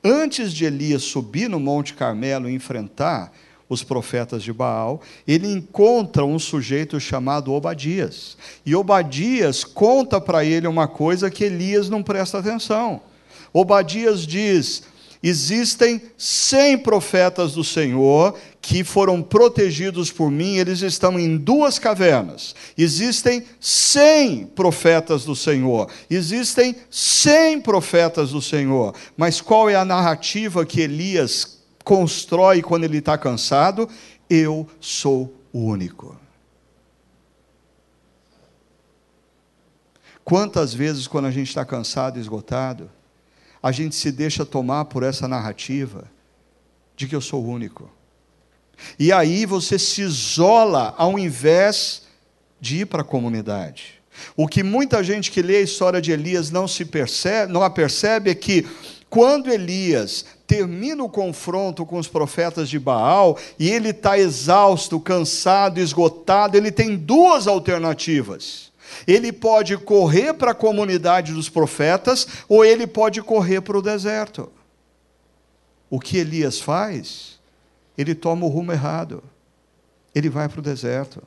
antes 0.04 0.52
de 0.52 0.66
Elias 0.66 1.02
subir 1.02 1.48
no 1.48 1.58
Monte 1.58 1.94
Carmelo 1.94 2.46
e 2.46 2.52
enfrentar 2.52 3.32
os 3.70 3.82
profetas 3.82 4.42
de 4.42 4.52
Baal, 4.52 5.00
ele 5.26 5.50
encontra 5.50 6.22
um 6.22 6.38
sujeito 6.38 7.00
chamado 7.00 7.54
Obadias. 7.54 8.36
E 8.66 8.76
Obadias 8.76 9.64
conta 9.64 10.20
para 10.20 10.44
ele 10.44 10.66
uma 10.66 10.86
coisa 10.86 11.30
que 11.30 11.42
Elias 11.42 11.88
não 11.88 12.02
presta 12.02 12.36
atenção. 12.36 13.00
Obadias 13.50 14.26
diz: 14.26 14.82
existem 15.24 16.00
cem 16.16 16.78
profetas 16.78 17.54
do 17.54 17.64
Senhor 17.64 18.38
que 18.60 18.84
foram 18.84 19.22
protegidos 19.22 20.12
por 20.12 20.30
mim, 20.30 20.56
eles 20.56 20.82
estão 20.82 21.18
em 21.18 21.36
duas 21.36 21.78
cavernas. 21.78 22.54
Existem 22.78 23.44
cem 23.58 24.46
profetas 24.46 25.24
do 25.24 25.34
Senhor, 25.34 25.90
existem 26.08 26.76
cem 26.88 27.60
profetas 27.60 28.30
do 28.30 28.40
Senhor. 28.40 28.94
Mas 29.16 29.40
qual 29.40 29.68
é 29.68 29.74
a 29.74 29.84
narrativa 29.84 30.64
que 30.64 30.80
Elias 30.80 31.54
constrói 31.84 32.62
quando 32.62 32.84
ele 32.84 32.98
está 32.98 33.16
cansado, 33.18 33.88
eu 34.28 34.66
sou 34.80 35.32
o 35.52 35.60
único. 35.66 36.18
Quantas 40.24 40.72
vezes, 40.72 41.06
quando 41.06 41.26
a 41.26 41.30
gente 41.30 41.48
está 41.48 41.64
cansado 41.66 42.18
esgotado, 42.18 42.90
a 43.64 43.72
gente 43.72 43.96
se 43.96 44.12
deixa 44.12 44.44
tomar 44.44 44.84
por 44.84 45.02
essa 45.02 45.26
narrativa 45.26 46.04
de 46.94 47.08
que 47.08 47.16
eu 47.16 47.20
sou 47.22 47.42
o 47.42 47.48
único. 47.48 47.90
E 48.98 49.10
aí 49.10 49.46
você 49.46 49.78
se 49.78 50.02
isola 50.02 50.94
ao 50.98 51.18
invés 51.18 52.02
de 52.60 52.80
ir 52.80 52.84
para 52.84 53.00
a 53.00 53.06
comunidade. 53.06 54.02
O 54.36 54.46
que 54.46 54.62
muita 54.62 55.02
gente 55.02 55.30
que 55.30 55.40
lê 55.40 55.56
a 55.56 55.62
história 55.62 55.98
de 55.98 56.12
Elias 56.12 56.50
não 56.50 56.68
se 56.68 56.84
percebe, 56.84 57.50
não 57.54 57.62
a 57.62 57.70
percebe 57.70 58.28
é 58.28 58.34
que 58.34 58.68
quando 59.08 59.50
Elias 59.50 60.26
termina 60.46 61.02
o 61.02 61.08
confronto 61.08 61.86
com 61.86 61.96
os 61.96 62.06
profetas 62.06 62.68
de 62.68 62.78
Baal 62.78 63.38
e 63.58 63.70
ele 63.70 63.88
está 63.88 64.18
exausto, 64.18 65.00
cansado, 65.00 65.80
esgotado, 65.80 66.54
ele 66.54 66.70
tem 66.70 66.98
duas 66.98 67.46
alternativas. 67.46 68.73
Ele 69.06 69.32
pode 69.32 69.76
correr 69.76 70.34
para 70.34 70.52
a 70.52 70.54
comunidade 70.54 71.32
dos 71.32 71.48
profetas 71.48 72.26
ou 72.48 72.64
ele 72.64 72.86
pode 72.86 73.22
correr 73.22 73.60
para 73.60 73.78
o 73.78 73.82
deserto. 73.82 74.50
O 75.90 76.00
que 76.00 76.18
Elias 76.18 76.60
faz? 76.60 77.38
Ele 77.96 78.14
toma 78.14 78.46
o 78.46 78.48
rumo 78.48 78.72
errado. 78.72 79.22
Ele 80.14 80.28
vai 80.28 80.48
para 80.48 80.60
o 80.60 80.62
deserto. 80.62 81.22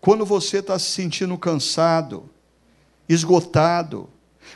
Quando 0.00 0.26
você 0.26 0.58
está 0.58 0.78
se 0.78 0.90
sentindo 0.90 1.38
cansado, 1.38 2.28
esgotado, 3.08 4.08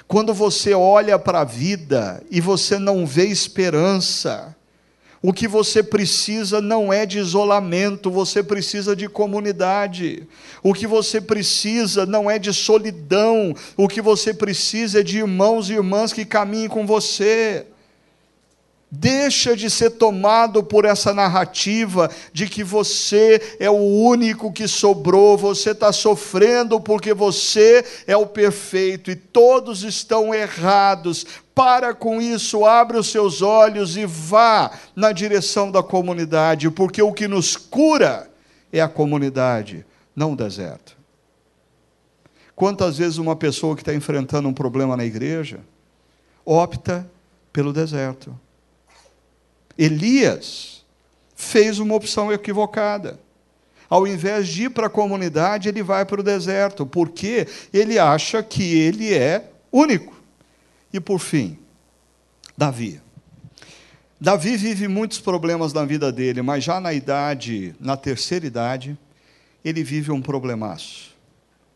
quando 0.09 0.35
você 0.35 0.75
olha 0.75 1.19
para 1.19 1.41
a 1.41 1.45
vida 1.45 2.23
e 2.31 2.41
você 2.41 2.79
não 2.79 3.07
vê 3.07 3.27
esperança, 3.27 4.56
o 5.27 5.33
que 5.33 5.49
você 5.49 5.83
precisa 5.83 6.61
não 6.61 6.93
é 6.93 7.05
de 7.05 7.19
isolamento, 7.19 8.13
você 8.13 8.45
precisa 8.45 8.95
de 8.95 9.09
comunidade. 9.09 10.23
O 10.63 10.73
que 10.73 10.87
você 10.87 11.21
precisa 11.21 12.07
não 12.07 12.31
é 12.31 12.39
de 12.39 12.55
solidão, 12.55 13.53
o 13.77 13.89
que 13.89 14.01
você 14.01 14.33
precisa 14.33 15.01
é 15.01 15.03
de 15.03 15.19
irmãos 15.19 15.69
e 15.69 15.73
irmãs 15.73 16.13
que 16.13 16.25
caminhem 16.25 16.69
com 16.69 16.87
você. 16.87 17.67
Deixa 18.89 19.57
de 19.57 19.69
ser 19.69 19.91
tomado 19.91 20.63
por 20.63 20.85
essa 20.85 21.13
narrativa 21.13 22.09
de 22.33 22.49
que 22.49 22.63
você 22.63 23.57
é 23.59 23.69
o 23.69 23.75
único 23.75 24.53
que 24.53 24.69
sobrou, 24.69 25.37
você 25.37 25.73
está 25.73 25.93
sofrendo 25.93 26.81
porque 26.81 27.13
você 27.13 27.85
é 28.07 28.17
o 28.17 28.29
perfeito 28.29 29.11
e 29.11 29.17
todos 29.17 29.83
estão 29.83 30.33
errados. 30.33 31.27
Para 31.57 31.95
com 31.95 32.21
isso, 32.21 32.67
abre 32.67 32.99
os 32.99 33.11
seus 33.11 33.41
olhos 33.41 33.97
e 33.97 34.05
vá 34.05 34.79
na 34.95 35.11
direção 35.11 35.71
da 35.71 35.83
comunidade, 35.83 36.71
porque 36.71 37.01
o 37.01 37.15
que 37.15 37.27
nos 37.27 37.57
cura 37.57 38.31
é 38.71 38.79
a 38.79 38.87
comunidade, 38.87 39.83
não 40.15 40.35
o 40.35 40.37
deserto. 40.37 40.95
Quantas 42.55 42.99
vezes 42.99 43.17
uma 43.17 43.35
pessoa 43.35 43.75
que 43.75 43.81
está 43.81 43.95
enfrentando 43.95 44.47
um 44.47 44.53
problema 44.53 44.99
na 44.99 45.07
igreja 45.07 45.61
opta 46.45 47.11
pelo 47.55 47.73
deserto? 47.73 48.39
Elias 49.79 50.85
fez 51.35 51.79
uma 51.79 51.95
opção 51.95 52.31
equivocada. 52.31 53.19
Ao 53.89 54.07
invés 54.07 54.47
de 54.47 54.65
ir 54.65 54.71
para 54.71 54.89
a 54.89 54.91
comunidade, 54.91 55.71
ele 55.71 55.83
vai 55.83 56.05
para 56.05 56.21
o 56.21 56.25
deserto, 56.25 56.85
porque 56.85 57.49
ele 57.73 57.99
acha 57.99 58.43
que 58.43 58.63
ele 58.63 59.15
é 59.15 59.49
único. 59.73 60.16
E 60.93 61.01
por 61.01 61.19
fim, 61.19 61.59
Davi. 62.57 63.01
Davi 64.21 64.57
vive 64.57 64.89
muitos 64.89 65.21
problemas 65.21 65.73
na 65.73 65.85
vida 65.85 66.11
dele, 66.11 66.41
mas 66.41 66.65
já 66.65 66.81
na 66.81 66.93
idade, 66.95 67.75
na 67.79 67.97
terceira 67.97 68.47
idade, 68.47 68.97
ele 69.65 69.85
vive 69.85 70.11
um 70.11 70.23
problemaço. 70.23 71.15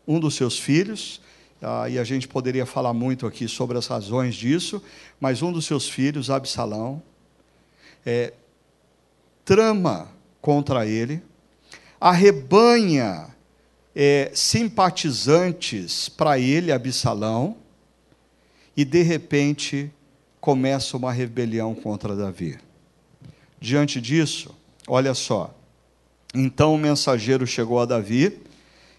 Um 0.07 0.19
dos 0.19 0.33
seus 0.33 0.57
filhos, 0.57 1.21
ah, 1.61 1.87
e 1.87 1.99
a 1.99 2.03
gente 2.03 2.27
poderia 2.27 2.65
falar 2.65 2.93
muito 2.93 3.27
aqui 3.27 3.47
sobre 3.47 3.77
as 3.77 3.85
razões 3.85 4.33
disso, 4.33 4.81
mas 5.19 5.43
um 5.43 5.51
dos 5.51 5.65
seus 5.65 5.87
filhos, 5.87 6.31
Absalão, 6.31 7.01
é, 8.03 8.33
trama 9.45 10.09
contra 10.41 10.87
ele, 10.87 11.21
arrebanha 11.99 13.27
é, 13.95 14.31
simpatizantes 14.33 16.09
para 16.09 16.39
ele, 16.39 16.71
Absalão, 16.71 17.55
e 18.75 18.85
de 18.85 19.01
repente 19.01 19.91
começa 20.39 20.97
uma 20.97 21.11
rebelião 21.11 21.75
contra 21.75 22.15
Davi. 22.15 22.57
Diante 23.59 24.01
disso, 24.01 24.55
olha 24.87 25.13
só. 25.13 25.53
Então 26.33 26.73
o 26.73 26.77
mensageiro 26.77 27.45
chegou 27.45 27.79
a 27.79 27.85
Davi 27.85 28.39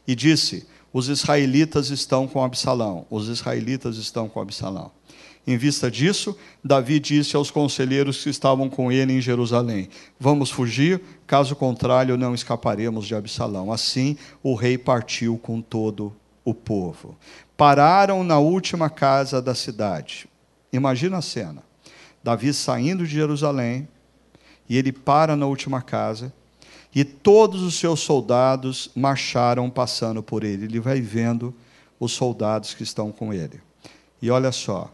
e 0.07 0.14
disse: 0.14 0.66
Os 0.93 1.09
israelitas 1.09 1.91
estão 1.91 2.29
com 2.29 2.45
Absalão. 2.45 3.07
Os 3.11 3.29
israelitas 3.29 3.97
estão 3.97 4.29
com 4.29 4.41
Absalão. 4.41 4.93
Em 5.45 5.57
vista 5.57 5.91
disso, 5.91 6.37
Davi 6.62 7.01
disse 7.01 7.35
aos 7.35 7.51
conselheiros 7.51 8.23
que 8.23 8.31
estavam 8.31 8.70
com 8.70 8.93
ele 8.93 9.12
em 9.12 9.20
Jerusalém: 9.20 9.89
Vamos 10.20 10.51
fugir, 10.51 11.01
caso 11.27 11.57
contrário, 11.57 12.16
não 12.16 12.35
escaparemos 12.35 13.07
de 13.07 13.14
Absalão. 13.14 13.73
Assim, 13.73 14.16
o 14.43 14.55
rei 14.55 14.79
partiu 14.79 15.37
com 15.37 15.61
todo 15.61 16.14
o 16.45 16.53
povo. 16.55 17.16
Pararam 17.57 18.24
na 18.24 18.38
última 18.38 18.90
casa 18.90 19.40
da 19.40 19.55
cidade. 19.55 20.28
Imagina 20.72 21.18
a 21.18 21.22
cena. 21.22 21.62
Davi 22.22 22.53
saindo 22.53 23.07
de 23.07 23.14
Jerusalém, 23.14 23.88
e 24.68 24.76
ele 24.76 24.93
para 24.93 25.36
na 25.36 25.47
última 25.47 25.82
casa, 25.82 26.32
e 26.95 27.05
todos 27.05 27.62
os 27.62 27.74
seus 27.74 28.01
soldados 28.01 28.90
marcharam 28.95 29.68
passando 29.68 30.22
por 30.22 30.45
ele. 30.45 30.64
Ele 30.64 30.80
vai 30.80 31.01
vendo 31.01 31.55
os 31.99 32.12
soldados 32.12 32.74
que 32.74 32.82
estão 32.82 33.11
com 33.11 33.32
ele. 33.32 33.61
E 34.20 34.30
olha 34.30 34.53
só, 34.53 34.93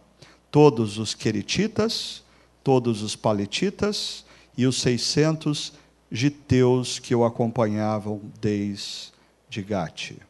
todos 0.51 0.99
os 0.99 1.15
queretitas, 1.15 2.23
todos 2.63 3.03
os 3.03 3.15
paletitas 3.15 4.25
e 4.57 4.67
os 4.67 4.81
seiscentos 4.81 5.73
giteus 6.11 6.99
que 6.99 7.15
o 7.15 7.25
acompanhavam 7.25 8.21
desde 8.41 9.63
Gate. 9.63 10.28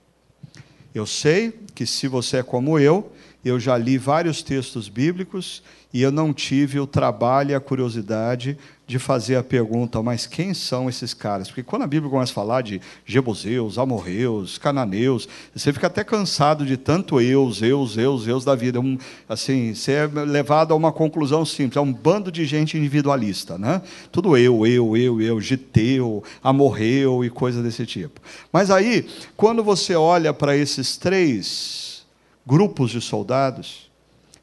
Eu 0.98 1.06
sei 1.06 1.52
que 1.76 1.86
se 1.86 2.08
você 2.08 2.38
é 2.38 2.42
como 2.42 2.76
eu, 2.76 3.12
eu 3.44 3.60
já 3.60 3.78
li 3.78 3.96
vários 3.96 4.42
textos 4.42 4.88
bíblicos 4.88 5.62
e 5.94 6.02
eu 6.02 6.10
não 6.10 6.34
tive 6.34 6.80
o 6.80 6.88
trabalho 6.88 7.52
e 7.52 7.54
a 7.54 7.60
curiosidade 7.60 8.58
de 8.88 8.98
fazer 8.98 9.36
a 9.36 9.42
pergunta, 9.42 10.02
mas 10.02 10.26
quem 10.26 10.54
são 10.54 10.88
esses 10.88 11.12
caras? 11.12 11.48
Porque 11.48 11.62
quando 11.62 11.82
a 11.82 11.86
Bíblia 11.86 12.10
começa 12.10 12.32
a 12.32 12.34
falar 12.34 12.62
de 12.62 12.80
Jebuseus, 13.04 13.76
Amorreus, 13.76 14.56
Cananeus, 14.56 15.28
você 15.54 15.74
fica 15.74 15.88
até 15.88 16.02
cansado 16.02 16.64
de 16.64 16.78
tanto 16.78 17.20
eus, 17.20 17.60
eus, 17.60 17.98
eus, 17.98 18.26
eus 18.26 18.46
da 18.46 18.54
vida. 18.54 18.80
Um, 18.80 18.96
assim, 19.28 19.74
você 19.74 19.92
é 19.92 20.06
levado 20.06 20.72
a 20.72 20.74
uma 20.74 20.90
conclusão 20.90 21.44
simples, 21.44 21.76
é 21.76 21.80
um 21.82 21.92
bando 21.92 22.32
de 22.32 22.46
gente 22.46 22.78
individualista, 22.78 23.58
né? 23.58 23.82
Tudo 24.10 24.38
eu, 24.38 24.66
eu, 24.66 24.96
eu, 24.96 25.20
eu, 25.20 25.38
Giteu, 25.38 26.24
Amorreu 26.42 27.22
e 27.22 27.28
coisa 27.28 27.62
desse 27.62 27.84
tipo. 27.84 28.22
Mas 28.50 28.70
aí, 28.70 29.06
quando 29.36 29.62
você 29.62 29.94
olha 29.94 30.32
para 30.32 30.56
esses 30.56 30.96
três 30.96 32.06
grupos 32.46 32.90
de 32.90 33.02
soldados 33.02 33.90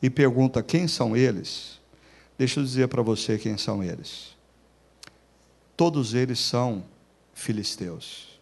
e 0.03 0.07
pergunta 0.07 0.61
quem 0.61 0.87
são 0.87 1.17
eles, 1.17 1.79
deixa 2.37 2.59
eu 2.59 2.63
dizer 2.63 2.87
para 2.89 3.01
você 3.01 3.39
quem 3.39 3.57
são 3.57 3.83
eles 3.83 4.34
todos 5.75 6.13
eles 6.13 6.39
são 6.39 6.83
filisteus. 7.33 8.39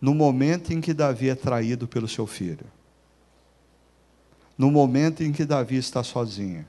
No 0.00 0.14
momento 0.14 0.72
em 0.72 0.80
que 0.80 0.92
Davi 0.92 1.28
é 1.28 1.34
traído 1.34 1.86
pelo 1.86 2.08
seu 2.08 2.26
filho, 2.26 2.66
no 4.58 4.70
momento 4.70 5.22
em 5.22 5.32
que 5.32 5.44
Davi 5.44 5.76
está 5.76 6.02
sozinho, 6.02 6.66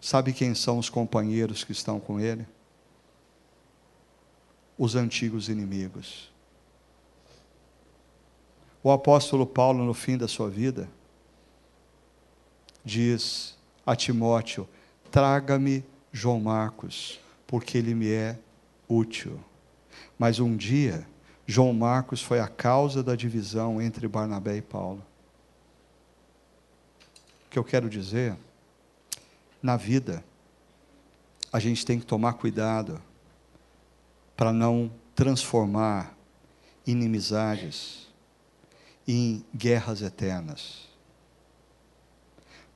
sabe 0.00 0.32
quem 0.32 0.54
são 0.54 0.78
os 0.78 0.88
companheiros 0.88 1.62
que 1.62 1.72
estão 1.72 2.00
com 2.00 2.18
ele? 2.18 2.46
Os 4.76 4.94
antigos 4.96 5.48
inimigos. 5.48 6.30
O 8.82 8.90
apóstolo 8.90 9.46
Paulo, 9.46 9.84
no 9.84 9.92
fim 9.92 10.16
da 10.16 10.26
sua 10.26 10.48
vida, 10.48 10.88
diz 12.84 13.56
a 13.84 13.94
Timóteo: 13.94 14.66
traga-me 15.10 15.84
João 16.12 16.40
Marcos, 16.40 17.20
porque 17.46 17.78
ele 17.78 17.94
me 17.94 18.10
é 18.10 18.38
útil. 18.88 19.42
Mas 20.18 20.38
um 20.38 20.56
dia, 20.56 21.06
João 21.46 21.72
Marcos 21.72 22.22
foi 22.22 22.40
a 22.40 22.48
causa 22.48 23.02
da 23.02 23.16
divisão 23.16 23.80
entre 23.80 24.06
Barnabé 24.06 24.56
e 24.56 24.62
Paulo. 24.62 25.04
O 27.46 27.50
que 27.50 27.58
eu 27.58 27.64
quero 27.64 27.90
dizer, 27.90 28.36
na 29.62 29.76
vida, 29.76 30.24
a 31.52 31.58
gente 31.58 31.84
tem 31.84 31.98
que 31.98 32.06
tomar 32.06 32.34
cuidado 32.34 33.02
para 34.36 34.52
não 34.52 34.90
transformar 35.14 36.14
inimizades 36.86 38.08
em 39.06 39.44
guerras 39.54 40.02
eternas. 40.02 40.88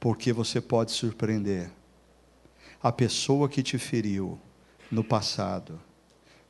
Porque 0.01 0.33
você 0.33 0.61
pode 0.61 0.91
surpreender 0.91 1.71
a 2.85 2.93
pessoa 2.93 3.49
que 3.49 3.63
te 3.63 3.79
feriu 3.79 4.39
no 4.91 5.03
passado 5.03 5.81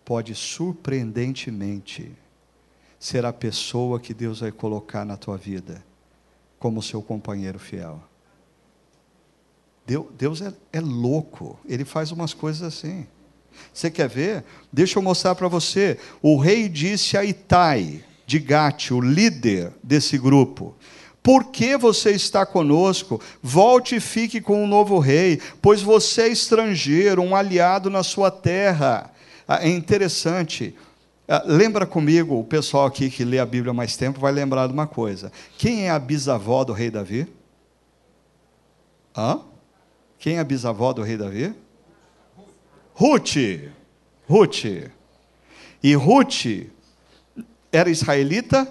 pode 0.05 0.35
surpreendentemente 0.35 2.11
ser 2.99 3.25
a 3.25 3.33
pessoa 3.33 4.01
que 4.01 4.13
Deus 4.13 4.41
vai 4.41 4.51
colocar 4.51 5.05
na 5.05 5.17
tua 5.17 5.37
vida 5.37 5.85
como 6.59 6.83
seu 6.83 7.01
companheiro 7.01 7.61
fiel. 7.61 8.03
Deus 10.19 10.43
é, 10.43 10.53
é 10.73 10.81
louco, 10.81 11.57
ele 11.67 11.85
faz 11.85 12.11
umas 12.11 12.35
coisas 12.35 12.63
assim. 12.63 13.07
Você 13.73 13.89
quer 13.89 14.09
ver? 14.09 14.45
Deixa 14.73 14.99
eu 14.99 15.03
mostrar 15.05 15.37
para 15.37 15.47
você. 15.47 16.01
O 16.21 16.37
rei 16.37 16.69
disse 16.69 17.17
a 17.17 17.25
Itai 17.25 18.03
de 18.27 18.41
Gate, 18.41 18.91
o 18.91 19.01
líder 19.01 19.73
desse 19.81 20.19
grupo: 20.19 20.75
por 21.25 21.45
que 21.45 21.75
você 21.79 22.11
está 22.11 22.45
conosco? 22.45 23.19
Volte 23.43 23.97
e 23.97 24.01
fique 24.01 24.43
com 24.43 24.63
o 24.63 24.67
novo 24.67 24.99
rei, 24.99 25.41
pois 25.63 25.81
você 25.81 26.25
é 26.25 26.29
estrangeiro, 26.29 27.23
um 27.23 27.35
aliado 27.35 27.89
na 27.89 28.03
sua 28.03 28.31
terra. 28.31 29.11
Ah, 29.49 29.65
é 29.65 29.71
interessante. 29.71 30.77
Ah, 31.27 31.43
lembra 31.47 31.87
comigo, 31.87 32.39
o 32.39 32.45
pessoal 32.45 32.85
aqui 32.85 33.09
que 33.09 33.25
lê 33.25 33.39
a 33.39 33.47
Bíblia 33.47 33.71
há 33.71 33.75
mais 33.75 33.97
tempo 33.97 34.21
vai 34.21 34.33
lembrar 34.33 34.67
de 34.67 34.75
uma 34.75 34.87
coisa. 34.87 35.33
Quem 35.57 35.87
é 35.87 35.91
a 35.91 35.99
bisavó 35.99 36.63
do 36.63 36.75
rei 36.75 36.91
Davi? 36.91 37.27
Hã? 39.17 39.41
Quem 40.19 40.37
é 40.37 40.41
a 40.41 40.45
bisavó 40.45 40.93
do 40.93 41.03
rei 41.03 41.17
Davi? 41.17 41.55
Ruth. 42.93 43.37
Ruth. 44.29 44.65
E 45.83 45.95
Ruth 45.95 46.69
era 47.73 47.89
israelita? 47.89 48.69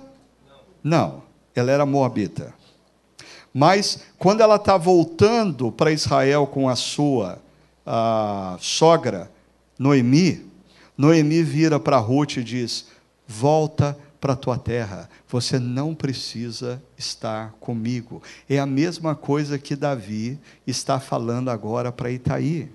Não 0.84 1.24
ela 1.56 1.72
era 1.72 1.86
moabita. 1.86 2.54
Mas 3.54 4.04
quando 4.18 4.41
ela 4.41 4.56
está 4.56 4.78
voltando 4.78 5.72
para 5.72 5.91
Israel 5.91 6.47
com 6.47 6.68
a 6.68 6.76
sua 6.76 7.41
a 7.86 8.56
sogra, 8.62 9.30
Noemi, 9.78 10.45
Noemi 10.97 11.43
vira 11.43 11.80
para 11.80 11.97
Ruth 11.97 12.38
e 12.38 12.43
diz: 12.43 12.88
Volta 13.28 13.97
para 14.22 14.34
a 14.34 14.38
tua 14.38 14.58
terra, 14.58 15.10
você 15.28 15.60
não 15.60 15.93
precisa 15.93 16.82
estar 16.97 17.51
comigo. 17.60 18.24
É 18.49 18.58
a 18.58 18.66
mesma 18.66 19.16
coisa 19.16 19.60
que 19.60 19.76
Davi 19.76 20.39
está 20.66 20.99
falando 20.99 21.49
agora 21.49 21.91
para 21.91 22.10
Itaí. 22.10 22.70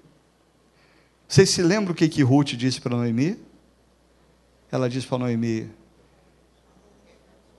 Vocês 1.27 1.49
se 1.51 1.63
lembram 1.63 1.93
o 1.93 1.97
que, 1.97 2.09
que 2.09 2.23
Ruth 2.23 2.49
disse 2.49 2.81
para 2.81 2.97
Noemi? 2.97 3.39
Ela 4.71 4.91
disse 4.91 5.07
para 5.07 5.19
Noemi: 5.19 5.71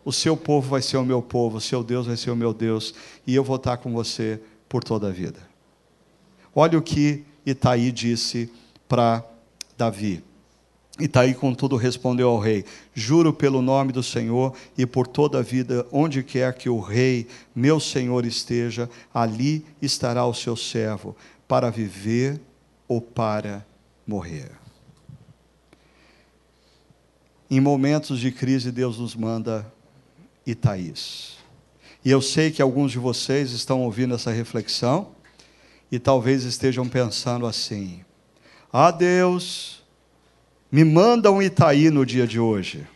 o 0.03 0.11
seu 0.11 0.35
povo 0.35 0.69
vai 0.69 0.81
ser 0.81 0.97
o 0.97 1.05
meu 1.05 1.21
povo, 1.21 1.57
o 1.57 1.61
seu 1.61 1.83
Deus 1.83 2.07
vai 2.07 2.17
ser 2.17 2.31
o 2.31 2.35
meu 2.35 2.53
Deus, 2.53 2.93
e 3.25 3.35
eu 3.35 3.43
vou 3.43 3.57
estar 3.57 3.77
com 3.77 3.93
você 3.93 4.39
por 4.67 4.83
toda 4.83 5.07
a 5.07 5.11
vida. 5.11 5.39
Olha 6.55 6.77
o 6.77 6.81
que 6.81 7.25
Itaí 7.45 7.91
disse 7.91 8.51
para 8.87 9.23
Davi. 9.77 10.23
Itaí, 10.99 11.33
contudo, 11.33 11.77
respondeu 11.77 12.29
ao 12.29 12.39
rei: 12.39 12.65
Juro 12.93 13.31
pelo 13.31 13.61
nome 13.61 13.91
do 13.93 14.03
Senhor 14.03 14.53
e 14.77 14.85
por 14.85 15.07
toda 15.07 15.39
a 15.39 15.41
vida, 15.41 15.87
onde 15.91 16.21
quer 16.23 16.53
que 16.53 16.69
o 16.69 16.79
rei, 16.79 17.27
meu 17.55 17.79
senhor, 17.79 18.25
esteja, 18.25 18.89
ali 19.13 19.65
estará 19.81 20.25
o 20.25 20.33
seu 20.33 20.55
servo. 20.55 21.15
para 21.47 21.71
viver 21.71 22.39
ou 22.87 23.01
para 23.01 23.65
morrer. 24.05 24.51
Em 27.49 27.59
momentos 27.59 28.19
de 28.19 28.31
crise, 28.31 28.71
Deus 28.71 28.99
nos 28.99 29.15
manda 29.15 29.65
Itaís. 30.49 31.37
E 32.03 32.09
eu 32.09 32.21
sei 32.21 32.49
que 32.49 32.61
alguns 32.61 32.91
de 32.91 32.99
vocês 32.99 33.51
estão 33.51 33.81
ouvindo 33.81 34.15
essa 34.15 34.31
reflexão 34.31 35.11
e 35.91 35.99
talvez 35.99 36.43
estejam 36.43 36.87
pensando 36.87 37.45
assim: 37.45 38.03
Ah, 38.71 38.91
Deus, 38.91 39.83
me 40.71 40.83
manda 40.83 41.31
um 41.31 41.41
Itaí 41.41 41.89
no 41.89 42.05
dia 42.05 42.25
de 42.25 42.39
hoje. 42.39 42.87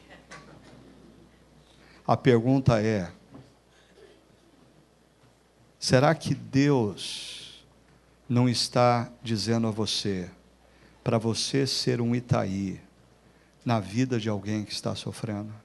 A 2.07 2.15
pergunta 2.15 2.81
é: 2.81 3.11
será 5.77 6.13
que 6.15 6.33
Deus 6.33 7.65
não 8.27 8.47
está 8.47 9.11
dizendo 9.21 9.67
a 9.67 9.71
você, 9.71 10.29
para 11.03 11.17
você 11.17 11.67
ser 11.67 11.99
um 11.99 12.15
Itaí 12.15 12.79
na 13.65 13.79
vida 13.79 14.19
de 14.19 14.29
alguém 14.29 14.63
que 14.63 14.71
está 14.71 14.95
sofrendo? 14.95 15.62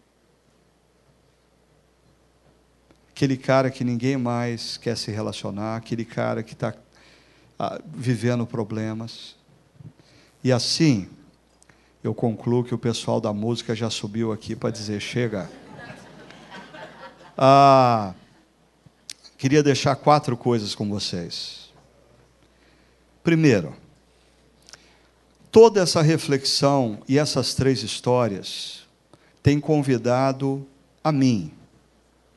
Aquele 3.19 3.37
cara 3.37 3.69
que 3.69 3.83
ninguém 3.83 4.17
mais 4.17 4.77
quer 4.77 4.97
se 4.97 5.11
relacionar, 5.11 5.75
aquele 5.75 6.05
cara 6.05 6.41
que 6.41 6.53
está 6.53 6.73
ah, 7.59 7.81
vivendo 7.85 8.47
problemas. 8.47 9.35
E 10.45 10.53
assim, 10.53 11.09
eu 12.01 12.15
concluo 12.15 12.63
que 12.63 12.73
o 12.73 12.79
pessoal 12.79 13.21
da 13.21 13.33
música 13.33 13.75
já 13.75 13.91
subiu 13.91 14.31
aqui 14.31 14.55
para 14.55 14.71
dizer: 14.71 15.01
chega. 15.01 15.51
Ah, 17.37 18.15
queria 19.37 19.65
deixar 19.65 19.97
quatro 19.97 20.37
coisas 20.37 20.73
com 20.73 20.89
vocês. 20.89 21.73
Primeiro, 23.25 23.75
toda 25.51 25.81
essa 25.83 26.03
reflexão 26.03 27.01
e 27.09 27.19
essas 27.19 27.53
três 27.53 27.83
histórias 27.83 28.87
têm 29.43 29.59
convidado 29.59 30.65
a 31.03 31.11
mim, 31.11 31.58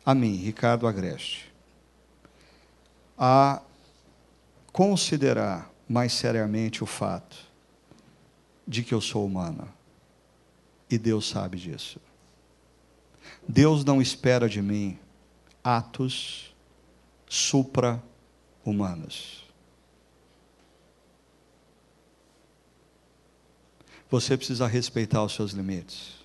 a 0.05 0.15
mim, 0.15 0.35
Ricardo 0.35 0.87
Agreste, 0.87 1.51
a 3.17 3.61
considerar 4.71 5.69
mais 5.87 6.13
seriamente 6.13 6.83
o 6.83 6.87
fato 6.87 7.37
de 8.67 8.83
que 8.83 8.93
eu 8.93 9.01
sou 9.01 9.25
humano. 9.25 9.67
E 10.89 10.97
Deus 10.97 11.27
sabe 11.27 11.57
disso. 11.57 11.99
Deus 13.47 13.85
não 13.85 14.01
espera 14.01 14.49
de 14.49 14.61
mim 14.61 14.99
atos 15.63 16.53
supra-humanos. 17.27 19.45
Você 24.09 24.35
precisa 24.35 24.67
respeitar 24.67 25.23
os 25.23 25.33
seus 25.33 25.51
limites. 25.51 26.15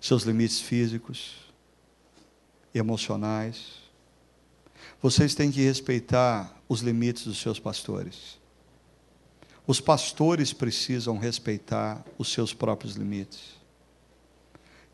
Seus 0.00 0.22
limites 0.22 0.60
físicos, 0.60 1.51
emocionais. 2.74 3.82
Vocês 5.00 5.34
têm 5.34 5.50
que 5.50 5.62
respeitar 5.62 6.54
os 6.68 6.80
limites 6.80 7.24
dos 7.24 7.40
seus 7.40 7.58
pastores. 7.58 8.38
Os 9.66 9.80
pastores 9.80 10.52
precisam 10.52 11.18
respeitar 11.18 12.04
os 12.18 12.32
seus 12.32 12.52
próprios 12.52 12.94
limites. 12.94 13.60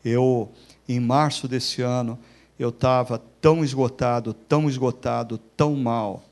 Eu, 0.03 0.51
em 0.87 0.99
março 0.99 1.47
desse 1.47 1.81
ano, 1.81 2.17
eu 2.57 2.69
estava 2.69 3.17
tão 3.41 3.63
esgotado, 3.63 4.33
tão 4.33 4.69
esgotado, 4.69 5.37
tão 5.37 5.75
mal, 5.75 6.23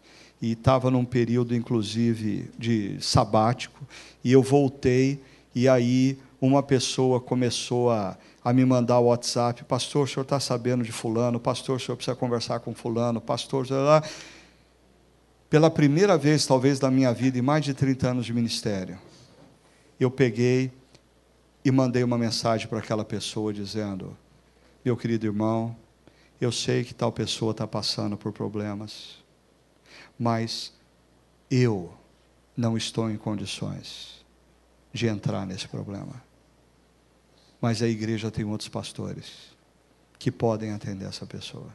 e 0.41 0.51
estava 0.51 0.91
num 0.91 1.05
período, 1.05 1.55
inclusive, 1.55 2.51
de 2.57 2.97
sabático, 3.01 3.87
e 4.23 4.31
eu 4.31 4.43
voltei, 4.43 5.21
e 5.55 5.67
aí 5.67 6.19
uma 6.39 6.61
pessoa 6.61 7.19
começou 7.19 7.89
a, 7.89 8.17
a 8.47 8.53
me 8.53 8.63
mandar 8.63 8.97
o 8.99 9.07
WhatsApp, 9.07 9.65
pastor, 9.65 10.05
o 10.05 10.07
senhor 10.07 10.23
está 10.23 10.39
sabendo 10.39 10.81
de 10.81 10.91
fulano, 10.93 11.37
pastor, 11.37 11.75
o 11.75 11.79
senhor 11.81 11.97
precisa 11.97 12.15
conversar 12.15 12.61
com 12.61 12.73
fulano, 12.73 13.19
pastor, 13.19 13.69
lá. 13.69 14.01
pela 15.49 15.69
primeira 15.69 16.17
vez, 16.17 16.45
talvez, 16.45 16.79
da 16.79 16.89
minha 16.89 17.11
vida, 17.13 17.37
em 17.37 17.41
mais 17.41 17.65
de 17.65 17.73
30 17.73 18.09
anos 18.09 18.25
de 18.25 18.33
ministério, 18.33 18.97
eu 19.99 20.09
peguei 20.09 20.71
e 21.65 21.69
mandei 21.71 22.05
uma 22.05 22.17
mensagem 22.17 22.69
para 22.69 22.79
aquela 22.79 23.03
pessoa 23.03 23.51
dizendo: 23.51 24.15
Meu 24.85 24.95
querido 24.95 25.25
irmão, 25.25 25.75
eu 26.39 26.49
sei 26.49 26.85
que 26.85 26.93
tal 26.93 27.11
pessoa 27.11 27.51
está 27.51 27.67
passando 27.67 28.15
por 28.15 28.31
problemas, 28.31 29.17
mas 30.17 30.71
eu 31.51 31.93
não 32.55 32.77
estou 32.77 33.11
em 33.11 33.17
condições 33.17 34.25
de 34.93 35.05
entrar 35.05 35.45
nesse 35.45 35.67
problema. 35.67 36.26
Mas 37.59 37.81
a 37.81 37.87
igreja 37.87 38.29
tem 38.29 38.45
outros 38.45 38.69
pastores 38.69 39.55
que 40.19 40.31
podem 40.31 40.71
atender 40.71 41.05
essa 41.05 41.25
pessoa. 41.25 41.73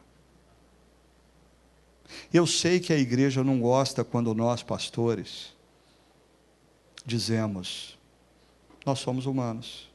Eu 2.32 2.46
sei 2.46 2.78
que 2.78 2.92
a 2.92 2.98
igreja 2.98 3.42
não 3.42 3.60
gosta 3.60 4.04
quando 4.04 4.34
nós, 4.34 4.62
pastores, 4.62 5.54
dizemos: 7.04 7.98
nós 8.84 8.98
somos 8.98 9.26
humanos. 9.26 9.90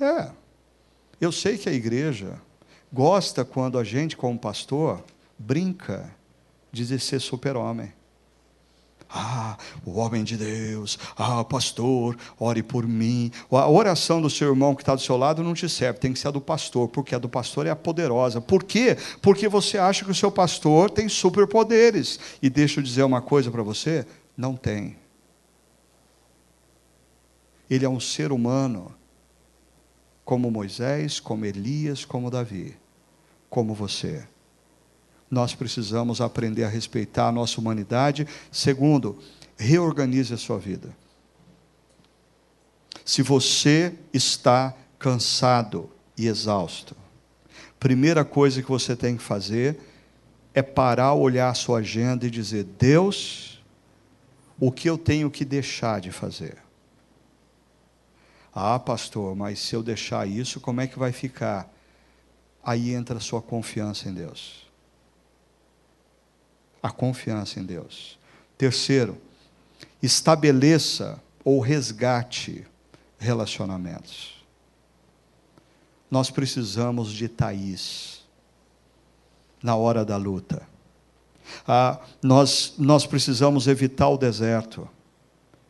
É. 0.00 0.30
Eu 1.20 1.30
sei 1.30 1.56
que 1.56 1.68
a 1.68 1.72
igreja 1.72 2.40
gosta 2.92 3.44
quando 3.44 3.78
a 3.78 3.84
gente, 3.84 4.16
como 4.16 4.38
pastor, 4.38 5.02
brinca 5.38 6.14
de 6.72 6.98
ser 6.98 7.20
super-homem. 7.20 7.92
Ah, 9.16 9.56
o 9.86 10.00
homem 10.00 10.24
de 10.24 10.36
Deus, 10.36 10.98
ah, 11.16 11.44
pastor, 11.44 12.16
ore 12.36 12.64
por 12.64 12.84
mim. 12.84 13.30
A 13.48 13.70
oração 13.70 14.20
do 14.20 14.28
seu 14.28 14.48
irmão 14.48 14.74
que 14.74 14.82
está 14.82 14.92
do 14.92 15.00
seu 15.00 15.16
lado 15.16 15.40
não 15.44 15.54
te 15.54 15.68
serve, 15.68 16.00
tem 16.00 16.12
que 16.12 16.18
ser 16.18 16.26
a 16.26 16.30
do 16.32 16.40
pastor, 16.40 16.88
porque 16.88 17.14
a 17.14 17.18
do 17.18 17.28
pastor 17.28 17.64
é 17.64 17.70
a 17.70 17.76
poderosa. 17.76 18.40
Por 18.40 18.64
quê? 18.64 18.96
Porque 19.22 19.46
você 19.46 19.78
acha 19.78 20.04
que 20.04 20.10
o 20.10 20.14
seu 20.14 20.32
pastor 20.32 20.90
tem 20.90 21.08
superpoderes. 21.08 22.18
E 22.42 22.50
deixa 22.50 22.80
eu 22.80 22.84
dizer 22.84 23.04
uma 23.04 23.22
coisa 23.22 23.52
para 23.52 23.62
você: 23.62 24.04
não 24.36 24.56
tem. 24.56 24.96
Ele 27.70 27.84
é 27.84 27.88
um 27.88 28.00
ser 28.00 28.32
humano, 28.32 28.92
como 30.24 30.50
Moisés, 30.50 31.20
como 31.20 31.44
Elias, 31.44 32.04
como 32.04 32.32
Davi, 32.32 32.76
como 33.48 33.74
você. 33.74 34.26
Nós 35.34 35.52
precisamos 35.52 36.20
aprender 36.20 36.62
a 36.62 36.68
respeitar 36.68 37.26
a 37.26 37.32
nossa 37.32 37.60
humanidade. 37.60 38.24
Segundo, 38.52 39.18
reorganize 39.56 40.32
a 40.32 40.36
sua 40.36 40.60
vida. 40.60 40.96
Se 43.04 43.20
você 43.20 43.92
está 44.12 44.72
cansado 44.96 45.90
e 46.16 46.28
exausto, 46.28 46.94
primeira 47.80 48.24
coisa 48.24 48.62
que 48.62 48.68
você 48.68 48.94
tem 48.94 49.16
que 49.16 49.24
fazer 49.24 49.76
é 50.54 50.62
parar, 50.62 51.14
olhar 51.14 51.50
a 51.50 51.54
sua 51.54 51.80
agenda 51.80 52.24
e 52.24 52.30
dizer: 52.30 52.62
Deus, 52.78 53.60
o 54.60 54.70
que 54.70 54.88
eu 54.88 54.96
tenho 54.96 55.28
que 55.32 55.44
deixar 55.44 56.00
de 56.00 56.12
fazer? 56.12 56.58
Ah, 58.54 58.78
pastor, 58.78 59.34
mas 59.34 59.58
se 59.58 59.74
eu 59.74 59.82
deixar 59.82 60.28
isso, 60.28 60.60
como 60.60 60.80
é 60.80 60.86
que 60.86 60.96
vai 60.96 61.10
ficar? 61.10 61.68
Aí 62.62 62.94
entra 62.94 63.16
a 63.16 63.20
sua 63.20 63.42
confiança 63.42 64.08
em 64.08 64.14
Deus. 64.14 64.63
A 66.84 66.90
confiança 66.90 67.58
em 67.58 67.64
Deus. 67.64 68.18
Terceiro, 68.58 69.16
estabeleça 70.02 71.18
ou 71.42 71.58
resgate 71.58 72.66
relacionamentos. 73.18 74.44
Nós 76.10 76.30
precisamos 76.30 77.10
de 77.10 77.26
Thaís 77.26 78.22
na 79.62 79.74
hora 79.74 80.04
da 80.04 80.18
luta. 80.18 80.68
Ah, 81.66 81.98
nós, 82.22 82.74
nós 82.76 83.06
precisamos 83.06 83.66
evitar 83.66 84.10
o 84.10 84.18
deserto, 84.18 84.86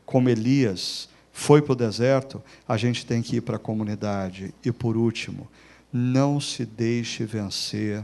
como 0.05 0.29
Elias 0.29 1.09
foi 1.33 1.63
para 1.63 1.75
o 1.75 1.77
deserto, 1.77 2.43
a 2.67 2.77
gente 2.77 3.07
tem 3.07 3.23
que 3.23 3.37
ir 3.37 3.41
para 3.41 3.55
a 3.55 3.61
comunidade. 3.61 4.53
E 4.65 4.73
por 4.73 4.97
último, 4.97 5.49
não 5.93 6.41
se 6.41 6.67
deixe 6.67 7.25
vencer 7.25 8.03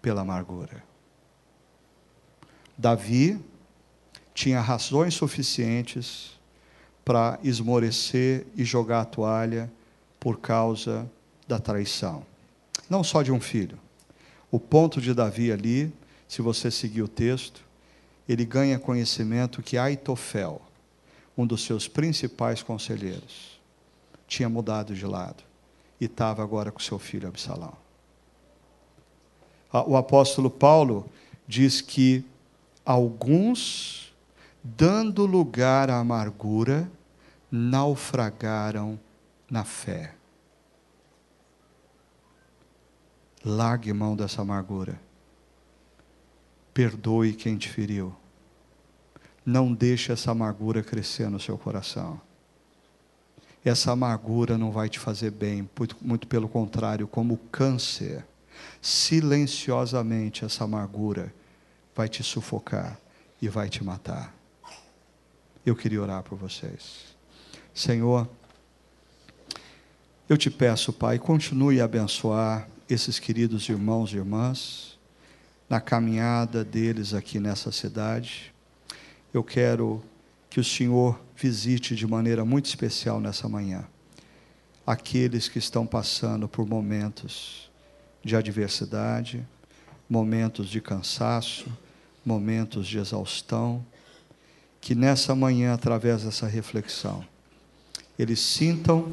pela 0.00 0.22
amargura. 0.22 0.87
Davi 2.78 3.44
tinha 4.32 4.60
razões 4.60 5.14
suficientes 5.14 6.38
para 7.04 7.40
esmorecer 7.42 8.46
e 8.54 8.64
jogar 8.64 9.00
a 9.00 9.04
toalha 9.04 9.68
por 10.20 10.38
causa 10.38 11.10
da 11.48 11.58
traição. 11.58 12.24
Não 12.88 13.02
só 13.02 13.22
de 13.22 13.32
um 13.32 13.40
filho. 13.40 13.76
O 14.48 14.60
ponto 14.60 15.00
de 15.00 15.12
Davi 15.12 15.50
ali, 15.50 15.92
se 16.28 16.40
você 16.40 16.70
seguir 16.70 17.02
o 17.02 17.08
texto, 17.08 17.64
ele 18.28 18.44
ganha 18.44 18.78
conhecimento 18.78 19.60
que 19.60 19.76
Aitofel, 19.76 20.62
um 21.36 21.46
dos 21.46 21.64
seus 21.64 21.88
principais 21.88 22.62
conselheiros, 22.62 23.58
tinha 24.28 24.48
mudado 24.48 24.94
de 24.94 25.04
lado 25.04 25.42
e 26.00 26.04
estava 26.04 26.42
agora 26.42 26.70
com 26.70 26.78
seu 26.78 26.98
filho 26.98 27.26
Absalão. 27.26 27.72
O 29.86 29.96
apóstolo 29.96 30.48
Paulo 30.48 31.10
diz 31.46 31.80
que 31.80 32.24
alguns, 32.88 34.16
dando 34.64 35.26
lugar 35.26 35.90
à 35.90 35.98
amargura, 35.98 36.90
naufragaram 37.50 38.98
na 39.50 39.62
fé. 39.62 40.14
Largue 43.44 43.92
mão 43.92 44.16
dessa 44.16 44.40
amargura. 44.40 44.98
Perdoe 46.72 47.34
quem 47.34 47.58
te 47.58 47.68
feriu. 47.68 48.16
Não 49.44 49.70
deixe 49.70 50.10
essa 50.10 50.30
amargura 50.30 50.82
crescer 50.82 51.28
no 51.28 51.38
seu 51.38 51.58
coração. 51.58 52.18
Essa 53.62 53.92
amargura 53.92 54.56
não 54.56 54.72
vai 54.72 54.88
te 54.88 54.98
fazer 54.98 55.30
bem, 55.30 55.68
muito, 56.00 56.26
pelo 56.26 56.48
contrário, 56.48 57.06
como 57.06 57.36
câncer. 57.52 58.24
Silenciosamente 58.80 60.42
essa 60.42 60.64
amargura 60.64 61.34
vai 61.98 62.08
te 62.08 62.22
sufocar 62.22 62.96
e 63.42 63.48
vai 63.48 63.68
te 63.68 63.82
matar. 63.82 64.32
Eu 65.66 65.74
queria 65.74 66.00
orar 66.00 66.22
por 66.22 66.38
vocês. 66.38 67.16
Senhor, 67.74 68.28
eu 70.28 70.38
te 70.38 70.48
peço, 70.48 70.92
Pai, 70.92 71.18
continue 71.18 71.80
a 71.80 71.86
abençoar 71.86 72.68
esses 72.88 73.18
queridos 73.18 73.68
irmãos 73.68 74.12
e 74.12 74.16
irmãs 74.16 74.96
na 75.68 75.80
caminhada 75.80 76.64
deles 76.64 77.14
aqui 77.14 77.40
nessa 77.40 77.72
cidade. 77.72 78.54
Eu 79.34 79.42
quero 79.42 80.00
que 80.48 80.60
o 80.60 80.64
Senhor 80.64 81.18
visite 81.34 81.96
de 81.96 82.06
maneira 82.06 82.44
muito 82.44 82.66
especial 82.66 83.18
nessa 83.18 83.48
manhã 83.48 83.84
aqueles 84.86 85.48
que 85.48 85.58
estão 85.58 85.84
passando 85.84 86.48
por 86.48 86.64
momentos 86.64 87.68
de 88.22 88.36
adversidade, 88.36 89.44
momentos 90.08 90.68
de 90.68 90.80
cansaço, 90.80 91.66
momentos 92.28 92.86
de 92.86 92.98
exaustão, 92.98 93.82
que 94.82 94.94
nessa 94.94 95.34
manhã, 95.34 95.72
através 95.72 96.22
dessa 96.22 96.46
reflexão, 96.46 97.24
eles 98.18 98.38
sintam 98.38 99.10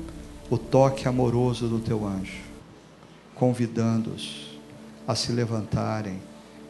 o 0.50 0.58
toque 0.58 1.08
amoroso 1.08 1.70
do 1.70 1.80
teu 1.80 2.06
anjo, 2.06 2.44
convidando-os 3.34 4.60
a 5.08 5.16
se 5.16 5.32
levantarem 5.32 6.20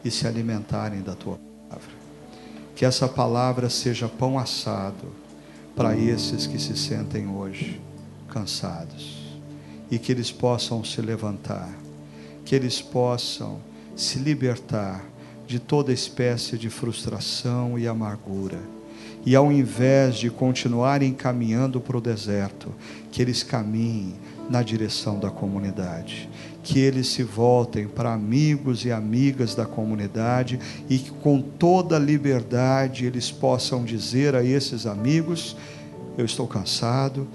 e 0.04 0.10
se 0.10 0.26
alimentarem 0.26 1.02
da 1.02 1.14
tua 1.16 1.36
palavra. 1.68 1.90
Que 2.76 2.84
essa 2.84 3.08
palavra 3.08 3.68
seja 3.68 4.08
pão 4.08 4.38
assado 4.38 5.12
para 5.74 5.96
esses 5.96 6.46
que 6.46 6.58
se 6.58 6.76
sentem 6.76 7.26
hoje 7.26 7.80
cansados 8.28 9.16
e 9.90 9.98
que 9.98 10.12
eles 10.12 10.30
possam 10.30 10.84
se 10.84 11.00
levantar, 11.00 11.74
que 12.44 12.54
eles 12.54 12.80
possam 12.80 13.60
se 13.96 14.18
libertar 14.18 15.04
de 15.46 15.58
toda 15.58 15.92
espécie 15.92 16.58
de 16.58 16.68
frustração 16.68 17.78
e 17.78 17.86
amargura 17.86 18.76
e 19.26 19.34
ao 19.34 19.50
invés 19.50 20.14
de 20.14 20.30
continuarem 20.30 21.12
caminhando 21.12 21.80
para 21.80 21.98
o 21.98 22.00
deserto, 22.00 22.72
que 23.10 23.20
eles 23.20 23.42
caminhem 23.42 24.14
na 24.48 24.62
direção 24.62 25.18
da 25.18 25.30
comunidade, 25.30 26.30
que 26.62 26.78
eles 26.78 27.08
se 27.08 27.24
voltem 27.24 27.88
para 27.88 28.14
amigos 28.14 28.84
e 28.84 28.92
amigas 28.92 29.56
da 29.56 29.66
comunidade 29.66 30.60
e 30.88 30.96
que 30.98 31.10
com 31.10 31.42
toda 31.42 31.98
liberdade 31.98 33.04
eles 33.04 33.32
possam 33.32 33.84
dizer 33.84 34.36
a 34.36 34.44
esses 34.44 34.86
amigos: 34.86 35.56
eu 36.16 36.24
estou 36.24 36.46
cansado, 36.46 37.26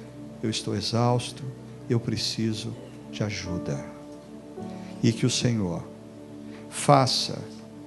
eu 0.42 0.50
estou 0.50 0.74
exausto, 0.74 1.44
eu 1.90 2.00
preciso 2.00 2.74
de 3.12 3.22
ajuda. 3.22 3.78
E 5.04 5.12
que 5.12 5.26
o 5.26 5.30
Senhor 5.30 5.84
faça 6.70 7.38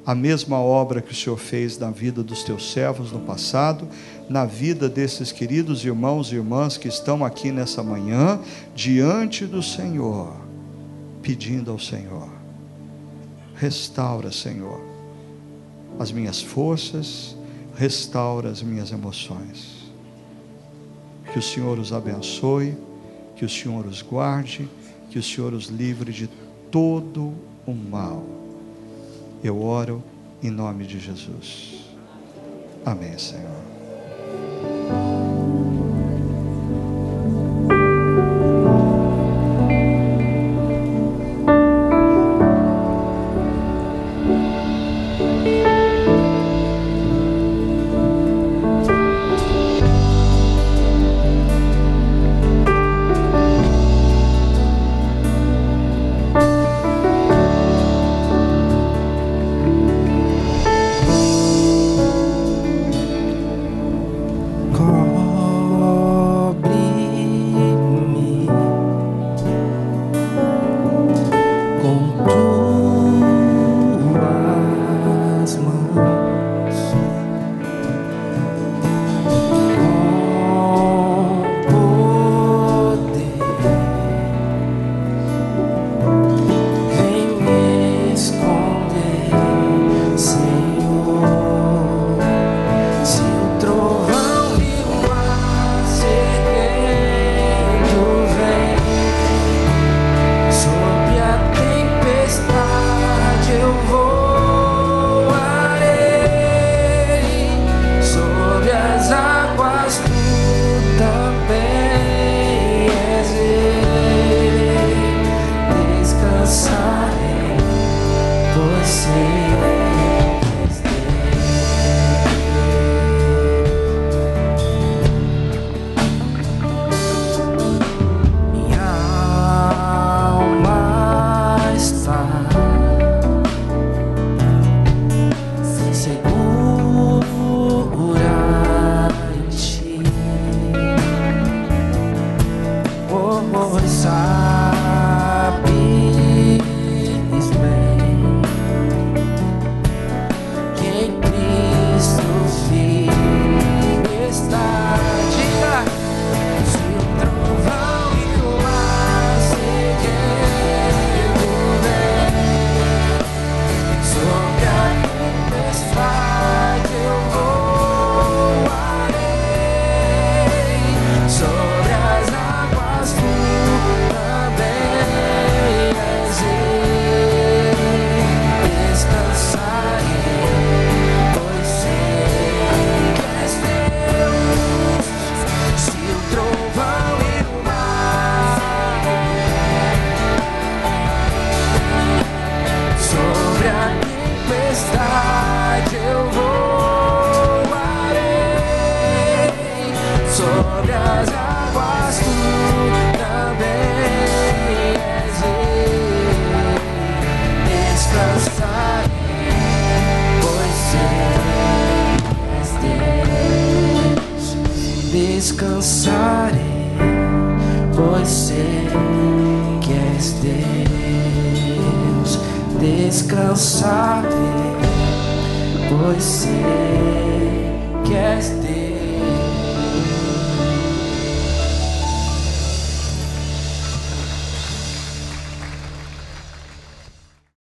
a 0.07 0.15
mesma 0.15 0.59
obra 0.59 1.01
que 1.01 1.13
o 1.13 1.15
Senhor 1.15 1.39
fez 1.39 1.79
na 1.79 1.91
vida 1.91 2.23
dos 2.23 2.43
teus 2.43 2.73
servos 2.73 3.11
no 3.11 3.21
passado, 3.21 3.89
na 4.29 4.45
vida 4.45 4.89
desses 4.89 5.33
queridos 5.33 5.85
irmãos 5.85 6.31
e 6.31 6.35
irmãs 6.35 6.77
que 6.77 6.89
estão 6.89 7.25
aqui 7.25 7.51
nessa 7.51 7.83
manhã, 7.83 8.39
diante 8.75 9.47
do 9.47 9.63
Senhor, 9.63 10.35
pedindo 11.23 11.71
ao 11.71 11.79
Senhor: 11.79 12.29
restaura, 13.55 14.31
Senhor, 14.31 14.85
as 15.99 16.13
minhas 16.13 16.43
forças, 16.43 17.35
restaura 17.75 18.51
as 18.51 18.63
minhas 18.63 18.93
emoções. 18.93 19.85
Que 21.33 21.39
o 21.39 21.43
Senhor 21.43 21.79
os 21.79 21.93
abençoe, 21.93 22.77
que 23.37 23.45
o 23.45 23.49
Senhor 23.49 23.87
os 23.87 24.03
guarde, 24.03 24.69
que 25.11 25.19
o 25.19 25.23
Senhor 25.23 25.55
os 25.55 25.67
livre 25.67 26.13
de 26.13 26.29
todo 26.71 27.33
o 27.67 27.73
mal 27.73 28.44
eu 29.47 29.61
oro 29.63 30.03
em 30.43 30.51
nome 30.51 30.87
de 30.87 30.99
Jesus. 30.99 31.85
Amém, 32.85 33.17
Senhor. 33.19 33.84